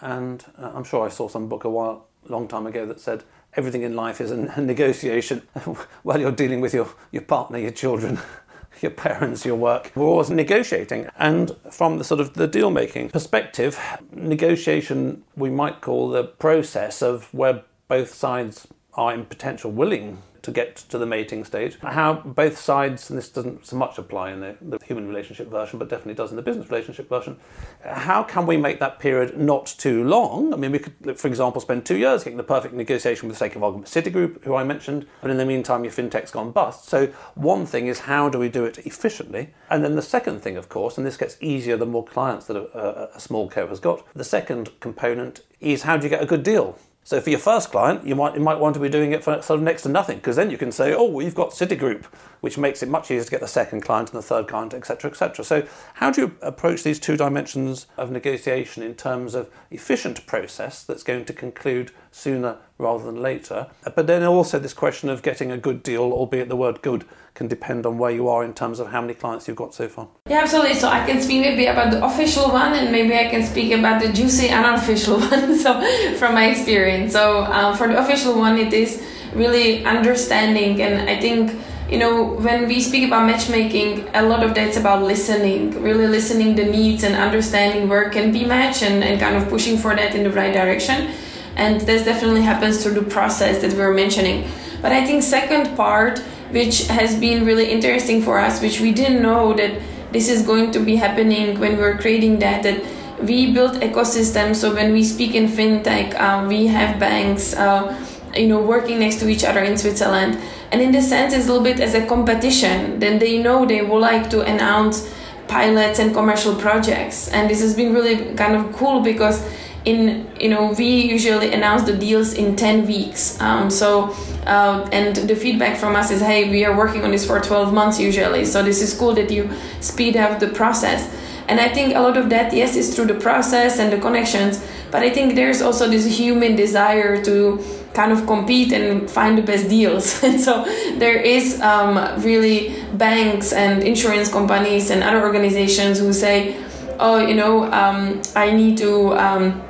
And 0.00 0.44
uh, 0.58 0.72
I'm 0.74 0.84
sure 0.84 1.06
I 1.06 1.08
saw 1.08 1.28
some 1.28 1.48
book 1.48 1.64
a 1.64 1.70
while, 1.70 2.08
long 2.28 2.48
time 2.48 2.66
ago 2.66 2.86
that 2.86 3.00
said 3.00 3.24
everything 3.54 3.82
in 3.82 3.94
life 3.94 4.20
is 4.20 4.30
a 4.30 4.60
negotiation 4.60 5.40
while 6.02 6.20
you're 6.20 6.32
dealing 6.32 6.60
with 6.60 6.74
your, 6.74 6.88
your 7.10 7.22
partner, 7.22 7.58
your 7.58 7.70
children, 7.70 8.18
your 8.80 8.90
parents, 8.90 9.44
your 9.44 9.56
work. 9.56 9.92
We're 9.94 10.06
always 10.06 10.30
negotiating. 10.30 11.08
And 11.18 11.56
from 11.70 11.98
the 11.98 12.04
sort 12.04 12.20
of 12.20 12.34
the 12.34 12.46
deal 12.46 12.70
making 12.70 13.10
perspective, 13.10 13.78
negotiation 14.12 15.24
we 15.36 15.50
might 15.50 15.80
call 15.80 16.08
the 16.08 16.24
process 16.24 17.02
of 17.02 17.32
where 17.34 17.62
both 17.88 18.14
sides 18.14 18.68
are 18.94 19.12
in 19.12 19.24
potential 19.24 19.70
willing 19.70 20.22
to 20.42 20.50
get 20.50 20.76
to 20.76 20.98
the 20.98 21.06
mating 21.06 21.44
stage. 21.44 21.78
How 21.80 22.14
both 22.14 22.58
sides, 22.58 23.10
and 23.10 23.18
this 23.18 23.28
doesn't 23.28 23.66
so 23.66 23.76
much 23.76 23.98
apply 23.98 24.32
in 24.32 24.40
the, 24.40 24.56
the, 24.60 24.78
human 24.84 25.06
relationship 25.06 25.48
version, 25.48 25.78
but 25.78 25.88
definitely 25.88 26.14
does 26.14 26.30
in 26.30 26.36
the 26.36 26.42
business 26.42 26.70
relationship 26.70 27.08
version, 27.08 27.36
how 27.84 28.22
can 28.22 28.46
we 28.46 28.56
make 28.56 28.80
that 28.80 28.98
period 28.98 29.38
not 29.38 29.66
too 29.66 30.02
long? 30.04 30.52
I 30.52 30.56
mean, 30.56 30.72
we 30.72 30.78
could, 30.78 31.18
for 31.18 31.28
example, 31.28 31.60
spend 31.60 31.84
two 31.84 31.96
years 31.96 32.24
getting 32.24 32.38
the 32.38 32.42
perfect 32.42 32.74
negotiation 32.74 33.28
with 33.28 33.36
the 33.36 33.44
sake 33.44 33.56
of 33.56 33.62
argument. 33.62 33.88
Citigroup, 33.88 34.42
who 34.44 34.54
I 34.54 34.64
mentioned, 34.64 35.06
but 35.20 35.30
in 35.30 35.36
the 35.36 35.46
meantime, 35.46 35.84
your 35.84 35.92
fintech's 35.92 36.30
gone 36.30 36.50
bust. 36.52 36.88
So, 36.88 37.06
one 37.34 37.66
thing 37.66 37.86
is 37.86 38.00
how 38.00 38.28
do 38.28 38.38
we 38.38 38.48
do 38.48 38.64
it 38.64 38.78
efficiently? 38.78 39.50
And 39.68 39.84
then 39.84 39.96
the 39.96 40.02
second 40.02 40.40
thing, 40.40 40.56
of 40.56 40.68
course, 40.68 40.98
and 40.98 41.06
this 41.06 41.16
gets 41.16 41.36
easier 41.40 41.76
the 41.76 41.86
more 41.86 42.04
clients 42.04 42.46
that 42.46 42.56
a, 42.56 43.14
a 43.14 43.20
small 43.20 43.48
co 43.48 43.66
has 43.68 43.80
got, 43.80 44.04
the 44.14 44.24
second 44.24 44.70
component 44.80 45.42
is 45.60 45.82
how 45.82 45.96
do 45.96 46.04
you 46.04 46.10
get 46.10 46.22
a 46.22 46.26
good 46.26 46.42
deal? 46.42 46.78
So 47.02 47.20
for 47.20 47.30
your 47.30 47.38
first 47.38 47.70
client, 47.70 48.06
you 48.06 48.14
might 48.14 48.34
you 48.34 48.40
might 48.40 48.58
want 48.58 48.74
to 48.74 48.80
be 48.80 48.88
doing 48.88 49.12
it 49.12 49.24
for 49.24 49.40
sort 49.42 49.58
of 49.58 49.64
next 49.64 49.82
to 49.82 49.88
nothing 49.88 50.18
because 50.18 50.36
then 50.36 50.50
you 50.50 50.58
can 50.58 50.70
say, 50.70 50.92
oh, 50.92 51.04
we've 51.04 51.34
got 51.34 51.50
Citigroup, 51.50 52.04
which 52.40 52.58
makes 52.58 52.82
it 52.82 52.88
much 52.88 53.10
easier 53.10 53.24
to 53.24 53.30
get 53.30 53.40
the 53.40 53.48
second 53.48 53.80
client 53.80 54.10
and 54.10 54.18
the 54.18 54.22
third 54.22 54.46
client, 54.46 54.74
etc., 54.74 55.10
etc. 55.10 55.44
So 55.44 55.66
how 55.94 56.10
do 56.10 56.20
you 56.20 56.36
approach 56.42 56.82
these 56.82 57.00
two 57.00 57.16
dimensions 57.16 57.86
of 57.96 58.10
negotiation 58.10 58.82
in 58.82 58.94
terms 58.94 59.34
of 59.34 59.50
efficient 59.70 60.26
process 60.26 60.84
that's 60.84 61.02
going 61.02 61.24
to 61.24 61.32
conclude 61.32 61.90
sooner 62.10 62.58
rather 62.80 63.04
than 63.04 63.22
later? 63.22 63.68
But 63.94 64.06
then 64.06 64.24
also 64.24 64.58
this 64.58 64.72
question 64.72 65.08
of 65.08 65.22
getting 65.22 65.50
a 65.50 65.58
good 65.58 65.82
deal, 65.82 66.02
albeit 66.12 66.48
the 66.48 66.56
word 66.56 66.82
good 66.82 67.04
can 67.34 67.46
depend 67.46 67.86
on 67.86 67.98
where 67.98 68.10
you 68.10 68.28
are 68.28 68.42
in 68.44 68.52
terms 68.52 68.80
of 68.80 68.88
how 68.88 69.00
many 69.00 69.14
clients 69.14 69.46
you've 69.46 69.56
got 69.56 69.72
so 69.72 69.88
far. 69.88 70.08
Yeah, 70.28 70.40
absolutely. 70.40 70.74
So 70.74 70.88
I 70.88 71.06
can 71.06 71.20
speak 71.22 71.42
maybe 71.42 71.66
about 71.66 71.90
the 71.92 72.04
official 72.04 72.50
one, 72.50 72.74
and 72.74 72.90
maybe 72.90 73.14
I 73.14 73.28
can 73.28 73.44
speak 73.44 73.72
about 73.72 74.02
the 74.02 74.12
juicy 74.12 74.48
and 74.48 74.66
unofficial 74.66 75.20
one. 75.30 75.58
so 75.58 75.80
from 76.16 76.34
my 76.34 76.48
experience, 76.48 77.12
so 77.12 77.44
um, 77.44 77.76
for 77.76 77.88
the 77.88 77.98
official 77.98 78.36
one, 78.36 78.58
it 78.58 78.72
is 78.72 79.02
really 79.34 79.84
understanding, 79.84 80.82
and 80.82 81.08
I 81.08 81.20
think 81.20 81.54
you 81.88 81.98
know 81.98 82.24
when 82.24 82.68
we 82.68 82.80
speak 82.80 83.06
about 83.06 83.26
matchmaking 83.26 84.08
a 84.14 84.22
lot 84.22 84.44
of 84.44 84.54
that's 84.54 84.76
about 84.76 85.02
listening 85.02 85.70
really 85.82 86.06
listening 86.06 86.54
the 86.54 86.64
needs 86.64 87.02
and 87.02 87.16
understanding 87.16 87.88
where 87.88 88.08
can 88.10 88.30
be 88.30 88.44
matched 88.44 88.84
and, 88.84 89.02
and 89.02 89.20
kind 89.20 89.34
of 89.34 89.48
pushing 89.48 89.76
for 89.76 89.96
that 89.96 90.14
in 90.14 90.22
the 90.22 90.30
right 90.30 90.52
direction 90.52 91.12
and 91.60 91.80
this 91.82 92.04
definitely 92.04 92.42
happens 92.42 92.82
through 92.82 92.94
the 92.94 93.08
process 93.16 93.60
that 93.62 93.72
we 93.72 93.78
we're 93.78 93.94
mentioning 94.04 94.38
but 94.82 94.90
i 94.90 95.00
think 95.06 95.22
second 95.22 95.76
part 95.76 96.22
which 96.50 96.86
has 96.88 97.18
been 97.18 97.44
really 97.44 97.70
interesting 97.70 98.22
for 98.22 98.38
us, 98.38 98.60
which 98.60 98.80
we 98.80 98.92
didn't 98.92 99.22
know 99.22 99.54
that 99.54 99.80
this 100.12 100.28
is 100.28 100.42
going 100.42 100.72
to 100.72 100.80
be 100.80 100.96
happening 100.96 101.58
when 101.60 101.76
we 101.76 101.82
are 101.82 101.96
creating 101.96 102.38
that. 102.40 102.62
That 102.62 102.84
we 103.22 103.52
built 103.52 103.74
ecosystem. 103.74 104.56
So 104.56 104.74
when 104.74 104.92
we 104.92 105.04
speak 105.04 105.34
in 105.34 105.46
fintech, 105.46 106.14
uh, 106.14 106.46
we 106.48 106.66
have 106.66 106.98
banks, 106.98 107.54
uh, 107.54 107.94
you 108.34 108.48
know, 108.48 108.60
working 108.60 108.98
next 109.00 109.16
to 109.20 109.28
each 109.28 109.44
other 109.44 109.60
in 109.60 109.76
Switzerland, 109.76 110.38
and 110.72 110.80
in 110.80 110.92
the 110.92 111.02
sense, 111.02 111.34
it's 111.34 111.46
a 111.46 111.48
little 111.48 111.62
bit 111.64 111.80
as 111.80 111.94
a 111.94 112.06
competition. 112.06 112.98
Then 112.98 113.18
they 113.18 113.38
know 113.38 113.66
they 113.66 113.82
would 113.82 113.98
like 114.00 114.30
to 114.30 114.42
announce 114.42 115.12
pilots 115.48 115.98
and 115.98 116.14
commercial 116.14 116.54
projects, 116.54 117.28
and 117.28 117.50
this 117.50 117.60
has 117.60 117.74
been 117.74 117.92
really 117.92 118.34
kind 118.34 118.56
of 118.56 118.72
cool 118.72 119.00
because 119.00 119.44
in 119.84 120.30
you 120.38 120.48
know 120.48 120.72
we 120.76 121.02
usually 121.02 121.52
announce 121.52 121.84
the 121.84 121.96
deals 121.96 122.34
in 122.34 122.56
10 122.56 122.86
weeks. 122.86 123.40
Um, 123.40 123.70
so 123.70 124.14
uh, 124.46 124.88
and 124.92 125.16
the 125.16 125.36
feedback 125.36 125.76
from 125.78 125.96
us 125.96 126.10
is 126.10 126.20
hey 126.20 126.50
we 126.50 126.64
are 126.64 126.76
working 126.76 127.02
on 127.04 127.10
this 127.10 127.26
for 127.26 127.40
12 127.40 127.72
months 127.72 127.98
usually 128.00 128.44
so 128.44 128.62
this 128.62 128.80
is 128.82 128.94
cool 128.94 129.14
that 129.14 129.30
you 129.30 129.50
speed 129.80 130.16
up 130.16 130.40
the 130.40 130.48
process. 130.48 131.08
And 131.48 131.58
i 131.58 131.68
think 131.68 131.96
a 131.96 132.00
lot 132.00 132.16
of 132.16 132.30
that 132.30 132.52
yes 132.52 132.76
is 132.76 132.94
through 132.94 133.06
the 133.06 133.20
process 133.20 133.80
and 133.80 133.92
the 133.92 133.98
connections 133.98 134.64
but 134.92 135.02
i 135.02 135.10
think 135.10 135.34
there's 135.34 135.60
also 135.60 135.88
this 135.88 136.06
human 136.06 136.54
desire 136.54 137.22
to 137.24 137.58
kind 137.92 138.12
of 138.12 138.24
compete 138.26 138.72
and 138.72 139.10
find 139.10 139.36
the 139.36 139.42
best 139.42 139.68
deals. 139.68 140.22
And 140.22 140.40
so 140.40 140.64
there 140.98 141.18
is 141.18 141.60
um, 141.60 142.22
really 142.22 142.76
banks 142.94 143.52
and 143.52 143.82
insurance 143.82 144.30
companies 144.30 144.90
and 144.90 145.02
other 145.02 145.22
organizations 145.22 145.98
who 145.98 146.12
say 146.12 146.56
oh 147.00 147.16
you 147.18 147.34
know 147.34 147.64
um, 147.72 148.20
i 148.36 148.52
need 148.52 148.76
to 148.76 149.12
um, 149.16 149.60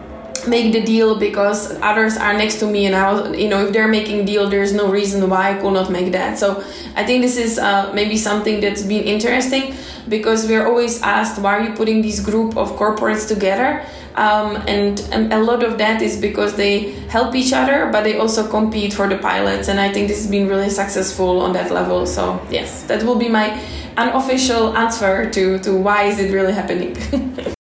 make 0.51 0.73
the 0.73 0.83
deal 0.83 1.15
because 1.15 1.73
others 1.81 2.17
are 2.17 2.35
next 2.35 2.59
to 2.59 2.67
me 2.67 2.87
and 2.87 2.95
I 2.95 3.13
was, 3.13 3.39
you 3.39 3.49
know 3.49 3.65
if 3.65 3.73
they're 3.73 3.89
making 3.89 4.25
deal 4.25 4.51
there's 4.51 4.73
no 4.73 4.91
reason 4.91 5.31
why 5.31 5.53
I 5.53 5.61
could 5.61 5.73
not 5.73 5.91
make 5.91 6.13
that. 6.13 6.39
So 6.39 6.63
I 6.97 7.05
think 7.07 7.23
this 7.23 7.37
is 7.37 7.59
uh, 7.59 7.93
maybe 7.95 8.17
something 8.17 8.61
that's 8.61 8.83
been 8.83 9.05
interesting 9.05 9.75
because 10.09 10.47
we're 10.49 10.67
always 10.67 11.01
asked 11.03 11.41
why 11.41 11.59
are 11.59 11.63
you 11.63 11.73
putting 11.75 12.03
this 12.03 12.19
group 12.21 12.57
of 12.57 12.73
corporates 12.73 13.27
together? 13.27 13.85
Um, 14.17 14.57
and, 14.67 15.01
and, 15.13 15.33
a 15.33 15.39
lot 15.39 15.63
of 15.63 15.79
that 15.79 16.03
is 16.03 16.21
because 16.21 16.57
they 16.57 16.91
help 17.09 17.37
each 17.37 17.53
other 17.53 17.89
but 17.93 18.03
they 18.03 18.19
also 18.19 18.47
compete 18.49 18.93
for 18.93 19.09
the 19.09 19.17
pilots. 19.17 19.69
And 19.69 19.79
I 19.79 19.93
think 19.93 20.09
this 20.09 20.19
has 20.23 20.31
been 20.31 20.49
really 20.49 20.69
successful 20.69 21.41
on 21.41 21.53
that 21.53 21.71
level. 21.71 22.07
So 22.07 22.45
yes 22.51 22.83
that 22.85 23.05
will 23.05 23.15
be 23.15 23.29
my 23.29 23.49
unofficial 23.97 24.77
answer 24.77 25.31
to, 25.31 25.59
to 25.61 25.77
why 25.77 26.05
is 26.05 26.19
it 26.19 26.33
really 26.33 26.53
happening. 26.53 26.97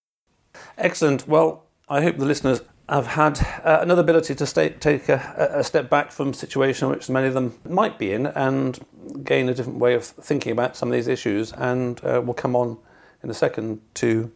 Excellent. 0.79 1.29
Well 1.29 1.71
I 1.89 2.03
hope 2.03 2.19
the 2.19 2.25
listeners 2.25 2.63
have 2.91 3.07
had 3.07 3.41
uh, 3.65 3.79
another 3.81 4.01
ability 4.01 4.35
to 4.35 4.45
stay, 4.45 4.71
take 4.71 5.09
a, 5.09 5.51
a, 5.55 5.65
step 5.65 5.89
back 5.89 6.11
from 6.11 6.35
situation 6.35 6.89
which 6.89 7.09
many 7.09 7.29
of 7.29 7.35
them 7.35 7.57
might 7.69 7.99
be 7.99 8.13
in 8.13 8.27
and 8.27 8.81
gain 9.23 9.49
a 9.49 9.55
different 9.55 9.79
way 9.79 9.95
of 9.95 10.05
thinking 10.05 10.51
about 10.51 10.77
some 10.77 10.89
of 10.89 10.93
these 10.93 11.07
issues. 11.07 11.53
And 11.53 12.05
uh, 12.05 12.21
we'll 12.25 12.35
come 12.35 12.57
on 12.57 12.79
in 13.23 13.31
a 13.31 13.35
second 13.35 13.81
to 13.95 14.33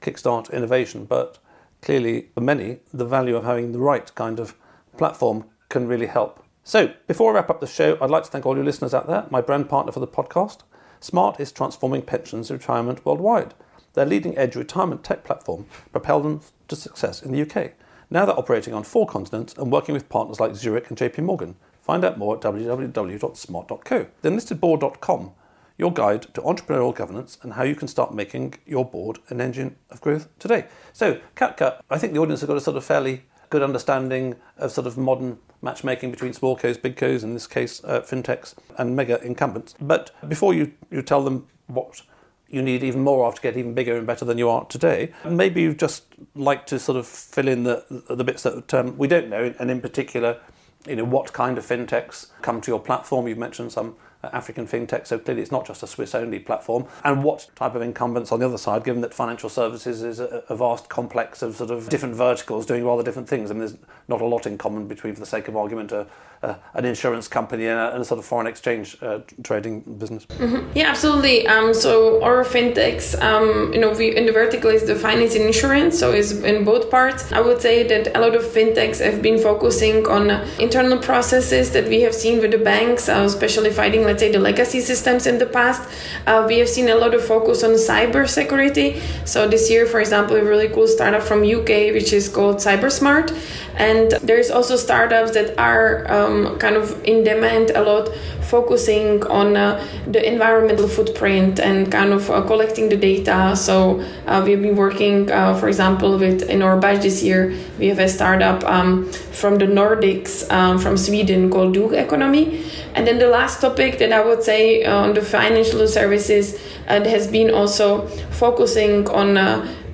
kickstart 0.00 0.50
innovation. 0.52 1.04
But 1.04 1.38
clearly, 1.82 2.28
for 2.34 2.40
many, 2.40 2.78
the 2.94 3.04
value 3.04 3.36
of 3.36 3.44
having 3.44 3.72
the 3.72 3.78
right 3.78 4.12
kind 4.14 4.40
of 4.40 4.54
platform 4.96 5.44
can 5.68 5.86
really 5.86 6.06
help. 6.06 6.42
So, 6.64 6.92
before 7.06 7.32
I 7.32 7.36
wrap 7.36 7.50
up 7.50 7.60
the 7.60 7.66
show, 7.66 7.98
I'd 8.00 8.10
like 8.10 8.24
to 8.24 8.30
thank 8.30 8.46
all 8.46 8.56
your 8.56 8.64
listeners 8.64 8.94
out 8.94 9.06
there, 9.06 9.26
my 9.30 9.40
brand 9.40 9.68
partner 9.68 9.92
for 9.92 10.00
the 10.00 10.06
podcast. 10.06 10.60
Smart 11.00 11.40
is 11.40 11.52
transforming 11.52 12.02
pensions 12.02 12.50
retirement 12.50 13.04
worldwide. 13.04 13.54
Their 13.94 14.06
leading 14.06 14.36
edge 14.36 14.56
retirement 14.56 15.04
tech 15.04 15.24
platform 15.24 15.66
propelled 15.92 16.24
them 16.24 16.40
to 16.68 16.76
success 16.76 17.22
in 17.22 17.32
the 17.32 17.42
UK. 17.42 17.72
Now 18.10 18.24
they're 18.24 18.38
operating 18.38 18.72
on 18.72 18.84
four 18.84 19.06
continents 19.06 19.54
and 19.58 19.70
working 19.70 19.92
with 19.92 20.08
partners 20.08 20.40
like 20.40 20.54
Zurich 20.54 20.88
and 20.88 20.96
JP 20.96 21.24
Morgan. 21.24 21.56
Find 21.82 22.04
out 22.04 22.18
more 22.18 22.36
at 22.36 22.42
www.smart.co. 22.42 24.06
Then 24.22 24.36
enlistedboard.com, 24.36 25.32
your 25.76 25.92
guide 25.92 26.22
to 26.34 26.40
entrepreneurial 26.40 26.94
governance 26.94 27.38
and 27.42 27.52
how 27.54 27.64
you 27.64 27.74
can 27.74 27.86
start 27.86 28.14
making 28.14 28.54
your 28.66 28.84
board 28.84 29.18
an 29.28 29.40
engine 29.40 29.76
of 29.90 30.00
growth 30.00 30.28
today. 30.38 30.66
So, 30.92 31.20
CapCut, 31.36 31.80
I 31.90 31.98
think 31.98 32.14
the 32.14 32.18
audience 32.18 32.40
have 32.40 32.48
got 32.48 32.56
a 32.56 32.62
sort 32.62 32.78
of 32.78 32.84
fairly 32.84 33.24
good 33.50 33.62
understanding 33.62 34.36
of 34.56 34.70
sort 34.72 34.86
of 34.86 34.96
modern 34.96 35.38
matchmaking 35.60 36.10
between 36.10 36.32
small 36.32 36.56
co's, 36.56 36.78
big 36.78 36.96
co's, 36.96 37.22
in 37.22 37.34
this 37.34 37.46
case, 37.46 37.82
uh, 37.84 38.00
fintechs 38.00 38.54
and 38.76 38.96
mega 38.96 39.22
incumbents. 39.22 39.74
But 39.80 40.10
before 40.28 40.54
you, 40.54 40.72
you 40.90 41.02
tell 41.02 41.22
them 41.22 41.46
what 41.66 42.02
you 42.48 42.62
need 42.62 42.82
even 42.82 43.02
more 43.02 43.26
of 43.26 43.34
to 43.34 43.42
get 43.42 43.56
even 43.56 43.74
bigger 43.74 43.96
and 43.96 44.06
better 44.06 44.24
than 44.24 44.38
you 44.38 44.48
are 44.48 44.64
today. 44.66 45.12
Maybe 45.24 45.62
you'd 45.62 45.78
just 45.78 46.04
like 46.34 46.66
to 46.66 46.78
sort 46.78 46.96
of 46.96 47.06
fill 47.06 47.48
in 47.48 47.64
the 47.64 47.84
the 48.08 48.24
bits 48.24 48.42
that 48.42 48.72
um, 48.74 48.96
we 48.96 49.06
don't 49.06 49.28
know, 49.28 49.54
and 49.58 49.70
in 49.70 49.80
particular, 49.80 50.40
you 50.86 50.96
know, 50.96 51.04
what 51.04 51.32
kind 51.32 51.58
of 51.58 51.66
fintechs 51.66 52.28
come 52.42 52.60
to 52.62 52.70
your 52.70 52.80
platform. 52.80 53.28
You've 53.28 53.38
mentioned 53.38 53.72
some 53.72 53.96
African 54.24 54.66
fintech. 54.66 55.06
So 55.06 55.18
clearly, 55.18 55.42
it's 55.42 55.52
not 55.52 55.66
just 55.66 55.82
a 55.82 55.86
Swiss 55.86 56.14
only 56.14 56.38
platform. 56.40 56.86
And 57.04 57.22
what 57.22 57.48
type 57.54 57.74
of 57.74 57.82
incumbents 57.82 58.32
on 58.32 58.40
the 58.40 58.46
other 58.46 58.58
side, 58.58 58.84
given 58.84 59.00
that 59.02 59.14
financial 59.14 59.48
services 59.48 60.02
is 60.02 60.18
a, 60.18 60.42
a, 60.48 60.56
vast 60.56 60.88
complex 60.88 61.40
of 61.42 61.54
sort 61.54 61.70
of 61.70 61.88
different 61.88 62.16
verticals 62.16 62.66
doing 62.66 62.84
rather 62.84 63.02
different 63.02 63.28
things? 63.28 63.50
I 63.50 63.54
mean, 63.54 63.60
there's 63.60 63.76
not 64.08 64.20
a 64.20 64.26
lot 64.26 64.46
in 64.46 64.58
common 64.58 64.88
between, 64.88 65.14
for 65.14 65.20
the 65.20 65.26
sake 65.26 65.46
of 65.46 65.56
argument, 65.56 65.92
a, 65.92 66.06
a, 66.42 66.56
an 66.74 66.84
insurance 66.84 67.28
company 67.28 67.66
and 67.66 67.78
a, 67.78 67.92
and 67.92 68.02
a, 68.02 68.04
sort 68.04 68.18
of 68.18 68.24
foreign 68.24 68.46
exchange 68.46 68.96
uh, 69.02 69.20
trading 69.42 69.80
business. 69.80 70.26
Mm-hmm. 70.26 70.70
Yeah, 70.74 70.88
absolutely. 70.90 71.46
Um, 71.46 71.74
so 71.74 72.22
our 72.22 72.44
fintechs, 72.44 73.20
um, 73.20 73.72
you 73.72 73.80
know, 73.80 73.92
we 73.92 74.16
in 74.16 74.26
the 74.26 74.32
vertical 74.32 74.70
is 74.70 74.84
the 74.84 74.94
finance 74.94 75.34
and 75.34 75.44
insurance, 75.44 75.98
so 75.98 76.12
it's 76.12 76.32
in 76.32 76.64
both 76.64 76.90
parts. 76.90 77.32
I 77.32 77.40
would 77.40 77.60
say 77.60 77.86
that 77.88 78.16
a 78.16 78.20
lot 78.20 78.34
of 78.34 78.42
fintechs 78.42 79.04
have 79.04 79.22
been 79.22 79.38
focusing 79.38 80.06
on 80.06 80.30
uh, 80.30 80.46
internal 80.58 80.98
processes 80.98 81.72
that 81.72 81.88
we 81.88 82.00
have 82.02 82.14
seen 82.14 82.40
with 82.40 82.50
the 82.50 82.58
banks, 82.58 83.08
uh, 83.08 83.22
especially 83.26 83.70
fighting 83.70 84.02
let's 84.02 84.20
say 84.20 84.32
the 84.32 84.38
legacy 84.38 84.80
systems 84.80 85.26
in 85.26 85.38
the 85.38 85.46
past 85.46 85.88
uh, 86.26 86.44
we 86.48 86.58
have 86.58 86.68
seen 86.68 86.88
a 86.88 86.94
lot 86.94 87.14
of 87.14 87.24
focus 87.24 87.62
on 87.62 87.70
cyber 87.70 88.28
security 88.28 89.00
so 89.24 89.46
this 89.46 89.70
year 89.70 89.86
for 89.86 90.00
example 90.00 90.36
a 90.36 90.44
really 90.44 90.68
cool 90.68 90.86
startup 90.86 91.22
from 91.22 91.38
uk 91.58 91.68
which 91.96 92.12
is 92.12 92.28
called 92.28 92.56
cybersmart 92.56 93.28
and 93.76 94.12
there's 94.28 94.50
also 94.50 94.74
startups 94.76 95.30
that 95.32 95.56
are 95.58 96.06
um, 96.28 96.58
kind 96.58 96.76
of 96.76 97.02
in 97.04 97.24
demand 97.24 97.70
a 97.70 97.82
lot 97.82 98.08
focusing 98.48 99.22
on 99.26 99.56
uh, 99.56 99.84
the 100.06 100.26
environmental 100.26 100.88
footprint 100.88 101.60
and 101.60 101.92
kind 101.92 102.12
of 102.12 102.30
uh, 102.30 102.40
collecting 102.42 102.88
the 102.88 102.96
data. 102.96 103.54
So 103.54 104.00
uh, 104.26 104.42
we've 104.44 104.62
been 104.62 104.76
working, 104.76 105.26
for 105.26 105.68
example, 105.68 106.18
with 106.18 106.42
in 106.48 106.62
our 106.62 106.78
batch 106.78 107.02
this 107.02 107.22
year, 107.22 107.54
we 107.78 107.88
have 107.88 107.98
a 107.98 108.08
startup 108.08 108.64
um, 108.64 109.12
from 109.12 109.58
the 109.58 109.66
Nordics, 109.66 110.50
um, 110.50 110.78
from 110.78 110.96
Sweden 110.96 111.50
called 111.50 111.74
Doconomy. 111.74 112.64
And 112.94 113.06
then 113.06 113.18
the 113.18 113.28
last 113.28 113.60
topic 113.60 113.98
that 113.98 114.12
I 114.12 114.24
would 114.24 114.42
say 114.42 114.84
on 114.84 115.14
the 115.14 115.22
financial 115.22 115.86
services 115.86 116.58
has 116.86 117.26
been 117.26 117.50
also 117.50 118.06
focusing 118.30 119.08
on 119.10 119.36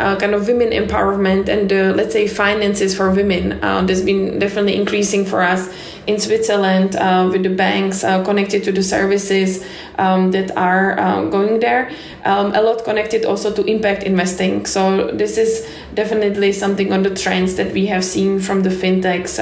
uh, 0.00 0.16
kind 0.16 0.34
of 0.34 0.46
women 0.48 0.70
empowerment 0.70 1.48
and 1.48 1.72
uh, 1.72 1.92
let's 1.94 2.12
say 2.12 2.26
finances 2.26 2.96
for 2.96 3.10
women. 3.10 3.62
Uh, 3.62 3.82
that's 3.82 4.00
been 4.00 4.38
definitely 4.38 4.76
increasing 4.76 5.24
for 5.24 5.42
us 5.42 5.72
in 6.06 6.18
Switzerland 6.18 6.96
uh, 6.96 7.28
with 7.30 7.42
the 7.42 7.50
banks 7.50 8.04
uh, 8.04 8.22
connected 8.24 8.64
to 8.64 8.72
the 8.72 8.82
services 8.82 9.64
um, 9.98 10.30
that 10.32 10.56
are 10.56 10.98
uh, 10.98 11.24
going 11.26 11.60
there. 11.60 11.90
Um, 12.24 12.54
a 12.54 12.62
lot 12.62 12.84
connected 12.84 13.24
also 13.24 13.52
to 13.54 13.64
impact 13.64 14.02
investing. 14.02 14.66
So 14.66 15.10
this 15.12 15.38
is 15.38 15.68
definitely 15.94 16.52
something 16.52 16.92
on 16.92 17.02
the 17.02 17.14
trends 17.14 17.56
that 17.56 17.72
we 17.72 17.86
have 17.86 18.04
seen 18.04 18.40
from 18.40 18.62
the 18.62 18.70
fintechs 18.70 19.36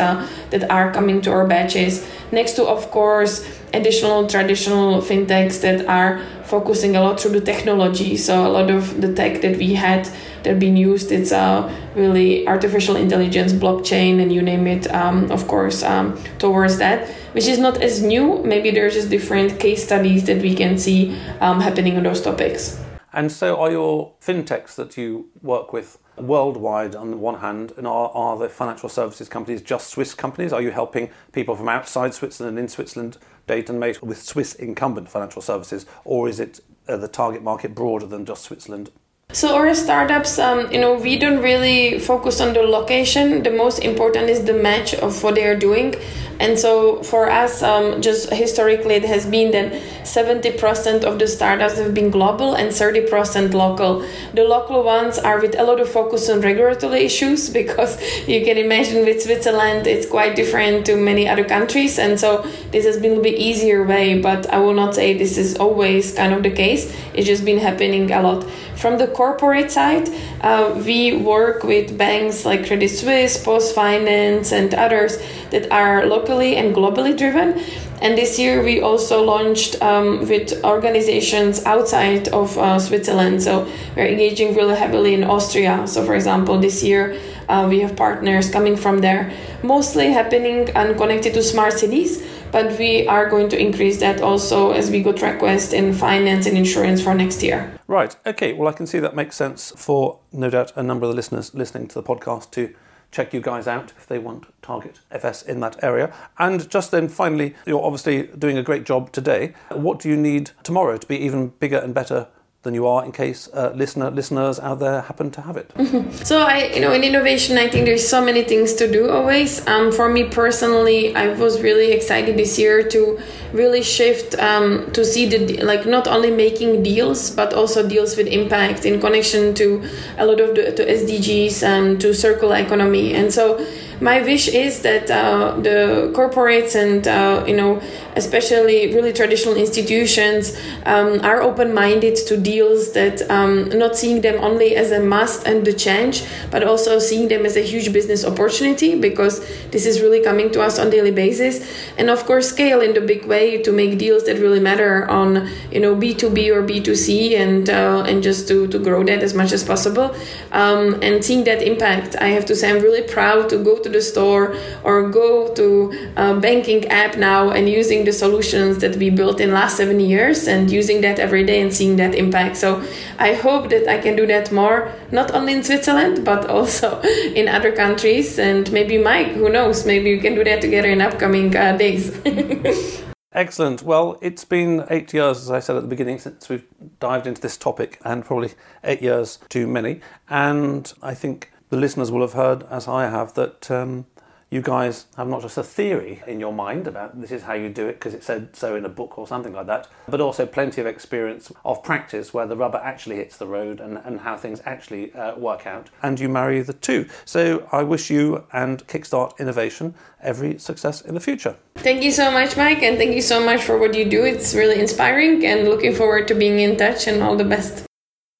that 0.50 0.70
are 0.70 0.92
coming 0.92 1.20
to 1.22 1.30
our 1.32 1.46
batches. 1.46 2.06
Next 2.30 2.52
to, 2.52 2.64
of 2.66 2.90
course, 2.90 3.44
additional 3.74 4.26
traditional 4.26 5.00
fintechs 5.00 5.60
that 5.62 5.86
are 5.86 6.20
focusing 6.52 6.96
a 6.96 7.00
lot 7.00 7.18
through 7.18 7.32
the 7.40 7.40
technology. 7.52 8.14
So 8.16 8.46
a 8.46 8.52
lot 8.58 8.68
of 8.70 9.00
the 9.00 9.10
tech 9.14 9.40
that 9.40 9.56
we 9.56 9.72
had 9.72 10.02
that 10.42 10.58
been 10.58 10.76
used, 10.76 11.10
it's 11.10 11.32
uh, 11.32 11.72
really 11.96 12.46
artificial 12.46 12.96
intelligence, 12.96 13.52
blockchain, 13.54 14.20
and 14.20 14.30
you 14.30 14.42
name 14.42 14.66
it. 14.66 14.84
Um, 14.92 15.30
of 15.30 15.48
course, 15.48 15.82
um, 15.82 16.06
towards 16.38 16.76
that, 16.76 17.08
which 17.32 17.48
is 17.48 17.58
not 17.58 17.80
as 17.80 18.02
new. 18.02 18.42
Maybe 18.44 18.70
there's 18.70 18.94
just 18.98 19.08
different 19.08 19.58
case 19.58 19.82
studies 19.88 20.26
that 20.28 20.42
we 20.42 20.52
can 20.54 20.76
see 20.76 21.16
um, 21.40 21.60
happening 21.60 21.96
on 21.96 22.02
those 22.02 22.20
topics. 22.20 22.81
And 23.12 23.30
so, 23.30 23.56
are 23.56 23.70
your 23.70 24.14
fintechs 24.20 24.74
that 24.76 24.96
you 24.96 25.28
work 25.42 25.72
with 25.72 25.98
worldwide 26.16 26.94
on 26.94 27.10
the 27.10 27.16
one 27.16 27.40
hand, 27.40 27.72
and 27.76 27.86
are, 27.86 28.10
are 28.14 28.38
the 28.38 28.48
financial 28.48 28.88
services 28.88 29.28
companies 29.28 29.60
just 29.60 29.90
Swiss 29.90 30.14
companies? 30.14 30.52
Are 30.52 30.62
you 30.62 30.70
helping 30.70 31.10
people 31.32 31.54
from 31.54 31.68
outside 31.68 32.14
Switzerland 32.14 32.58
and 32.58 32.64
in 32.64 32.68
Switzerland 32.68 33.18
date 33.46 33.68
and 33.68 33.78
mate 33.78 34.02
with 34.02 34.22
Swiss 34.22 34.54
incumbent 34.54 35.08
financial 35.08 35.42
services, 35.42 35.84
or 36.04 36.28
is 36.28 36.40
it 36.40 36.60
uh, 36.88 36.96
the 36.96 37.08
target 37.08 37.42
market 37.42 37.74
broader 37.74 38.06
than 38.06 38.24
just 38.24 38.44
Switzerland 38.44 38.90
so 39.32 39.56
our 39.56 39.74
startups, 39.74 40.38
um, 40.38 40.70
you 40.70 40.78
know, 40.78 40.94
we 40.94 41.18
don't 41.18 41.40
really 41.40 41.98
focus 41.98 42.40
on 42.40 42.52
the 42.52 42.62
location. 42.62 43.42
The 43.42 43.50
most 43.50 43.78
important 43.78 44.28
is 44.28 44.44
the 44.44 44.52
match 44.52 44.94
of 44.94 45.22
what 45.22 45.36
they 45.36 45.46
are 45.46 45.56
doing. 45.56 45.94
And 46.42 46.58
so 46.58 47.02
for 47.04 47.30
us, 47.30 47.62
um, 47.62 48.02
just 48.02 48.30
historically, 48.30 48.96
it 48.96 49.04
has 49.04 49.26
been 49.26 49.52
that 49.52 49.72
70% 50.02 51.04
of 51.04 51.18
the 51.20 51.28
startups 51.28 51.78
have 51.78 51.94
been 51.94 52.10
global 52.10 52.54
and 52.54 52.70
30% 52.70 53.54
local. 53.54 54.04
The 54.34 54.42
local 54.42 54.82
ones 54.82 55.18
are 55.18 55.40
with 55.40 55.56
a 55.56 55.62
lot 55.62 55.80
of 55.80 55.88
focus 55.88 56.28
on 56.28 56.40
regulatory 56.40 57.04
issues 57.04 57.48
because 57.60 57.96
you 58.26 58.44
can 58.44 58.58
imagine 58.58 59.04
with 59.04 59.22
Switzerland, 59.22 59.86
it's 59.86 60.04
quite 60.06 60.34
different 60.34 60.84
to 60.86 60.96
many 60.96 61.28
other 61.28 61.44
countries. 61.44 61.98
And 61.98 62.18
so 62.18 62.42
this 62.72 62.84
has 62.84 62.98
been 62.98 63.18
a 63.18 63.22
bit 63.22 63.38
easier 63.38 63.84
way, 63.84 64.20
but 64.20 64.50
I 64.50 64.58
will 64.58 64.74
not 64.74 64.96
say 64.96 65.16
this 65.16 65.38
is 65.38 65.56
always 65.56 66.12
kind 66.12 66.34
of 66.34 66.42
the 66.42 66.50
case. 66.50 66.92
It's 67.14 67.26
just 67.26 67.44
been 67.44 67.58
happening 67.58 68.10
a 68.10 68.20
lot. 68.20 68.44
From 68.82 68.98
the 68.98 69.06
corporate 69.06 69.70
side, 69.70 70.10
uh, 70.40 70.74
we 70.84 71.14
work 71.14 71.62
with 71.62 71.96
banks 71.96 72.44
like 72.44 72.66
Credit 72.66 72.88
Suisse, 72.88 73.38
PostFinance, 73.38 74.50
and 74.50 74.74
others 74.74 75.22
that 75.50 75.70
are 75.70 76.04
locally 76.04 76.56
and 76.56 76.74
globally 76.74 77.16
driven. 77.16 77.62
And 78.00 78.18
this 78.18 78.40
year 78.40 78.60
we 78.60 78.80
also 78.80 79.22
launched 79.22 79.80
um, 79.80 80.26
with 80.28 80.64
organizations 80.64 81.64
outside 81.64 82.26
of 82.30 82.58
uh, 82.58 82.80
Switzerland. 82.80 83.40
So 83.44 83.68
we're 83.94 84.08
engaging 84.08 84.56
really 84.56 84.74
heavily 84.74 85.14
in 85.14 85.22
Austria. 85.22 85.86
So, 85.86 86.04
for 86.04 86.16
example, 86.16 86.58
this 86.58 86.82
year 86.82 87.16
uh, 87.48 87.68
we 87.70 87.78
have 87.82 87.94
partners 87.94 88.50
coming 88.50 88.74
from 88.74 88.98
there, 88.98 89.30
mostly 89.62 90.10
happening 90.10 90.70
and 90.70 90.96
connected 90.96 91.34
to 91.34 91.42
smart 91.44 91.74
cities 91.74 92.20
but 92.52 92.78
we 92.78 93.06
are 93.08 93.28
going 93.28 93.48
to 93.48 93.58
increase 93.58 93.98
that 94.00 94.20
also 94.20 94.72
as 94.72 94.90
we 94.90 95.02
go 95.02 95.12
track 95.12 95.42
west 95.42 95.72
in 95.72 95.92
finance 95.92 96.46
and 96.46 96.56
insurance 96.56 97.02
for 97.02 97.14
next 97.14 97.42
year. 97.42 97.78
Right. 97.88 98.14
Okay. 98.26 98.52
Well, 98.52 98.68
I 98.68 98.72
can 98.72 98.86
see 98.86 99.00
that 99.00 99.16
makes 99.16 99.36
sense 99.36 99.72
for 99.76 100.20
no 100.32 100.50
doubt 100.50 100.72
a 100.76 100.82
number 100.82 101.06
of 101.06 101.10
the 101.10 101.16
listeners 101.16 101.54
listening 101.54 101.88
to 101.88 101.94
the 101.94 102.02
podcast 102.02 102.50
to 102.52 102.74
check 103.10 103.34
you 103.34 103.40
guys 103.40 103.66
out 103.66 103.92
if 103.96 104.06
they 104.06 104.18
want 104.18 104.46
target 104.62 105.00
FS 105.10 105.42
in 105.42 105.60
that 105.60 105.82
area. 105.84 106.12
And 106.38 106.68
just 106.70 106.90
then, 106.90 107.08
finally, 107.08 107.54
you're 107.66 107.84
obviously 107.84 108.24
doing 108.38 108.56
a 108.56 108.62
great 108.62 108.84
job 108.84 109.12
today. 109.12 109.54
What 109.70 110.00
do 110.00 110.08
you 110.08 110.16
need 110.16 110.50
tomorrow 110.62 110.96
to 110.96 111.06
be 111.06 111.16
even 111.18 111.48
bigger 111.48 111.78
and 111.78 111.94
better 111.94 112.28
than 112.62 112.74
you 112.74 112.86
are 112.86 113.04
in 113.04 113.10
case 113.10 113.48
uh, 113.54 113.72
listener 113.74 114.10
listeners 114.10 114.60
out 114.60 114.78
there 114.78 115.00
happen 115.02 115.30
to 115.32 115.40
have 115.40 115.56
it. 115.56 115.68
Mm-hmm. 115.74 116.10
So 116.32 116.42
I, 116.42 116.72
you 116.74 116.80
know, 116.80 116.92
in 116.92 117.02
innovation, 117.02 117.58
I 117.58 117.68
think 117.68 117.86
there's 117.86 118.08
so 118.08 118.24
many 118.24 118.44
things 118.44 118.74
to 118.74 118.90
do 118.90 119.10
always. 119.10 119.66
Um, 119.66 119.90
for 119.90 120.08
me 120.08 120.24
personally, 120.24 121.14
I 121.16 121.34
was 121.34 121.60
really 121.60 121.92
excited 121.92 122.36
this 122.36 122.58
year 122.58 122.82
to 122.88 123.18
really 123.52 123.82
shift 123.82 124.38
um, 124.38 124.90
to 124.92 125.04
see 125.04 125.26
the 125.26 125.62
like 125.62 125.86
not 125.86 126.06
only 126.06 126.30
making 126.30 126.82
deals 126.82 127.30
but 127.30 127.52
also 127.52 127.86
deals 127.86 128.16
with 128.16 128.26
impact 128.26 128.86
in 128.86 129.00
connection 129.00 129.54
to 129.54 129.82
a 130.16 130.24
lot 130.24 130.40
of 130.40 130.54
the 130.54 130.72
to 130.72 130.84
SDGs 130.84 131.62
and 131.62 132.00
to 132.00 132.14
circular 132.14 132.56
economy. 132.56 133.14
And 133.14 133.32
so 133.32 133.58
my 134.00 134.20
wish 134.22 134.48
is 134.48 134.82
that 134.82 135.10
uh, 135.10 135.56
the 135.60 136.10
corporates 136.14 136.74
and 136.74 137.06
uh, 137.06 137.44
you 137.46 137.56
know 137.56 137.80
especially 138.16 138.92
really 138.94 139.12
traditional 139.12 139.54
institutions 139.54 140.58
um, 140.84 141.20
are 141.24 141.40
open-minded 141.40 142.14
to 142.14 142.36
deals 142.36 142.92
that 142.92 143.22
um, 143.30 143.68
not 143.70 143.96
seeing 143.96 144.20
them 144.20 144.42
only 144.42 144.76
as 144.76 144.90
a 144.90 145.00
must 145.00 145.46
and 145.46 145.64
the 145.64 145.72
change 145.72 146.24
but 146.50 146.62
also 146.62 146.98
seeing 146.98 147.28
them 147.28 147.46
as 147.46 147.56
a 147.56 147.62
huge 147.62 147.92
business 147.92 148.24
opportunity 148.24 148.98
because 148.98 149.40
this 149.70 149.86
is 149.86 150.00
really 150.00 150.22
coming 150.22 150.50
to 150.50 150.60
us 150.60 150.78
on 150.78 150.90
daily 150.90 151.10
basis. 151.10 151.66
And 151.96 152.10
of 152.10 152.24
course 152.24 152.48
scale 152.48 152.80
in 152.80 152.94
the 152.94 153.00
big 153.00 153.24
way 153.26 153.62
to 153.62 153.72
make 153.72 153.98
deals 153.98 154.24
that 154.24 154.38
really 154.38 154.60
matter 154.60 155.08
on 155.08 155.48
you 155.70 155.80
know 155.80 155.94
b2b 155.94 156.54
or 156.54 156.62
b2c 156.62 157.36
and 157.38 157.70
uh, 157.70 158.04
and 158.06 158.22
just 158.22 158.48
to, 158.48 158.66
to 158.68 158.78
grow 158.78 159.02
that 159.04 159.22
as 159.22 159.34
much 159.34 159.52
as 159.52 159.64
possible. 159.64 160.14
Um, 160.52 161.00
and 161.02 161.24
seeing 161.24 161.44
that 161.44 161.62
impact 161.62 162.16
i 162.16 162.28
have 162.28 162.44
to 162.46 162.54
say 162.56 162.70
i'm 162.70 162.82
really 162.82 163.02
proud 163.02 163.48
to 163.50 163.58
go 163.58 163.76
to 163.82 163.88
the 163.88 164.00
store 164.00 164.56
or 164.84 165.08
go 165.10 165.52
to 165.54 165.92
a 166.16 166.38
banking 166.38 166.86
app 166.88 167.16
now 167.16 167.50
and 167.50 167.68
using 167.68 168.04
the 168.04 168.12
solutions 168.12 168.78
that 168.78 168.96
we 168.96 169.10
built 169.10 169.40
in 169.40 169.52
last 169.52 169.76
seven 169.76 170.00
years 170.00 170.46
and 170.46 170.70
using 170.70 171.00
that 171.02 171.18
every 171.18 171.44
day 171.44 171.60
and 171.60 171.72
seeing 171.72 171.96
that 171.96 172.14
impact. 172.14 172.56
So 172.56 172.82
I 173.18 173.34
hope 173.34 173.70
that 173.70 173.88
I 173.88 173.98
can 173.98 174.16
do 174.16 174.26
that 174.26 174.52
more, 174.52 174.92
not 175.10 175.30
only 175.32 175.52
in 175.52 175.62
Switzerland, 175.62 176.24
but 176.30 176.46
also 176.48 177.00
in 177.34 177.48
other 177.48 177.72
countries. 177.72 178.38
And 178.38 178.70
maybe 178.72 178.98
Mike, 178.98 179.32
who 179.32 179.48
knows, 179.48 179.86
maybe 179.86 180.14
we 180.14 180.20
can 180.20 180.34
do 180.34 180.44
that 180.44 180.60
together 180.60 180.88
in 180.88 181.00
upcoming 181.00 181.54
uh, 181.56 181.76
days. 181.76 182.12
Excellent. 183.34 183.82
Well, 183.82 184.18
it's 184.20 184.44
been 184.44 184.84
eight 184.90 185.12
years, 185.14 185.38
as 185.38 185.50
I 185.50 185.60
said 185.60 185.76
at 185.76 185.82
the 185.82 185.88
beginning, 185.88 186.18
since 186.18 186.50
we've 186.50 186.66
dived 187.00 187.26
into 187.26 187.40
this 187.40 187.56
topic, 187.56 187.98
and 188.04 188.24
probably 188.24 188.52
eight 188.84 189.00
years 189.00 189.38
too 189.48 189.66
many. 189.66 190.00
And 190.28 190.92
I 191.02 191.14
think 191.14 191.50
the 191.72 191.78
listeners 191.78 192.12
will 192.12 192.20
have 192.20 192.34
heard, 192.34 192.64
as 192.64 192.86
I 192.86 193.08
have, 193.08 193.32
that 193.32 193.70
um, 193.70 194.04
you 194.50 194.60
guys 194.60 195.06
have 195.16 195.26
not 195.26 195.40
just 195.40 195.56
a 195.56 195.62
theory 195.62 196.22
in 196.26 196.38
your 196.38 196.52
mind 196.52 196.86
about 196.86 197.18
this 197.18 197.30
is 197.30 197.44
how 197.44 197.54
you 197.54 197.70
do 197.70 197.86
it 197.88 197.94
because 197.94 198.12
it 198.12 198.22
said 198.22 198.54
so 198.54 198.76
in 198.76 198.84
a 198.84 198.90
book 198.90 199.16
or 199.16 199.26
something 199.26 199.54
like 199.54 199.64
that, 199.68 199.88
but 200.06 200.20
also 200.20 200.44
plenty 200.44 200.82
of 200.82 200.86
experience 200.86 201.50
of 201.64 201.82
practice 201.82 202.34
where 202.34 202.46
the 202.46 202.58
rubber 202.58 202.76
actually 202.76 203.16
hits 203.16 203.38
the 203.38 203.46
road 203.46 203.80
and, 203.80 203.96
and 204.04 204.20
how 204.20 204.36
things 204.36 204.60
actually 204.66 205.14
uh, 205.14 205.34
work 205.36 205.66
out. 205.66 205.88
And 206.02 206.20
you 206.20 206.28
marry 206.28 206.60
the 206.60 206.74
two. 206.74 207.08
So 207.24 207.66
I 207.72 207.84
wish 207.84 208.10
you 208.10 208.44
and 208.52 208.86
Kickstart 208.86 209.38
Innovation 209.38 209.94
every 210.20 210.58
success 210.58 211.00
in 211.00 211.14
the 211.14 211.20
future. 211.20 211.56
Thank 211.76 212.02
you 212.02 212.10
so 212.10 212.30
much, 212.30 212.54
Mike, 212.54 212.82
and 212.82 212.98
thank 212.98 213.14
you 213.14 213.22
so 213.22 213.42
much 213.42 213.62
for 213.62 213.78
what 213.78 213.94
you 213.94 214.04
do. 214.04 214.24
It's 214.24 214.54
really 214.54 214.78
inspiring 214.78 215.46
and 215.46 215.66
looking 215.66 215.94
forward 215.94 216.28
to 216.28 216.34
being 216.34 216.58
in 216.58 216.76
touch 216.76 217.06
and 217.06 217.22
all 217.22 217.34
the 217.34 217.44
best. 217.44 217.86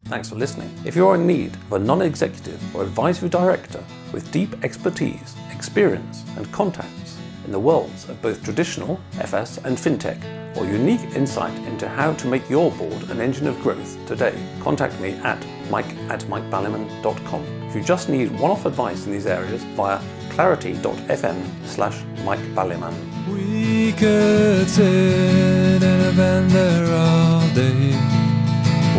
Thanks 0.05 0.29
for 0.29 0.35
listening. 0.35 0.71
If 0.85 0.95
you're 0.95 1.15
in 1.15 1.27
need 1.27 1.55
of 1.55 1.73
a 1.73 1.79
non 1.79 2.03
executive 2.03 2.61
or 2.75 2.83
advisory 2.83 3.29
director 3.29 3.83
with 4.13 4.31
deep 4.31 4.63
expertise, 4.65 5.35
experience, 5.53 6.25
and 6.37 6.51
contacts 6.53 7.19
in 7.45 7.53
the 7.53 7.59
worlds 7.59 8.09
of 8.09 8.21
both 8.21 8.43
traditional 8.45 9.01
FS 9.19 9.59
and 9.59 9.77
fintech, 9.77 10.21
or 10.57 10.67
unique 10.67 11.01
insight 11.15 11.57
into 11.67 11.89
how 11.89 12.13
to 12.15 12.27
make 12.27 12.49
your 12.51 12.71
board 12.73 13.11
an 13.11 13.21
engine 13.21 13.47
of 13.47 13.59
growth 13.63 13.97
today, 14.07 14.39
contact 14.61 14.99
me 15.01 15.13
at 15.25 15.45
mike 15.71 15.95
at 16.11 16.21
mikebaliman.com. 16.23 17.45
If 17.69 17.75
you 17.75 17.83
just 17.83 18.09
need 18.09 18.39
one 18.39 18.51
off 18.51 18.67
advice 18.67 19.07
in 19.07 19.13
these 19.13 19.27
areas 19.27 19.63
via 19.77 20.01
clarity.fm 20.31 21.43
slash 21.65 22.03
mikebaliman. 22.25 22.95
We 23.33 23.93
could 23.93 24.69
sit 24.69 25.32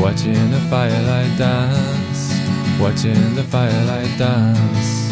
Watching 0.04 0.51
the 0.51 0.60
firelight 0.70 1.38
dance, 1.38 2.34
watching 2.78 3.36
the 3.36 3.43
firelight 3.43 4.12
dance. 4.18 5.10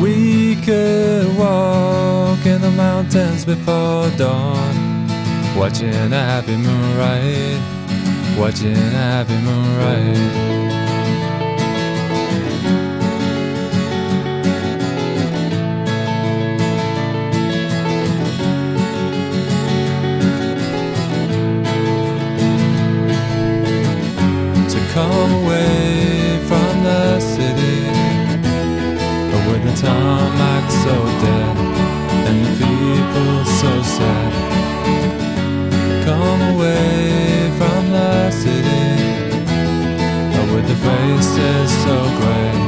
We 0.00 0.54
could 0.62 1.36
walk 1.36 2.46
in 2.46 2.60
the 2.60 2.70
mountains 2.70 3.44
before 3.44 4.08
dawn, 4.10 5.08
watching 5.56 6.12
a 6.12 6.22
happy 6.32 6.56
moonrise, 6.56 7.58
watching 8.38 8.76
a 8.76 9.00
happy 9.10 9.38
moonrise. 9.38 10.87
Come 24.92 25.44
away 25.44 26.38
from 26.46 26.82
the 26.82 27.20
city 27.20 27.84
But 29.30 29.42
with 29.48 29.62
the 29.64 29.74
tarmac 29.80 30.70
so 30.70 30.94
dead 31.24 31.56
and 32.28 32.44
the 32.44 32.52
people 32.62 33.44
so 33.44 33.82
sad. 33.82 34.32
Come 36.04 36.40
away 36.54 37.50
from 37.58 37.90
the 37.90 38.30
city 38.30 38.86
But 40.34 40.46
with 40.54 40.66
the 40.68 40.78
faces 40.86 41.70
so 41.84 41.96
gray, 42.18 42.67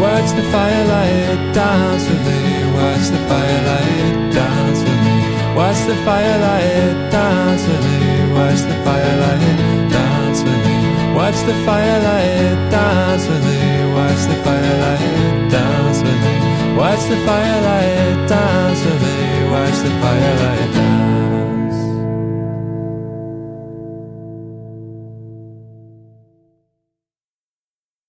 Watch 0.00 0.30
the 0.32 0.42
firelight 0.44 1.52
dance 1.52 2.08
with 2.08 2.24
me. 2.26 2.40
Watch 2.72 3.08
the 3.12 3.20
firelight 3.28 4.32
dance 4.32 4.80
with 4.80 5.00
me. 5.04 5.16
Watch 5.54 5.80
the 5.84 5.94
firelight 6.06 7.12
dance 7.12 7.66
with 7.68 7.84
me. 7.84 8.32
Watch 8.32 8.62
the 8.70 8.76
firelight 8.82 9.90
dance 9.92 10.42
with 10.42 10.56
me. 10.64 11.14
Watch 11.14 11.40
the 11.44 11.54
firelight 11.66 12.70
dance 12.72 13.28
with 13.28 13.44
me. 13.44 13.60
Watch 13.92 14.22
the 14.24 14.36
firelight 14.42 15.50
dance 15.50 16.00
with 16.02 16.20
me. 16.24 16.76
Watch 16.78 17.04
the 17.12 17.18
firelight 17.26 18.26
dance 18.26 18.82
with 18.86 19.02
me. 19.04 19.50
Watch 19.52 19.78
the 19.84 19.90
firelight. 20.00 21.19